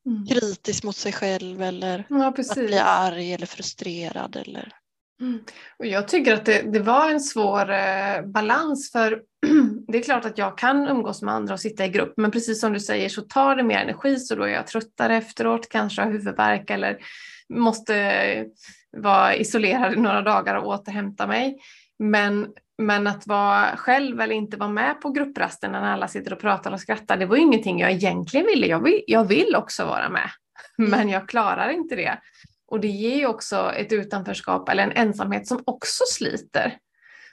mm. 0.07 0.27
kritisk 0.27 0.85
mot 0.85 0.97
sig 0.97 1.13
själv 1.13 1.63
eller 1.63 2.07
ja, 2.09 2.27
att 2.27 2.55
bli 2.55 2.79
arg 2.79 3.33
eller 3.33 3.47
frustrerad. 3.47 4.37
Eller... 4.37 4.73
Mm. 5.21 5.41
Och 5.79 5.87
jag 5.87 6.09
tycker 6.09 6.35
att 6.35 6.45
det, 6.45 6.73
det 6.73 6.81
var 6.81 7.11
en 7.11 7.21
svår 7.21 7.71
eh, 7.71 8.23
balans 8.25 8.93
för 8.93 9.23
det 9.89 9.99
är 9.99 10.03
klart 10.03 10.25
att 10.25 10.39
jag 10.39 10.59
kan 10.59 10.89
umgås 10.89 11.23
med 11.23 11.35
andra 11.35 11.55
och 11.55 11.61
sitta 11.61 11.85
i 11.85 11.89
grupp 11.89 12.15
men 12.17 12.31
precis 12.31 12.61
som 12.61 12.73
du 12.73 12.81
säger 12.81 13.09
så 13.09 13.23
tar 13.23 13.57
det 13.57 13.63
mer 13.63 13.79
energi 13.79 14.17
så 14.17 14.35
då 14.35 14.43
är 14.43 14.49
jag 14.49 14.67
tröttare 14.67 15.17
efteråt, 15.17 15.69
kanske 15.69 16.03
har 16.03 16.11
huvudvärk 16.11 16.71
eller 16.71 16.99
måste 17.49 18.47
vara 18.97 19.37
isolerad 19.37 19.93
i 19.93 19.97
några 19.97 20.23
dagar 20.23 20.55
och 20.55 20.67
återhämta 20.67 21.27
mig. 21.27 21.59
Men, 21.99 22.47
men 22.79 23.07
att 23.07 23.27
vara 23.27 23.77
själv 23.77 24.21
eller 24.21 24.35
inte 24.35 24.57
vara 24.57 24.71
med 24.71 25.01
på 25.01 25.11
grupprasten 25.11 25.73
när 25.73 25.83
alla 25.83 26.09
sitter 26.09 26.33
och 26.33 26.41
pratar 26.41 26.73
och 26.73 26.81
skrattar, 26.81 27.17
det 27.17 27.27
var 27.27 27.37
ingenting 27.37 27.81
jag 27.81 27.93
egentligen 27.93 28.47
ville. 28.47 28.67
Jag 28.67 28.81
vill, 28.81 29.03
jag 29.07 29.25
vill 29.25 29.57
också 29.57 29.85
vara 29.85 30.09
med, 30.09 30.31
mm. 30.79 30.91
men 30.91 31.09
jag 31.09 31.29
klarar 31.29 31.69
inte 31.71 31.97
det. 31.97 32.19
Och 32.69 32.81
det 32.81 32.89
ger 32.89 33.27
också 33.27 33.73
ett 33.73 33.93
utanförskap 33.93 34.69
eller 34.69 34.83
en 34.83 34.93
ensamhet 34.93 35.47
som 35.47 35.63
också 35.67 36.05
sliter. 36.09 36.79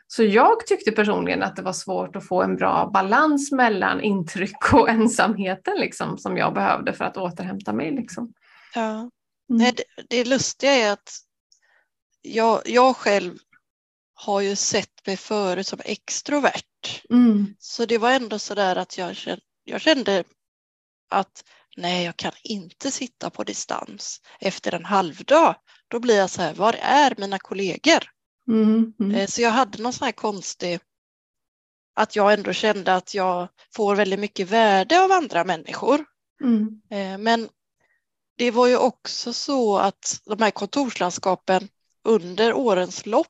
Så 0.07 0.23
jag 0.23 0.67
tyckte 0.67 0.91
personligen 0.91 1.43
att 1.43 1.55
det 1.55 1.61
var 1.61 1.73
svårt 1.73 2.15
att 2.15 2.27
få 2.27 2.41
en 2.41 2.55
bra 2.55 2.89
balans 2.93 3.51
mellan 3.51 4.01
intryck 4.01 4.73
och 4.73 4.89
ensamheten 4.89 5.77
liksom, 5.77 6.17
som 6.17 6.37
jag 6.37 6.53
behövde 6.53 6.93
för 6.93 7.05
att 7.05 7.17
återhämta 7.17 7.73
mig. 7.73 7.91
Liksom. 7.91 8.33
Ja. 8.75 8.89
Mm. 8.89 9.09
Nej, 9.47 9.73
det, 9.75 9.83
det 10.09 10.25
lustiga 10.25 10.71
är 10.71 10.93
att 10.93 11.09
jag, 12.21 12.61
jag 12.65 12.95
själv 12.95 13.33
har 14.13 14.41
ju 14.41 14.55
sett 14.55 15.07
mig 15.07 15.17
förut 15.17 15.67
som 15.67 15.79
extrovert. 15.85 17.03
Mm. 17.09 17.55
Så 17.59 17.85
det 17.85 17.97
var 17.97 18.11
ändå 18.11 18.39
så 18.39 18.53
där 18.53 18.75
att 18.75 18.97
jag 18.97 19.15
kände, 19.15 19.41
jag 19.63 19.81
kände 19.81 20.23
att 21.09 21.43
nej, 21.77 22.05
jag 22.05 22.17
kan 22.17 22.31
inte 22.43 22.91
sitta 22.91 23.29
på 23.29 23.43
distans 23.43 24.21
efter 24.39 24.73
en 24.73 24.85
halvdag. 24.85 25.55
Då 25.87 25.99
blir 25.99 26.17
jag 26.17 26.29
så 26.29 26.41
här, 26.41 26.53
var 26.53 26.73
är 26.81 27.13
mina 27.17 27.39
kollegor? 27.39 28.03
Mm, 28.47 28.93
mm. 28.99 29.27
Så 29.27 29.41
jag 29.41 29.51
hade 29.51 29.83
någon 29.83 29.93
sån 29.93 30.05
här 30.05 30.11
konstig, 30.11 30.79
att 31.95 32.15
jag 32.15 32.33
ändå 32.33 32.53
kände 32.53 32.95
att 32.95 33.13
jag 33.13 33.47
får 33.75 33.95
väldigt 33.95 34.19
mycket 34.19 34.49
värde 34.49 35.03
av 35.03 35.11
andra 35.11 35.43
människor. 35.43 36.05
Mm. 36.43 36.81
Men 37.23 37.49
det 38.37 38.51
var 38.51 38.67
ju 38.67 38.77
också 38.77 39.33
så 39.33 39.77
att 39.77 40.21
de 40.25 40.41
här 40.41 40.51
kontorslandskapen 40.51 41.69
under 42.03 42.53
årens 42.53 43.05
lopp 43.05 43.27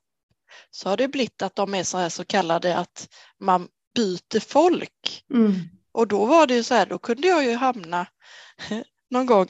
så 0.70 0.88
har 0.88 0.96
det 0.96 1.08
blivit 1.08 1.42
att 1.42 1.56
de 1.56 1.74
är 1.74 1.82
så 1.82 1.98
här 1.98 2.08
så 2.08 2.24
kallade 2.24 2.76
att 2.76 3.08
man 3.40 3.68
byter 3.94 4.40
folk. 4.40 5.24
Mm. 5.34 5.52
Och 5.94 6.08
då 6.08 6.24
var 6.24 6.46
det 6.46 6.54
ju 6.54 6.62
så 6.62 6.74
här, 6.74 6.86
då 6.86 6.98
kunde 6.98 7.28
jag 7.28 7.44
ju 7.44 7.54
hamna 7.54 8.06
någon 9.10 9.26
gång 9.26 9.48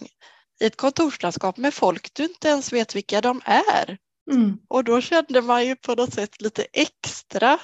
i 0.61 0.67
ett 0.67 0.77
kontorslandskap 0.77 1.57
med 1.57 1.75
folk 1.75 2.15
du 2.15 2.25
inte 2.25 2.49
ens 2.49 2.73
vet 2.73 2.95
vilka 2.95 3.21
de 3.21 3.41
är. 3.45 3.99
Mm. 4.31 4.59
Och 4.69 4.85
då 4.85 5.01
kände 5.01 5.43
man 5.43 5.67
ju 5.67 5.77
på 5.77 5.95
något 5.95 6.15
sätt 6.15 6.41
lite 6.41 6.67
extra 6.73 7.59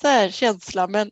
så 0.00 0.08
här 0.08 0.30
känsla, 0.30 0.86
men 0.86 1.10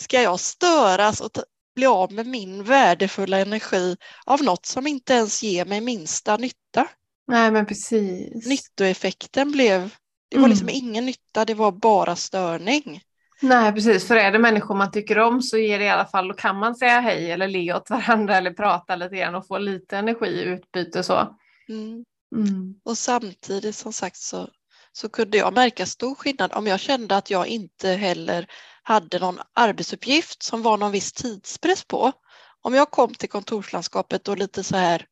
ska 0.00 0.22
jag 0.22 0.40
störas 0.40 1.20
och 1.20 1.30
bli 1.74 1.86
av 1.86 2.12
med 2.12 2.26
min 2.26 2.64
värdefulla 2.64 3.38
energi 3.38 3.96
av 4.26 4.42
något 4.42 4.66
som 4.66 4.86
inte 4.86 5.12
ens 5.12 5.42
ger 5.42 5.64
mig 5.64 5.80
minsta 5.80 6.36
nytta? 6.36 6.88
Nej, 7.26 7.50
men 7.50 7.66
precis. 7.66 8.46
Nyttoeffekten 8.46 9.52
blev, 9.52 9.94
det 10.30 10.38
var 10.38 10.48
liksom 10.48 10.68
mm. 10.68 10.76
ingen 10.76 11.06
nytta, 11.06 11.44
det 11.44 11.54
var 11.54 11.72
bara 11.72 12.16
störning. 12.16 13.02
Nej 13.40 13.72
precis, 13.72 14.08
för 14.08 14.16
är 14.16 14.32
det 14.32 14.38
människor 14.38 14.74
man 14.74 14.90
tycker 14.90 15.18
om 15.18 15.42
så 15.42 15.58
ger 15.58 15.78
det 15.78 15.84
i 15.84 15.88
alla 15.88 16.06
fall, 16.06 16.28
då 16.28 16.34
kan 16.34 16.58
man 16.58 16.74
säga 16.74 17.00
hej 17.00 17.30
eller 17.30 17.48
le 17.48 17.74
åt 17.74 17.90
varandra 17.90 18.36
eller 18.36 18.50
prata 18.50 18.96
lite 18.96 19.16
grann 19.16 19.34
och 19.34 19.46
få 19.46 19.58
lite 19.58 19.96
energi 19.96 20.42
utbyte 20.42 21.02
så. 21.02 21.36
Mm. 21.68 22.04
Mm. 22.36 22.74
Och 22.84 22.98
samtidigt 22.98 23.74
som 23.74 23.92
sagt 23.92 24.16
så, 24.16 24.48
så 24.92 25.08
kunde 25.08 25.36
jag 25.36 25.54
märka 25.54 25.86
stor 25.86 26.14
skillnad 26.14 26.52
om 26.52 26.66
jag 26.66 26.80
kände 26.80 27.16
att 27.16 27.30
jag 27.30 27.46
inte 27.46 27.88
heller 27.88 28.46
hade 28.82 29.18
någon 29.18 29.38
arbetsuppgift 29.54 30.42
som 30.42 30.62
var 30.62 30.76
någon 30.76 30.92
viss 30.92 31.12
tidspress 31.12 31.84
på. 31.84 32.12
Om 32.60 32.74
jag 32.74 32.90
kom 32.90 33.14
till 33.14 33.28
kontorslandskapet 33.28 34.28
och 34.28 34.38
lite 34.38 34.64
så 34.64 34.76
här 34.76 35.06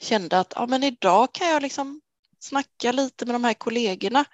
kände 0.00 0.38
att 0.38 0.52
ja, 0.56 0.66
men 0.66 0.82
idag 0.82 1.32
kan 1.32 1.48
jag 1.48 1.62
liksom 1.62 2.00
snacka 2.38 2.92
lite 2.92 3.26
med 3.26 3.34
de 3.34 3.44
här 3.44 3.54
kollegorna 3.54 4.24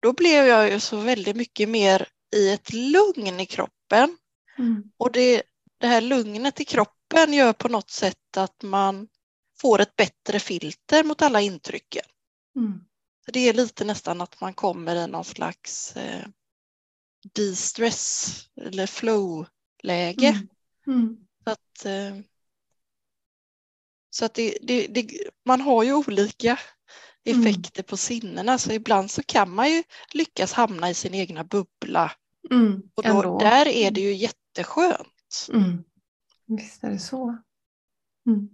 då 0.00 0.12
blev 0.12 0.46
jag 0.46 0.70
ju 0.70 0.80
så 0.80 0.96
väldigt 0.96 1.36
mycket 1.36 1.68
mer 1.68 2.08
i 2.36 2.50
ett 2.50 2.72
lugn 2.72 3.40
i 3.40 3.46
kroppen. 3.46 4.16
Mm. 4.58 4.82
Och 4.96 5.12
det, 5.12 5.42
det 5.78 5.86
här 5.86 6.00
lugnet 6.00 6.60
i 6.60 6.64
kroppen 6.64 7.32
gör 7.32 7.52
på 7.52 7.68
något 7.68 7.90
sätt 7.90 8.36
att 8.36 8.62
man 8.62 9.08
får 9.60 9.80
ett 9.80 9.96
bättre 9.96 10.40
filter 10.40 11.04
mot 11.04 11.22
alla 11.22 11.40
intrycken. 11.40 12.04
Mm. 12.56 12.80
Så 13.24 13.30
det 13.30 13.48
är 13.48 13.52
lite 13.52 13.84
nästan 13.84 14.20
att 14.20 14.40
man 14.40 14.54
kommer 14.54 14.96
i 14.96 15.06
någon 15.06 15.24
slags 15.24 15.96
eh, 15.96 16.26
de-stress 17.34 18.30
eller 18.60 18.86
flow 18.86 19.46
läge. 19.82 20.28
Mm. 20.28 20.48
Mm. 20.86 21.16
Så 21.44 21.50
att, 21.50 21.84
eh, 21.84 22.24
så 24.10 24.24
att 24.24 24.34
det, 24.34 24.58
det, 24.62 24.86
det, 24.86 25.30
man 25.44 25.60
har 25.60 25.82
ju 25.82 25.94
olika 25.94 26.58
mm. 27.26 27.40
effekter 27.40 27.82
på 27.82 27.96
sinnena 27.96 28.58
så 28.58 28.72
ibland 28.72 29.10
så 29.10 29.22
kan 29.22 29.50
man 29.50 29.70
ju 29.70 29.82
lyckas 30.12 30.52
hamna 30.52 30.90
i 30.90 30.94
sin 30.94 31.14
egna 31.14 31.44
bubbla. 31.44 32.12
Mm, 32.50 32.82
och 32.94 33.02
då, 33.02 33.38
där 33.38 33.68
är 33.68 33.90
det 33.90 34.00
ju 34.00 34.14
jätteskönt. 34.14 35.46
Mm. 35.52 35.84
Visst 36.46 36.84
är 36.84 36.90
det 36.90 36.98
så. 36.98 37.38
Mm. 38.26 38.48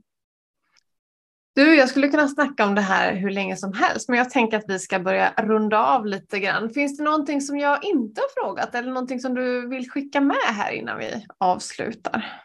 Du, 1.55 1.77
jag 1.77 1.89
skulle 1.89 2.09
kunna 2.09 2.29
snacka 2.29 2.67
om 2.67 2.75
det 2.75 2.81
här 2.81 3.15
hur 3.15 3.31
länge 3.31 3.57
som 3.57 3.73
helst, 3.73 4.09
men 4.09 4.19
jag 4.19 4.31
tänker 4.31 4.57
att 4.57 4.65
vi 4.69 4.79
ska 4.79 4.99
börja 4.99 5.33
runda 5.37 5.87
av 5.87 6.07
lite 6.07 6.41
grann. 6.41 6.71
Finns 6.71 6.97
det 6.97 7.05
någonting 7.05 7.41
som 7.41 7.59
jag 7.59 7.85
inte 7.85 8.21
har 8.21 8.43
frågat 8.43 8.75
eller 8.75 8.89
någonting 8.89 9.21
som 9.21 9.35
du 9.35 9.69
vill 9.69 9.91
skicka 9.91 10.21
med 10.21 10.47
här 10.47 10.73
innan 10.73 10.99
vi 10.99 11.27
avslutar? 11.39 12.43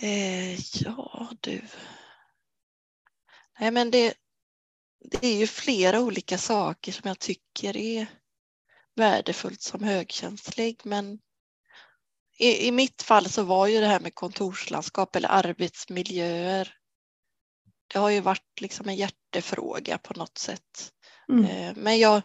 Eh, 0.00 0.54
ja, 0.54 1.28
du. 1.40 1.60
Nej, 3.62 3.70
men 3.70 3.90
det, 3.90 4.14
det 5.10 5.26
är 5.26 5.36
ju 5.36 5.46
flera 5.46 6.00
olika 6.00 6.38
saker 6.38 6.92
som 6.92 7.08
jag 7.08 7.18
tycker 7.18 7.76
är 7.76 8.06
värdefullt 8.94 9.62
som 9.62 9.82
högkänslig, 9.82 10.80
men 10.84 11.18
i, 12.38 12.68
i 12.68 12.72
mitt 12.72 13.02
fall 13.02 13.28
så 13.28 13.42
var 13.42 13.66
ju 13.66 13.80
det 13.80 13.86
här 13.86 14.00
med 14.00 14.14
kontorslandskap 14.14 15.16
eller 15.16 15.28
arbetsmiljöer 15.28 16.74
det 17.92 17.98
har 17.98 18.10
ju 18.10 18.20
varit 18.20 18.60
liksom 18.60 18.88
en 18.88 18.96
hjärtefråga 18.96 19.98
på 19.98 20.14
något 20.14 20.38
sätt. 20.38 20.92
Mm. 21.28 21.44
Eh, 21.44 21.72
men 21.76 21.98
jag, 21.98 22.22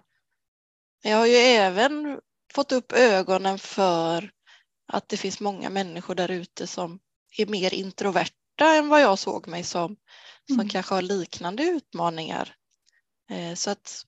jag 1.03 1.17
har 1.17 1.25
ju 1.25 1.35
även 1.35 2.19
fått 2.53 2.71
upp 2.71 2.91
ögonen 2.91 3.59
för 3.59 4.31
att 4.87 5.09
det 5.09 5.17
finns 5.17 5.39
många 5.39 5.69
människor 5.69 6.15
där 6.15 6.31
ute 6.31 6.67
som 6.67 6.99
är 7.37 7.45
mer 7.45 7.73
introverta 7.73 8.46
än 8.65 8.89
vad 8.89 9.01
jag 9.01 9.19
såg 9.19 9.47
mig 9.47 9.63
som, 9.63 9.95
som 10.47 10.55
mm. 10.55 10.69
kanske 10.69 10.93
har 10.93 11.01
liknande 11.01 11.63
utmaningar. 11.63 12.55
Eh, 13.31 13.55
så 13.55 13.69
att 13.69 14.05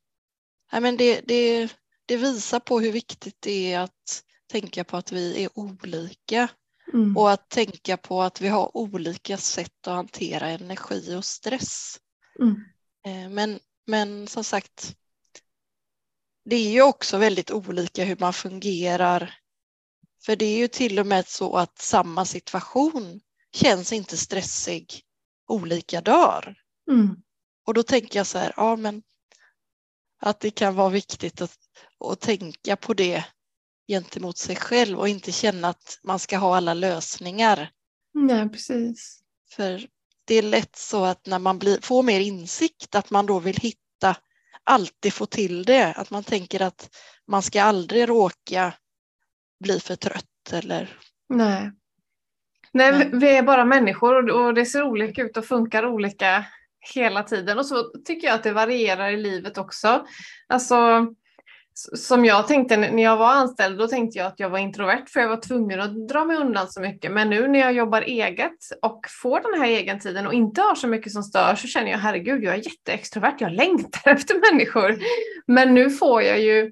ja, 0.72 0.80
men 0.80 0.98
det, 0.98 1.22
det, 1.26 1.70
det 2.06 2.18
visar 2.18 2.60
på 2.60 2.80
hur 2.80 2.92
viktigt 2.92 3.38
det 3.40 3.74
är 3.74 3.80
att 3.80 4.24
tänka 4.52 4.84
på 4.84 4.98
att 4.98 5.12
vi 5.12 5.44
är 5.44 5.50
olika 5.60 6.50
Mm. 6.94 7.18
Och 7.18 7.32
att 7.32 7.50
tänka 7.50 7.98
på 7.98 8.22
att 8.22 8.42
vi 8.42 8.48
har 8.48 8.78
olika 8.78 9.38
sätt 9.38 9.88
att 9.88 9.94
hantera 9.94 10.50
energi 10.50 11.16
och 11.16 11.26
stress. 11.26 12.00
Mm. 12.40 12.64
Eh, 13.06 13.30
men, 13.30 13.60
men 13.88 14.28
som 14.28 14.44
sagt, 14.44 14.96
det 16.46 16.56
är 16.56 16.72
ju 16.72 16.82
också 16.82 17.18
väldigt 17.18 17.52
olika 17.52 18.04
hur 18.04 18.18
man 18.20 18.34
fungerar. 18.34 19.36
För 20.26 20.36
det 20.36 20.46
är 20.46 20.58
ju 20.58 20.68
till 20.68 21.00
och 21.00 21.08
med 21.08 21.28
så 21.28 21.56
att 21.58 21.78
samma 21.80 22.26
situation 22.26 23.22
känns 23.54 23.94
inte 23.94 24.18
stressig 24.18 25.02
olika 25.48 26.02
dagar. 26.02 26.56
Mm. 26.92 27.16
Och 27.68 27.74
då 27.74 27.84
tänker 27.84 28.20
jag 28.20 28.28
så 28.28 28.38
här, 28.38 28.54
ja 28.58 28.76
men 28.76 29.04
att 30.22 30.40
det 30.40 30.52
kan 30.52 30.76
vara 30.76 30.90
viktigt 30.90 31.42
att, 31.42 31.58
att 32.06 32.20
tänka 32.20 32.76
på 32.76 32.94
det 32.94 33.26
gentemot 33.88 34.38
sig 34.38 34.56
själv 34.56 35.00
och 35.00 35.10
inte 35.10 35.32
känna 35.32 35.68
att 35.68 36.00
man 36.04 36.20
ska 36.20 36.38
ha 36.38 36.58
alla 36.58 36.74
lösningar. 36.74 37.72
Nej, 38.14 38.50
precis. 38.50 39.20
För 39.52 39.88
det 40.26 40.36
är 40.36 40.42
lätt 40.42 40.76
så 40.76 41.06
att 41.06 41.26
när 41.26 41.40
man 41.40 41.60
blir, 41.60 41.80
får 41.82 42.04
mer 42.04 42.20
insikt 42.20 42.96
att 42.96 43.10
man 43.10 43.26
då 43.26 43.40
vill 43.40 43.58
hitta, 43.58 44.16
alltid 44.64 45.14
få 45.14 45.26
till 45.26 45.64
det. 45.64 45.94
Att 45.94 46.10
man 46.10 46.24
tänker 46.24 46.62
att 46.62 46.96
man 47.28 47.42
ska 47.42 47.64
aldrig 47.64 48.10
råka 48.10 48.74
bli 49.60 49.80
för 49.80 49.96
trött 49.96 50.54
eller... 50.54 51.00
Nej. 51.30 51.72
Nej, 52.72 52.92
Men. 52.92 53.20
vi 53.20 53.38
är 53.38 53.44
bara 53.44 53.66
människor 53.66 54.32
och 54.32 54.54
det 54.54 54.66
ser 54.66 54.84
olika 54.84 55.22
ut 55.22 55.38
och 55.38 55.46
funkar 55.46 55.86
olika 55.86 56.46
hela 56.96 57.24
tiden. 57.24 57.60
Och 57.60 57.66
så 57.66 57.84
tycker 58.06 58.28
jag 58.28 58.36
att 58.36 58.44
det 58.44 58.52
varierar 58.52 59.10
i 59.10 59.18
livet 59.18 59.58
också. 59.58 60.06
Alltså, 60.48 61.08
som 61.94 62.26
jag 62.26 62.48
tänkte 62.48 62.78
när 62.78 63.04
jag 63.04 63.18
var 63.18 63.32
anställd, 63.32 63.78
då 63.78 63.88
tänkte 63.88 64.18
jag 64.18 64.28
att 64.28 64.40
jag 64.40 64.50
var 64.50 64.60
introvert 64.60 65.06
för 65.08 65.20
jag 65.20 65.30
var 65.30 65.42
tvungen 65.42 65.82
att 65.82 66.08
dra 66.08 66.26
mig 66.26 66.38
undan 66.38 66.68
så 66.68 66.82
mycket. 66.82 67.12
Men 67.12 67.30
nu 67.30 67.48
när 67.48 67.60
jag 67.60 67.74
jobbar 67.74 68.02
eget 68.02 68.58
och 68.82 69.06
får 69.22 69.52
den 69.52 69.62
här 69.62 69.68
egentiden 69.68 70.28
och 70.28 70.34
inte 70.34 70.62
har 70.62 70.76
så 70.76 70.88
mycket 70.88 71.12
som 71.12 71.24
stör 71.24 71.56
så 71.56 71.68
känner 71.68 71.92
jag 71.92 71.98
herregud, 71.98 72.44
jag 72.44 72.54
är 72.54 72.64
jätteextrovert, 72.64 73.36
jag 73.40 73.52
längtar 73.52 74.12
efter 74.12 74.52
människor. 74.52 74.98
Men 75.48 75.74
nu 75.74 75.90
får 75.90 76.22
jag 76.22 76.40
ju 76.40 76.72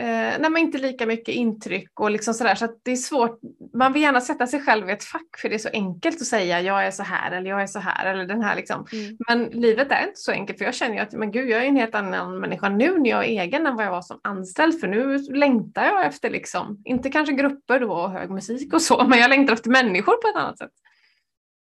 eh, 0.00 0.50
nej, 0.50 0.62
inte 0.62 0.78
lika 0.78 1.06
mycket 1.06 1.34
intryck 1.34 2.00
och 2.00 2.10
liksom 2.10 2.34
sådär. 2.34 2.54
Så 2.54 2.68
det 2.82 2.90
är 2.90 2.96
svårt. 2.96 3.40
Man 3.74 3.92
vill 3.92 4.02
gärna 4.02 4.20
sätta 4.20 4.46
sig 4.46 4.60
själv 4.60 4.88
i 4.88 4.92
ett 4.92 5.04
fack 5.04 5.38
för 5.38 5.48
det 5.48 5.54
är 5.54 5.58
så 5.58 5.68
enkelt 5.72 6.20
att 6.20 6.26
säga 6.26 6.60
jag 6.60 6.86
är 6.86 6.90
så 6.90 7.02
här 7.02 7.32
eller 7.32 7.50
jag 7.50 7.62
är 7.62 7.66
så 7.66 7.78
här 7.78 8.06
eller 8.06 8.24
den 8.24 8.42
här 8.42 8.56
liksom. 8.56 8.86
Mm. 8.92 9.16
Men 9.28 9.44
livet 9.44 9.92
är 9.92 10.02
inte 10.02 10.20
så 10.20 10.32
enkelt 10.32 10.58
för 10.58 10.64
jag 10.64 10.74
känner 10.74 10.94
ju 10.94 11.00
att 11.00 11.12
men 11.12 11.32
gud, 11.32 11.48
jag 11.48 11.64
är 11.64 11.68
en 11.68 11.76
helt 11.76 11.94
annan 11.94 12.38
människa 12.38 12.68
nu 12.68 12.98
när 12.98 13.10
jag 13.10 13.24
är 13.24 13.42
egen 13.42 13.66
än 13.66 13.76
vad 13.76 13.86
jag 13.86 13.90
var 13.90 14.02
som 14.02 14.20
anställd 14.24 14.80
för 14.80 14.88
nu 14.88 15.18
längtar 15.18 15.84
jag 15.84 16.06
efter 16.06 16.30
liksom, 16.30 16.82
inte 16.84 17.10
kanske 17.10 17.34
grupper 17.34 17.80
då 17.80 17.92
och 17.92 18.10
hög 18.10 18.30
musik 18.30 18.74
och 18.74 18.82
så, 18.82 19.06
men 19.08 19.18
jag 19.18 19.28
längtar 19.30 19.54
efter 19.54 19.70
människor 19.70 20.12
på 20.22 20.28
ett 20.28 20.42
annat 20.42 20.58
sätt. 20.58 20.72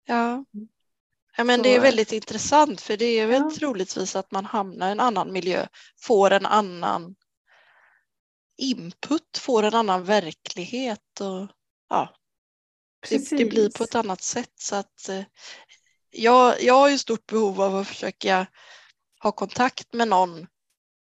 Ja. 0.07 0.45
Ja, 1.37 1.43
men 1.43 1.61
det 1.61 1.75
är 1.75 1.79
väldigt 1.79 2.11
intressant 2.11 2.81
för 2.81 2.97
det 2.97 3.05
är 3.19 3.27
väl 3.27 3.41
ja. 3.41 3.51
troligtvis 3.59 4.15
att 4.15 4.31
man 4.31 4.45
hamnar 4.45 4.89
i 4.89 4.91
en 4.91 4.99
annan 4.99 5.33
miljö, 5.33 5.67
får 6.01 6.31
en 6.31 6.45
annan 6.45 7.15
input 8.57 9.37
får 9.37 9.63
en 9.63 9.73
annan 9.73 10.03
verklighet 10.03 11.21
och 11.21 11.47
ja, 11.89 12.15
det, 13.09 13.29
det, 13.29 13.45
blir 13.45 13.69
på 13.69 13.83
ett 13.83 13.95
annat 13.95 14.21
sätt. 14.21 14.53
Så 14.55 14.75
att, 14.75 15.09
eh, 15.09 15.23
jag, 16.11 16.61
jag 16.61 16.73
har 16.73 16.89
ju 16.89 16.97
stort 16.97 17.25
behov 17.25 17.61
av 17.61 17.75
att 17.75 17.87
försöka 17.87 18.47
ha 19.19 19.31
kontakt 19.31 19.93
med 19.93 20.07
någon 20.07 20.47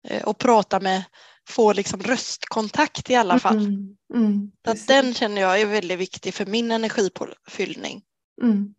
eh, 0.08 0.24
och 0.24 0.38
prata 0.38 0.80
med, 0.80 1.04
få 1.48 1.74
liksom 1.74 2.02
röstkontakt 2.02 3.10
i 3.10 3.16
alla 3.16 3.40
fall. 3.40 3.58
Mm, 3.58 3.98
mm, 4.14 4.52
att 4.64 4.88
den 4.88 5.14
känner 5.14 5.42
jag 5.42 5.62
är 5.62 5.66
väldigt 5.66 6.00
viktig 6.00 6.34
för 6.34 6.46
min 6.46 6.72
energipåfyllning. 6.72 8.04
Mm, 8.42 8.76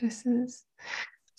precis. 0.00 0.64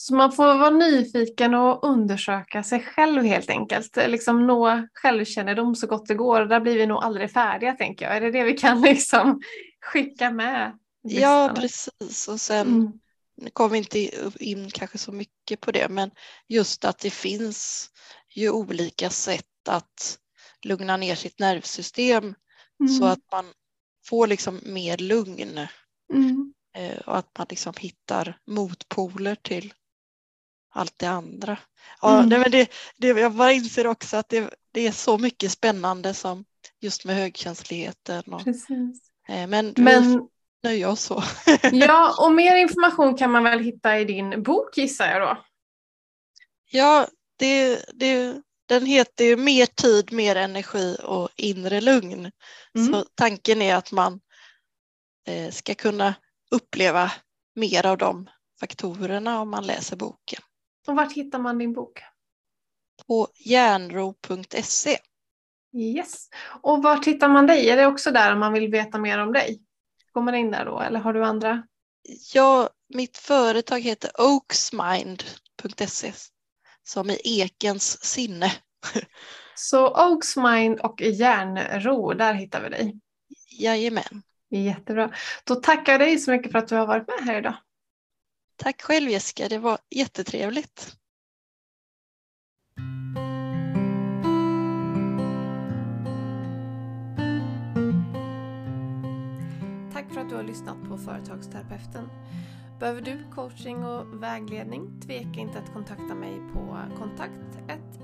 Så 0.05 0.15
man 0.15 0.31
får 0.31 0.45
vara 0.45 0.69
nyfiken 0.69 1.53
och 1.53 1.83
undersöka 1.83 2.63
sig 2.63 2.83
själv 2.83 3.23
helt 3.23 3.49
enkelt. 3.49 3.97
Liksom 4.07 4.47
nå 4.47 4.87
självkännedom 4.93 5.75
så 5.75 5.87
gott 5.87 6.07
det 6.07 6.15
går. 6.15 6.41
Där 6.41 6.59
blir 6.59 6.77
vi 6.77 6.85
nog 6.85 7.03
aldrig 7.03 7.31
färdiga 7.31 7.73
tänker 7.73 8.05
jag. 8.05 8.17
Är 8.17 8.21
det 8.21 8.31
det 8.31 8.43
vi 8.43 8.53
kan 8.53 8.81
liksom 8.81 9.41
skicka 9.81 10.31
med? 10.31 10.77
Ja, 11.01 11.53
precis. 11.55 12.27
Och 12.27 12.39
sen 12.39 12.67
mm. 12.67 12.91
kommer 13.53 13.69
vi 13.69 13.77
inte 13.77 13.99
in 14.43 14.69
kanske 14.71 14.97
så 14.97 15.11
mycket 15.11 15.61
på 15.61 15.71
det, 15.71 15.89
men 15.89 16.11
just 16.47 16.85
att 16.85 16.99
det 16.99 17.11
finns 17.11 17.89
ju 18.35 18.49
olika 18.49 19.09
sätt 19.09 19.69
att 19.69 20.17
lugna 20.65 20.97
ner 20.97 21.15
sitt 21.15 21.39
nervsystem 21.39 22.23
mm. 22.23 22.93
så 22.99 23.05
att 23.05 23.31
man 23.31 23.45
får 24.05 24.27
liksom 24.27 24.59
mer 24.65 24.97
lugn. 24.97 25.67
Mm. 26.13 26.53
Eh, 26.77 26.97
och 26.97 27.17
att 27.17 27.37
man 27.37 27.47
liksom 27.49 27.73
hittar 27.79 28.37
motpoler 28.47 29.35
till 29.35 29.73
allt 30.75 30.93
det 30.97 31.05
andra. 31.05 31.57
Ja, 32.01 32.17
mm. 32.17 32.29
det, 32.29 32.49
det, 32.49 32.71
det, 32.97 33.07
jag 33.07 33.31
bara 33.31 33.51
inser 33.51 33.87
också 33.87 34.17
att 34.17 34.29
det, 34.29 34.53
det 34.71 34.87
är 34.87 34.91
så 34.91 35.17
mycket 35.17 35.51
spännande 35.51 36.13
som 36.13 36.45
just 36.81 37.05
med 37.05 37.15
högkänsligheten. 37.15 38.33
Och, 38.33 38.43
Precis. 38.43 39.01
Eh, 39.27 39.47
men, 39.47 39.73
men 39.77 40.27
nöja 40.63 40.89
oss 40.89 41.01
så. 41.01 41.23
ja, 41.71 42.25
och 42.25 42.31
mer 42.31 42.55
information 42.55 43.17
kan 43.17 43.31
man 43.31 43.43
väl 43.43 43.59
hitta 43.59 43.99
i 43.99 44.05
din 44.05 44.43
bok 44.43 44.77
gissar 44.77 45.07
jag 45.07 45.21
då? 45.21 45.37
Ja, 46.71 47.07
det, 47.39 47.85
det, 47.93 48.41
den 48.65 48.85
heter 48.85 49.25
ju 49.25 49.37
Mer 49.37 49.65
tid, 49.65 50.11
mer 50.11 50.35
energi 50.35 50.97
och 51.03 51.29
inre 51.35 51.81
lugn. 51.81 52.31
Mm. 52.75 52.93
Så 52.93 53.05
tanken 53.15 53.61
är 53.61 53.75
att 53.75 53.91
man 53.91 54.19
eh, 55.27 55.51
ska 55.51 55.75
kunna 55.75 56.13
uppleva 56.51 57.11
mer 57.55 57.85
av 57.85 57.97
de 57.97 58.29
faktorerna 58.59 59.41
om 59.41 59.49
man 59.49 59.65
läser 59.65 59.95
boken. 59.95 60.41
Och 60.87 60.95
vart 60.95 61.13
hittar 61.13 61.39
man 61.39 61.57
din 61.57 61.73
bok? 61.73 62.01
På 63.07 63.27
järnro.se. 63.37 64.97
Yes. 65.73 66.29
Och 66.61 66.83
vart 66.83 67.07
hittar 67.07 67.29
man 67.29 67.47
dig? 67.47 67.69
Är 67.69 67.77
det 67.77 67.85
också 67.85 68.11
där 68.11 68.33
om 68.33 68.39
man 68.39 68.53
vill 68.53 68.71
veta 68.71 68.97
mer 68.97 69.17
om 69.17 69.33
dig? 69.33 69.61
Går 70.11 70.21
man 70.21 70.35
in 70.35 70.51
där 70.51 70.65
då 70.65 70.79
eller 70.79 70.99
har 70.99 71.13
du 71.13 71.25
andra? 71.25 71.63
Ja, 72.33 72.69
mitt 72.93 73.17
företag 73.17 73.79
heter 73.79 74.11
oaksmind.se 74.17 76.11
som 76.83 77.09
i 77.09 77.19
ekens 77.23 78.03
sinne. 78.03 78.51
Så 79.55 80.09
Oaksmind 80.09 80.79
och 80.79 81.01
järnro, 81.01 82.13
där 82.13 82.33
hittar 82.33 82.61
vi 82.61 82.69
dig? 82.69 82.99
Jajamän. 83.59 84.23
Jättebra. 84.49 85.11
Då 85.43 85.55
tackar 85.55 85.91
jag 85.91 86.01
dig 86.01 86.17
så 86.17 86.31
mycket 86.31 86.51
för 86.51 86.59
att 86.59 86.67
du 86.67 86.75
har 86.75 86.87
varit 86.87 87.07
med 87.07 87.19
här 87.25 87.37
idag. 87.37 87.55
Tack 88.55 88.81
själv 88.81 89.09
Jessica, 89.09 89.49
det 89.49 89.57
var 89.57 89.77
jättetrevligt. 89.89 90.97
Tack 99.93 100.13
för 100.13 100.21
att 100.21 100.29
du 100.29 100.35
har 100.35 100.43
lyssnat 100.43 100.83
på 100.89 100.97
Företagsterapeuten. 100.97 102.09
Behöver 102.79 103.01
du 103.01 103.23
coaching 103.35 103.83
och 103.83 104.23
vägledning? 104.23 105.01
Tveka 105.01 105.39
inte 105.39 105.59
att 105.59 105.73
kontakta 105.73 106.15
mig 106.15 106.41
på 106.53 106.77
kontakt 106.97 107.45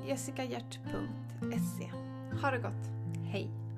jessicahjert.se. 0.08 1.92
Ha 2.42 2.52
det 2.52 2.58
gott! 2.58 2.88
Hej! 3.32 3.71